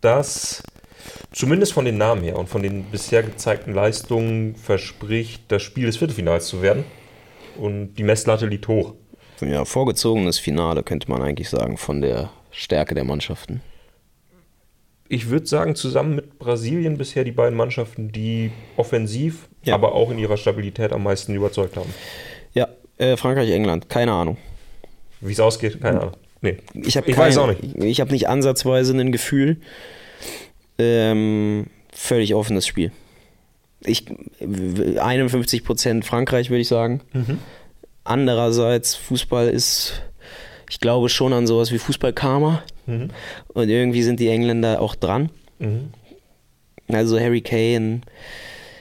das 0.00 0.62
zumindest 1.32 1.72
von 1.72 1.84
den 1.84 1.98
Namen 1.98 2.22
her 2.22 2.38
und 2.38 2.48
von 2.48 2.62
den 2.62 2.84
bisher 2.84 3.22
gezeigten 3.22 3.74
Leistungen 3.74 4.54
verspricht, 4.54 5.42
das 5.48 5.62
Spiel 5.62 5.86
des 5.86 5.96
Viertelfinals 5.96 6.46
zu 6.46 6.62
werden. 6.62 6.84
Und 7.56 7.94
die 7.94 8.02
Messlatte 8.02 8.46
liegt 8.46 8.68
hoch. 8.68 8.94
Ja, 9.40 9.64
vorgezogenes 9.64 10.38
Finale 10.38 10.82
könnte 10.82 11.10
man 11.10 11.22
eigentlich 11.22 11.48
sagen 11.50 11.76
von 11.76 12.00
der 12.00 12.30
Stärke 12.50 12.94
der 12.94 13.04
Mannschaften. 13.04 13.60
Ich 15.08 15.28
würde 15.28 15.46
sagen, 15.46 15.76
zusammen 15.76 16.16
mit 16.16 16.38
Brasilien 16.38 16.98
bisher 16.98 17.22
die 17.22 17.32
beiden 17.32 17.56
Mannschaften, 17.56 18.10
die 18.10 18.50
offensiv, 18.76 19.48
ja. 19.62 19.74
aber 19.74 19.92
auch 19.92 20.10
in 20.10 20.18
ihrer 20.18 20.36
Stabilität 20.36 20.92
am 20.92 21.04
meisten 21.04 21.34
überzeugt 21.34 21.76
haben. 21.76 21.92
Ja, 22.54 22.68
äh, 22.98 23.16
Frankreich, 23.16 23.50
England, 23.50 23.88
keine 23.88 24.12
Ahnung. 24.12 24.36
Wie 25.20 25.32
es 25.32 25.40
ausgeht, 25.40 25.80
keine 25.80 26.00
Ahnung. 26.00 26.16
Nee. 26.40 26.56
Ich, 26.74 26.96
ich 26.96 27.16
weiß 27.16 27.38
auch 27.38 27.46
nicht. 27.46 27.60
Ich 27.76 28.00
habe 28.00 28.12
nicht 28.12 28.28
ansatzweise 28.28 28.98
ein 28.98 29.12
Gefühl. 29.12 29.58
Ähm, 30.78 31.66
völlig 31.92 32.34
offenes 32.34 32.66
Spiel. 32.66 32.92
Ich, 33.84 34.06
51% 34.40 36.02
Frankreich, 36.04 36.50
würde 36.50 36.60
ich 36.60 36.68
sagen. 36.68 37.02
Mhm. 37.12 37.38
Andererseits, 38.06 38.94
Fußball 38.94 39.48
ist, 39.48 40.00
ich 40.70 40.80
glaube 40.80 41.08
schon 41.08 41.32
an 41.32 41.46
sowas 41.46 41.72
wie 41.72 41.78
Fußballkarma. 41.78 42.62
Mhm. 42.86 43.10
Und 43.48 43.68
irgendwie 43.68 44.02
sind 44.02 44.20
die 44.20 44.28
Engländer 44.28 44.80
auch 44.80 44.94
dran. 44.94 45.30
Mhm. 45.58 45.90
Also 46.88 47.18
Harry 47.18 47.40
Kane, 47.40 48.02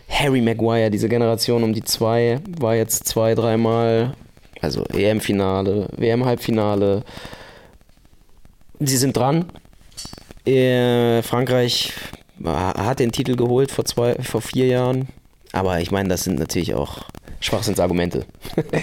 Harry 0.07 0.41
Maguire, 0.41 0.91
diese 0.91 1.09
Generation 1.09 1.63
um 1.63 1.73
die 1.73 1.83
zwei, 1.83 2.39
war 2.59 2.75
jetzt 2.75 3.07
zwei, 3.07 3.33
dreimal, 3.33 4.13
also 4.61 4.83
EM-Finale, 4.85 5.87
WM-Halbfinale. 5.97 7.03
Sie 8.79 8.97
sind 8.97 9.17
dran. 9.17 9.51
Äh, 10.45 11.23
Frankreich 11.23 11.93
hat 12.43 12.99
den 12.99 13.11
Titel 13.11 13.35
geholt 13.35 13.71
vor, 13.71 13.85
zwei, 13.85 14.15
vor 14.15 14.41
vier 14.41 14.67
Jahren. 14.67 15.07
Aber 15.51 15.79
ich 15.79 15.89
meine, 15.89 16.09
das 16.09 16.25
sind 16.25 16.37
natürlich 16.37 16.75
auch 16.75 16.99
Schwachsinnsargumente. 17.45 18.25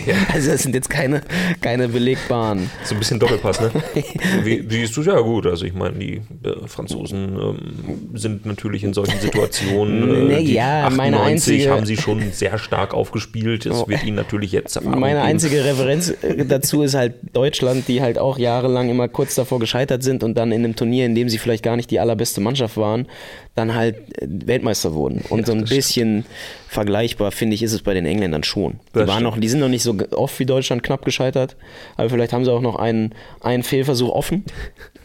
Ja. 0.06 0.14
Also 0.32 0.50
das 0.50 0.62
sind 0.62 0.74
jetzt 0.74 0.88
keine, 0.88 1.20
keine 1.60 1.88
belegbaren. 1.88 2.70
So 2.84 2.94
ein 2.94 2.98
bisschen 2.98 3.18
Doppelpass, 3.18 3.60
ne? 3.60 3.70
Wie, 4.44 4.68
wie 4.70 4.82
ist 4.82 4.96
du 4.96 5.02
ja 5.02 5.18
gut? 5.20 5.46
Also 5.46 5.66
ich 5.66 5.74
meine, 5.74 5.98
die 5.98 6.22
äh, 6.42 6.66
Franzosen 6.66 7.36
ähm, 7.36 8.08
sind 8.14 8.46
natürlich 8.46 8.84
in 8.84 8.94
solchen 8.94 9.20
Situationen. 9.20 10.22
Äh, 10.32 10.44
die 10.44 10.54
ja, 10.54 10.86
98 10.86 10.96
meine 10.96 11.20
einzige, 11.20 11.70
haben 11.70 11.86
sie 11.86 11.96
schon 11.96 12.32
sehr 12.32 12.58
stark 12.58 12.94
aufgespielt. 12.94 13.66
Das 13.66 13.82
oh. 13.82 13.88
wird 13.88 14.04
ihnen 14.04 14.16
natürlich 14.16 14.52
jetzt 14.52 14.76
Erfahrung 14.76 15.00
Meine 15.00 15.16
geben. 15.16 15.26
einzige 15.26 15.64
Referenz 15.64 16.10
äh, 16.22 16.44
dazu 16.46 16.82
ist 16.82 16.94
halt 16.94 17.14
Deutschland, 17.32 17.88
die 17.88 18.00
halt 18.00 18.18
auch 18.18 18.38
jahrelang 18.38 18.88
immer 18.88 19.08
kurz 19.08 19.34
davor 19.34 19.58
gescheitert 19.58 20.02
sind 20.02 20.22
und 20.22 20.34
dann 20.34 20.52
in 20.52 20.64
einem 20.64 20.76
Turnier, 20.76 21.06
in 21.06 21.14
dem 21.14 21.28
sie 21.28 21.38
vielleicht 21.38 21.62
gar 21.62 21.76
nicht 21.76 21.90
die 21.90 22.00
allerbeste 22.00 22.40
Mannschaft 22.40 22.76
waren, 22.76 23.06
dann 23.54 23.74
halt 23.74 23.96
äh, 24.20 24.26
Weltmeister 24.28 24.94
wurden. 24.94 25.22
Und 25.28 25.40
ja, 25.40 25.46
so 25.46 25.52
ein 25.52 25.64
bisschen 25.64 26.24
vergleichbar, 26.68 27.32
finde 27.32 27.54
ich, 27.54 27.62
ist 27.62 27.72
es 27.72 27.82
bei 27.82 27.94
den 27.94 28.06
Engländern 28.06 28.44
schon. 28.44 28.80
Das 28.92 29.02
Die, 29.02 29.08
waren 29.08 29.08
stimmt. 29.08 29.22
noch, 29.22 29.38
die 29.38 29.48
sind 29.48 29.60
noch 29.60 29.68
nicht 29.68 29.82
so 29.82 29.96
oft 30.12 30.38
wie 30.38 30.46
Deutschland 30.46 30.82
knapp 30.82 31.04
gescheitert, 31.04 31.56
aber 31.96 32.08
vielleicht 32.08 32.32
haben 32.32 32.44
sie 32.44 32.52
auch 32.52 32.62
noch 32.62 32.76
einen, 32.76 33.14
einen 33.40 33.62
Fehlversuch 33.62 34.10
offen. 34.10 34.44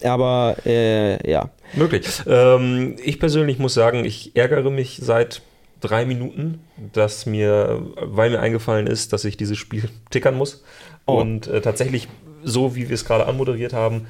Aber 0.04 0.56
äh, 0.66 1.30
ja, 1.30 1.50
Möglich. 1.74 2.06
Ähm, 2.28 2.95
ich 3.04 3.20
persönlich 3.20 3.60
muss 3.60 3.74
sagen, 3.74 4.06
ich 4.06 4.36
ärgere 4.36 4.70
mich 4.70 5.00
seit 5.02 5.41
drei 5.82 6.06
Minuten, 6.06 6.62
dass 6.93 7.26
mir, 7.26 7.86
weil 8.02 8.30
mir 8.30 8.39
eingefallen 8.39 8.88
ist, 8.88 9.14
dass 9.14 9.26
ich 9.26 9.38
dieses 9.38 9.58
Spiel 9.58 9.89
tickern 10.10 10.36
muss. 10.36 10.64
Oh. 11.06 11.20
Und 11.20 11.48
äh, 11.48 11.62
tatsächlich, 11.62 12.08
so 12.43 12.76
wie 12.76 12.89
wir 12.89 12.95
es 12.95 13.06
gerade 13.06 13.26
anmoderiert 13.26 13.74
haben, 13.74 14.08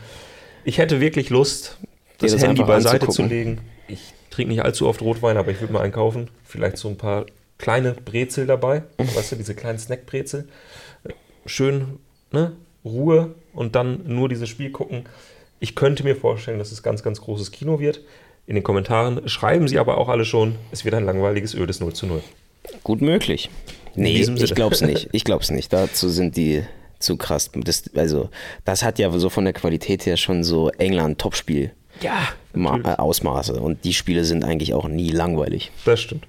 ich 0.64 0.78
hätte 0.78 1.00
wirklich 1.00 1.30
Lust, 1.30 1.78
das, 2.20 2.34
das 2.34 2.44
Handy 2.44 2.64
beiseite 2.64 3.08
zu 3.08 3.24
legen. 3.24 3.60
Ich 3.88 4.14
trinke 4.38 4.54
nicht 4.54 4.64
allzu 4.64 4.88
oft 4.88 5.02
Rotwein, 5.02 5.36
aber 5.36 5.52
ich 5.52 5.60
würde 5.60 5.74
mal 5.74 5.82
einen 5.82 5.92
kaufen. 5.92 6.30
Vielleicht 6.46 6.78
so 6.78 6.88
ein 6.88 6.98
paar 6.98 7.26
kleine 7.58 7.94
Brezel 7.94 8.46
dabei. 8.46 8.84
Weißt 8.98 9.32
du, 9.32 9.36
diese 9.36 9.56
kleinen 9.56 9.80
Snackbrezel. 9.80 10.48
Schön, 11.48 11.98
ne? 12.32 12.52
Ruhe 12.86 13.34
und 13.54 13.76
dann 13.76 14.02
nur 14.06 14.30
dieses 14.30 14.48
Spiel 14.48 14.70
gucken. 14.70 15.06
Ich 15.60 15.76
könnte 15.76 16.04
mir 16.04 16.16
vorstellen, 16.16 16.60
dass 16.60 16.72
es 16.72 16.84
ganz, 16.84 17.02
ganz 17.02 17.20
großes 17.20 17.52
Kino 17.52 17.80
wird. 17.80 18.02
In 18.46 18.54
den 18.54 18.64
Kommentaren 18.64 19.28
schreiben 19.28 19.68
sie 19.68 19.80
aber 19.80 19.98
auch 19.98 20.08
alle 20.08 20.24
schon, 20.24 20.56
es 20.72 20.86
wird 20.86 20.94
ein 20.94 21.04
langweiliges 21.04 21.56
ödes 21.56 21.80
0 21.80 21.94
zu 21.94 22.06
0. 22.06 22.22
gut 22.84 23.02
möglich. 23.02 23.50
Nee, 23.96 24.22
ich 24.22 24.54
glaub's 24.54 24.82
nicht. 24.82 25.10
Ich 25.14 25.24
glaub's 25.24 25.50
nicht. 25.50 25.74
Dazu 25.74 26.10
sind 26.10 26.38
die 26.38 26.64
zu 27.00 27.18
krass. 27.18 27.50
Das, 27.56 27.86
also, 27.96 28.30
das 28.66 28.84
hat 28.84 29.00
ja 29.00 29.10
so 29.18 29.30
von 29.30 29.46
der 29.46 29.54
Qualität 29.54 30.06
her 30.06 30.16
schon 30.16 30.44
so 30.44 30.70
England-Topspiel. 30.70 31.72
Ja, 32.02 32.28
Ma- 32.58 32.80
äh, 32.84 32.96
Ausmaße. 32.98 33.54
Und 33.54 33.84
die 33.86 33.94
Spiele 33.94 34.24
sind 34.26 34.44
eigentlich 34.44 34.74
auch 34.74 34.88
nie 34.88 35.10
langweilig. 35.12 35.72
das 35.86 36.02
stimmt. 36.02 36.26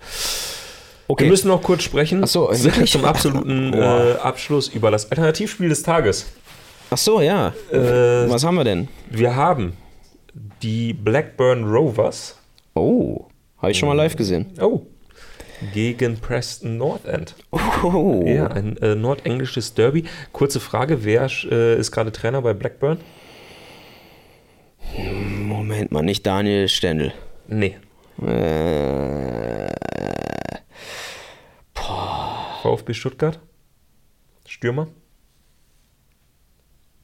Okay. 1.10 1.24
Wir 1.24 1.30
müssen 1.30 1.48
noch 1.48 1.62
kurz 1.62 1.82
sprechen, 1.84 2.20
Ach 2.22 2.28
so, 2.28 2.52
zum 2.86 3.04
absoluten 3.04 3.70
Boah. 3.72 4.16
äh, 4.18 4.20
Abschluss 4.20 4.68
über 4.68 4.90
das 4.90 5.10
Alternativspiel 5.10 5.68
des 5.70 5.82
Tages. 5.82 6.26
Ach 6.90 6.98
so, 6.98 7.20
ja. 7.20 7.54
Äh, 7.72 8.28
Was 8.30 8.44
haben 8.44 8.56
wir 8.56 8.64
denn? 8.64 8.88
Wir 9.10 9.34
haben 9.34 9.72
die 10.62 10.92
Blackburn 10.92 11.64
Rovers 11.64 12.36
Oh, 12.74 13.24
habe 13.60 13.72
ich 13.72 13.78
schon 13.78 13.88
mal 13.88 13.94
live 13.94 14.16
gesehen. 14.16 14.46
oh, 14.60 14.82
gegen 15.74 16.18
Preston 16.20 16.76
North 16.76 17.04
End. 17.06 17.34
Oh. 17.50 18.22
Ja, 18.26 18.46
ein 18.48 18.76
äh, 18.76 18.94
nordenglisches 18.94 19.74
Derby. 19.74 20.04
Kurze 20.32 20.60
Frage, 20.60 21.04
wer 21.04 21.28
äh, 21.50 21.76
ist 21.78 21.90
gerade 21.90 22.12
Trainer 22.12 22.40
bei 22.42 22.52
Blackburn? 22.54 22.98
Moment 25.78 25.92
mal, 25.92 26.02
nicht 26.02 26.26
Daniel 26.26 26.68
Stendel. 26.68 27.12
Nee. 27.46 27.76
Äh, 28.20 29.68
VfB 32.62 32.94
Stuttgart? 32.94 33.38
Stürmer? 34.44 34.88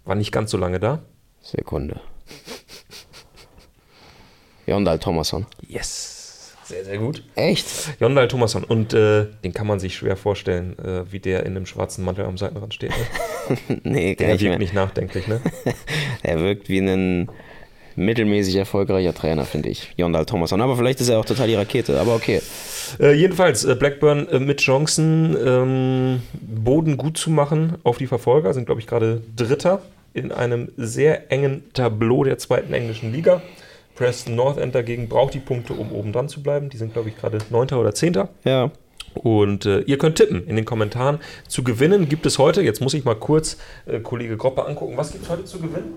War 0.04 0.16
nicht 0.16 0.32
ganz 0.32 0.50
so 0.50 0.56
lange 0.56 0.80
da. 0.80 1.04
Sekunde. 1.40 2.00
Jondal 4.66 4.98
Thomasson. 4.98 5.46
Yes. 5.68 6.56
Sehr, 6.64 6.84
sehr 6.84 6.98
gut. 6.98 7.22
Echt? 7.36 7.68
Jondal 8.00 8.26
Thomasson. 8.26 8.64
Und 8.64 8.92
äh, 8.92 9.26
den 9.44 9.52
kann 9.52 9.68
man 9.68 9.78
sich 9.78 9.94
schwer 9.94 10.16
vorstellen, 10.16 10.76
äh, 10.80 11.12
wie 11.12 11.20
der 11.20 11.46
in 11.46 11.54
einem 11.54 11.66
schwarzen 11.66 12.04
Mantel 12.04 12.24
am 12.24 12.38
Seitenrand 12.38 12.74
steht. 12.74 12.90
Ne? 12.90 13.80
nee, 13.84 14.16
gar 14.16 14.30
Der 14.30 14.40
wirkt 14.40 14.58
nicht 14.58 14.74
nachdenklich, 14.74 15.28
ne? 15.28 15.40
Er 16.24 16.40
wirkt 16.40 16.68
wie 16.68 16.78
ein 16.78 17.30
mittelmäßig 17.97 18.57
erfolgreicher 18.57 19.14
Trainer, 19.14 19.45
finde 19.45 19.68
ich. 19.68 19.92
Jondal 19.97 20.26
Thomasson. 20.26 20.61
Aber 20.61 20.76
vielleicht 20.76 21.01
ist 21.01 21.09
er 21.09 21.18
auch 21.18 21.24
total 21.24 21.49
die 21.49 21.55
Rakete. 21.55 22.01
Aber 22.01 22.14
okay. 22.14 22.40
Äh, 23.01 23.14
jedenfalls, 23.14 23.64
äh, 23.64 23.74
Blackburn 23.74 24.28
äh, 24.28 24.38
mit 24.38 24.61
Chancen, 24.61 25.36
ähm, 25.45 26.22
Boden 26.32 26.97
gut 26.97 27.16
zu 27.16 27.30
machen 27.30 27.76
auf 27.82 27.99
die 27.99 28.07
Verfolger, 28.07 28.53
sind, 28.55 28.66
glaube 28.66 28.80
ich, 28.80 28.86
gerade 28.86 29.22
Dritter 29.36 29.82
in 30.12 30.30
einem 30.32 30.70
sehr 30.76 31.32
engen 31.32 31.64
Tableau 31.72 32.24
der 32.24 32.38
zweiten 32.38 32.72
englischen 32.72 33.12
Liga. 33.12 33.42
Preston 33.97 34.34
North 34.34 34.59
End 34.59 34.74
dagegen 34.74 35.09
braucht 35.09 35.34
die 35.34 35.40
Punkte, 35.40 35.72
um 35.74 35.92
oben 35.92 36.12
dran 36.12 36.28
zu 36.28 36.42
bleiben. 36.42 36.70
Die 36.70 36.76
sind, 36.76 36.92
glaube 36.92 37.09
ich, 37.09 37.16
gerade 37.16 37.38
Neunter 37.51 37.80
oder 37.80 37.95
Zehnter. 37.95 38.28
Ja. 38.45 38.70
Und 39.14 39.66
äh, 39.66 39.80
ihr 39.80 39.99
könnt 39.99 40.16
tippen 40.16 40.47
in 40.47 40.57
den 40.57 40.64
Kommentaren. 40.64 41.20
Zu 41.47 41.62
gewinnen 41.62 42.09
gibt 42.09 42.26
es 42.26 42.38
heute, 42.38 42.62
jetzt 42.62 42.80
muss 42.80 42.95
ich 42.95 43.05
mal 43.05 43.14
kurz 43.14 43.57
äh, 43.86 44.01
Kollege 44.01 44.36
Groppe 44.36 44.66
angucken, 44.66 44.97
was 44.97 45.12
gibt 45.12 45.24
es 45.24 45.30
heute 45.30 45.45
zu 45.45 45.61
gewinnen? 45.61 45.95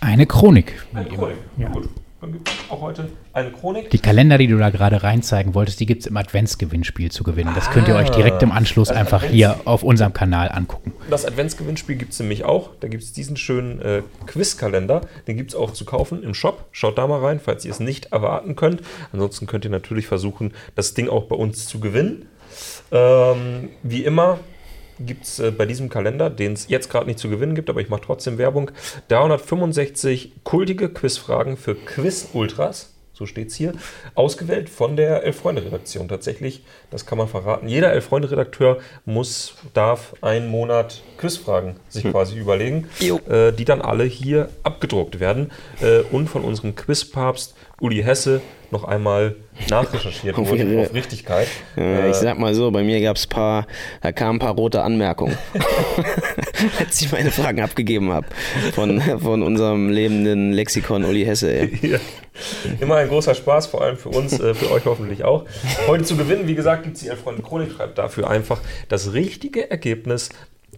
Eine 0.00 0.26
Chronik. 0.26 0.84
Eine 0.92 1.08
Chronik. 1.08 1.36
Ja. 1.56 1.68
Gut, 1.68 1.88
dann 2.20 2.32
gibt 2.32 2.48
es 2.48 2.54
auch 2.70 2.80
heute 2.80 3.08
eine 3.32 3.50
Chronik. 3.50 3.90
Die 3.90 3.98
Kalender, 3.98 4.38
die 4.38 4.46
du 4.46 4.58
da 4.58 4.70
gerade 4.70 5.02
reinzeigen 5.02 5.54
wolltest, 5.54 5.80
die 5.80 5.86
gibt 5.86 6.02
es 6.02 6.06
im 6.06 6.16
Adventsgewinnspiel 6.16 7.10
zu 7.10 7.24
gewinnen. 7.24 7.52
Das 7.54 7.70
könnt 7.70 7.88
ihr 7.88 7.96
euch 7.96 8.10
direkt 8.10 8.42
im 8.42 8.52
Anschluss 8.52 8.90
einfach 8.90 9.22
Advents- 9.22 9.30
hier 9.30 9.60
auf 9.64 9.82
unserem 9.82 10.12
Kanal 10.12 10.50
angucken. 10.50 10.92
Das 11.10 11.24
Adventsgewinnspiel 11.24 11.96
gibt 11.96 12.12
es 12.12 12.20
nämlich 12.20 12.44
auch. 12.44 12.70
Da 12.80 12.88
gibt 12.88 13.02
es 13.02 13.12
diesen 13.12 13.36
schönen 13.36 13.80
äh, 13.80 14.02
Quizkalender. 14.26 15.02
Den 15.26 15.36
gibt 15.36 15.50
es 15.50 15.56
auch 15.56 15.72
zu 15.72 15.84
kaufen 15.84 16.22
im 16.22 16.34
Shop. 16.34 16.66
Schaut 16.72 16.98
da 16.98 17.06
mal 17.06 17.20
rein, 17.20 17.40
falls 17.42 17.64
ihr 17.64 17.70
es 17.70 17.80
nicht 17.80 18.06
erwarten 18.12 18.56
könnt. 18.56 18.82
Ansonsten 19.12 19.46
könnt 19.46 19.64
ihr 19.64 19.70
natürlich 19.70 20.06
versuchen, 20.06 20.52
das 20.74 20.94
Ding 20.94 21.08
auch 21.08 21.24
bei 21.24 21.36
uns 21.36 21.66
zu 21.66 21.80
gewinnen. 21.80 22.28
Ähm, 22.92 23.70
wie 23.82 24.04
immer 24.04 24.38
gibt 25.00 25.24
es 25.24 25.38
äh, 25.38 25.50
bei 25.50 25.66
diesem 25.66 25.88
Kalender, 25.88 26.30
den 26.30 26.52
es 26.52 26.68
jetzt 26.68 26.90
gerade 26.90 27.06
nicht 27.06 27.18
zu 27.18 27.28
gewinnen 27.28 27.54
gibt, 27.54 27.70
aber 27.70 27.80
ich 27.80 27.88
mache 27.88 28.02
trotzdem 28.04 28.38
Werbung, 28.38 28.70
365 29.08 30.32
kultige 30.44 30.88
Quizfragen 30.88 31.56
für 31.56 31.74
Quiz-Ultras. 31.74 32.92
So 33.16 33.24
steht 33.24 33.48
es 33.48 33.54
hier. 33.54 33.72
Ausgewählt 34.14 34.68
von 34.68 34.94
der 34.94 35.24
Elf-Freunde-Redaktion. 35.24 36.06
Tatsächlich, 36.06 36.62
das 36.90 37.06
kann 37.06 37.16
man 37.16 37.28
verraten. 37.28 37.66
Jeder 37.66 37.90
Elf-Freunde-Redakteur 37.92 38.76
muss, 39.06 39.54
darf 39.72 40.14
einen 40.20 40.48
Monat 40.48 41.02
Quizfragen 41.16 41.76
sich 41.88 42.04
quasi 42.04 42.36
überlegen, 42.36 42.88
äh, 43.00 43.52
die 43.52 43.64
dann 43.64 43.80
alle 43.80 44.04
hier 44.04 44.50
abgedruckt 44.64 45.18
werden 45.18 45.50
äh, 45.80 46.00
und 46.12 46.28
von 46.28 46.44
unserem 46.44 46.76
Quizpapst 46.76 47.54
Uli 47.80 48.02
Hesse 48.02 48.40
noch 48.70 48.84
einmal 48.84 49.36
nachrecherchiert 49.70 50.36
Auf 50.38 50.48
wurden 50.48 50.72
ihre- 50.72 50.82
auf 50.82 50.94
Richtigkeit. 50.94 51.46
Äh, 51.76 52.10
ich 52.10 52.16
sag 52.16 52.38
mal 52.38 52.54
so, 52.54 52.70
bei 52.70 52.82
mir 52.82 53.00
gab 53.00 53.16
es 53.16 53.26
paar, 53.26 53.66
da 54.02 54.12
kamen 54.12 54.36
ein 54.36 54.38
paar 54.38 54.54
rote 54.54 54.82
Anmerkungen, 54.82 55.36
als 56.78 57.00
ich 57.00 57.12
meine 57.12 57.30
Fragen 57.30 57.60
abgegeben 57.60 58.10
habe 58.12 58.26
von, 58.74 59.00
von 59.20 59.42
unserem 59.42 59.90
lebenden 59.90 60.52
Lexikon 60.52 61.04
Uli 61.04 61.24
Hesse. 61.24 61.68
Ja. 61.82 61.98
Immer 62.80 62.96
ein 62.96 63.08
großer 63.08 63.34
Spaß, 63.34 63.66
vor 63.66 63.82
allem 63.82 63.96
für 63.96 64.08
uns, 64.10 64.38
äh, 64.40 64.54
für 64.54 64.70
euch 64.70 64.84
hoffentlich 64.86 65.24
auch. 65.24 65.44
Heute 65.86 66.04
zu 66.04 66.16
gewinnen, 66.16 66.46
wie 66.48 66.54
gesagt, 66.54 66.82
gibt 66.84 66.96
es 66.96 67.02
die 67.02 67.08
Elf-Freunde 67.08 67.42
Chronik. 67.42 67.72
Schreibt 67.72 67.98
dafür 67.98 68.28
einfach 68.28 68.60
das 68.88 69.12
richtige 69.12 69.70
Ergebnis 69.70 70.30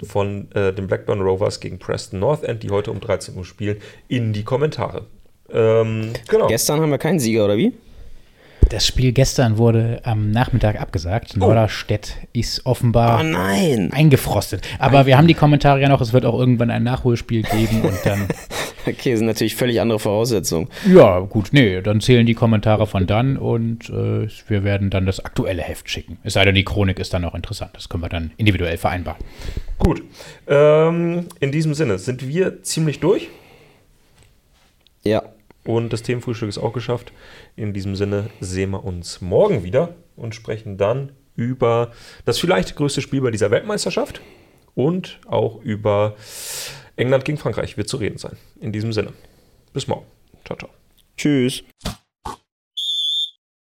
von 0.03 0.51
äh, 0.53 0.73
den 0.73 0.87
Blackburn 0.87 1.21
Rovers 1.21 1.59
gegen 1.61 1.79
Preston 1.79 2.21
North 2.21 2.45
End, 2.45 2.63
die 2.63 2.71
heute 2.71 2.91
um 2.93 3.01
13 3.01 3.37
Uhr 3.37 3.45
spielen, 3.45 3.79
in 4.07 4.33
die 4.33 4.45
Kommentare. 4.45 5.07
Ähm, 5.53 6.13
genau. 6.29 6.47
Gestern 6.47 6.81
haben 6.81 6.91
wir 6.91 6.99
keinen 6.99 7.19
Sieger, 7.19 7.45
oder 7.45 7.57
wie? 7.57 7.73
Das 8.71 8.87
Spiel 8.87 9.13
gestern 9.13 9.57
wurde 9.57 10.01
am 10.05 10.31
Nachmittag 10.31 10.79
abgesagt. 10.79 11.39
Norderstedt 11.39 12.17
ist 12.35 12.67
offenbar 12.67 13.21
Oh 13.21 13.23
nein! 13.23 13.91
eingefrostet. 13.95 14.61
Aber 14.79 15.07
wir 15.07 15.17
haben 15.17 15.27
die 15.27 15.33
Kommentare 15.35 15.81
ja 15.81 15.89
noch. 15.89 16.03
Es 16.03 16.13
wird 16.13 16.27
auch 16.27 16.39
irgendwann 16.39 16.71
ein 16.71 16.83
Nachholspiel 16.83 17.43
geben 17.45 17.81
und 17.85 17.99
dann. 18.05 18.29
Okay, 18.87 19.17
sind 19.17 19.27
natürlich 19.27 19.57
völlig 19.57 19.81
andere 19.81 19.99
Voraussetzungen. 19.99 20.69
Ja, 20.87 21.21
gut, 21.21 21.49
nee, 21.53 21.81
dann 21.81 22.03
zählen 22.03 22.27
die 22.27 22.35
Kommentare 22.35 22.87
von 22.87 23.07
dann 23.07 23.39
und 23.39 23.89
äh, 23.89 24.29
wir 24.49 24.65
werden 24.65 24.91
dann 24.91 25.07
das 25.07 25.25
aktuelle 25.25 25.63
Heft 25.63 25.89
schicken. 25.89 26.19
Es 26.23 26.35
sei 26.35 26.45
denn, 26.45 26.55
die 26.55 26.65
Chronik 26.65 26.99
ist 26.99 27.15
dann 27.15 27.23
noch 27.23 27.35
interessant. 27.35 27.71
Das 27.75 27.89
können 27.89 28.03
wir 28.03 28.09
dann 28.11 28.33
individuell 28.37 28.77
vereinbaren. 28.77 29.21
Gut. 29.79 30.03
Ähm, 30.47 31.27
in 31.41 31.53
diesem 31.53 31.73
Sinne 31.73 31.99
sind 31.99 32.27
wir 32.29 32.63
ziemlich 32.63 33.01
durch 33.01 33.29
Ja, 35.05 35.23
und 35.69 35.93
das 35.93 36.03
Themenfrühstück 36.03 36.49
ist 36.49 36.57
auch 36.57 36.73
geschafft. 36.73 37.13
In 37.55 37.75
diesem 37.75 37.95
Sinne 37.95 38.31
sehen 38.41 38.71
wir 38.71 38.85
uns 38.85 39.21
morgen 39.21 39.65
wieder 39.65 39.97
und 40.17 40.35
sprechen 40.35 40.79
dann 40.79 41.13
über 41.37 41.93
das 42.25 42.39
vielleicht 42.39 42.75
größte 42.75 43.03
Spiel 43.03 43.21
bei 43.21 43.31
dieser 43.31 43.51
Weltmeisterschaft 43.51 44.23
und 44.75 45.21
auch 45.27 45.61
über 45.61 46.17
England 46.97 47.27
gegen 47.27 47.37
Frankreich 47.37 47.77
wird 47.77 47.91
zu 47.91 47.99
reden 47.99 48.17
sein. 48.17 48.39
In 48.63 48.73
diesem 48.73 48.95
Sinne. 48.95 49.13
Bis 49.75 49.87
morgen. 49.87 50.07
Ciao, 50.47 50.59
ciao. 50.59 50.71
tschüss. 51.19 51.63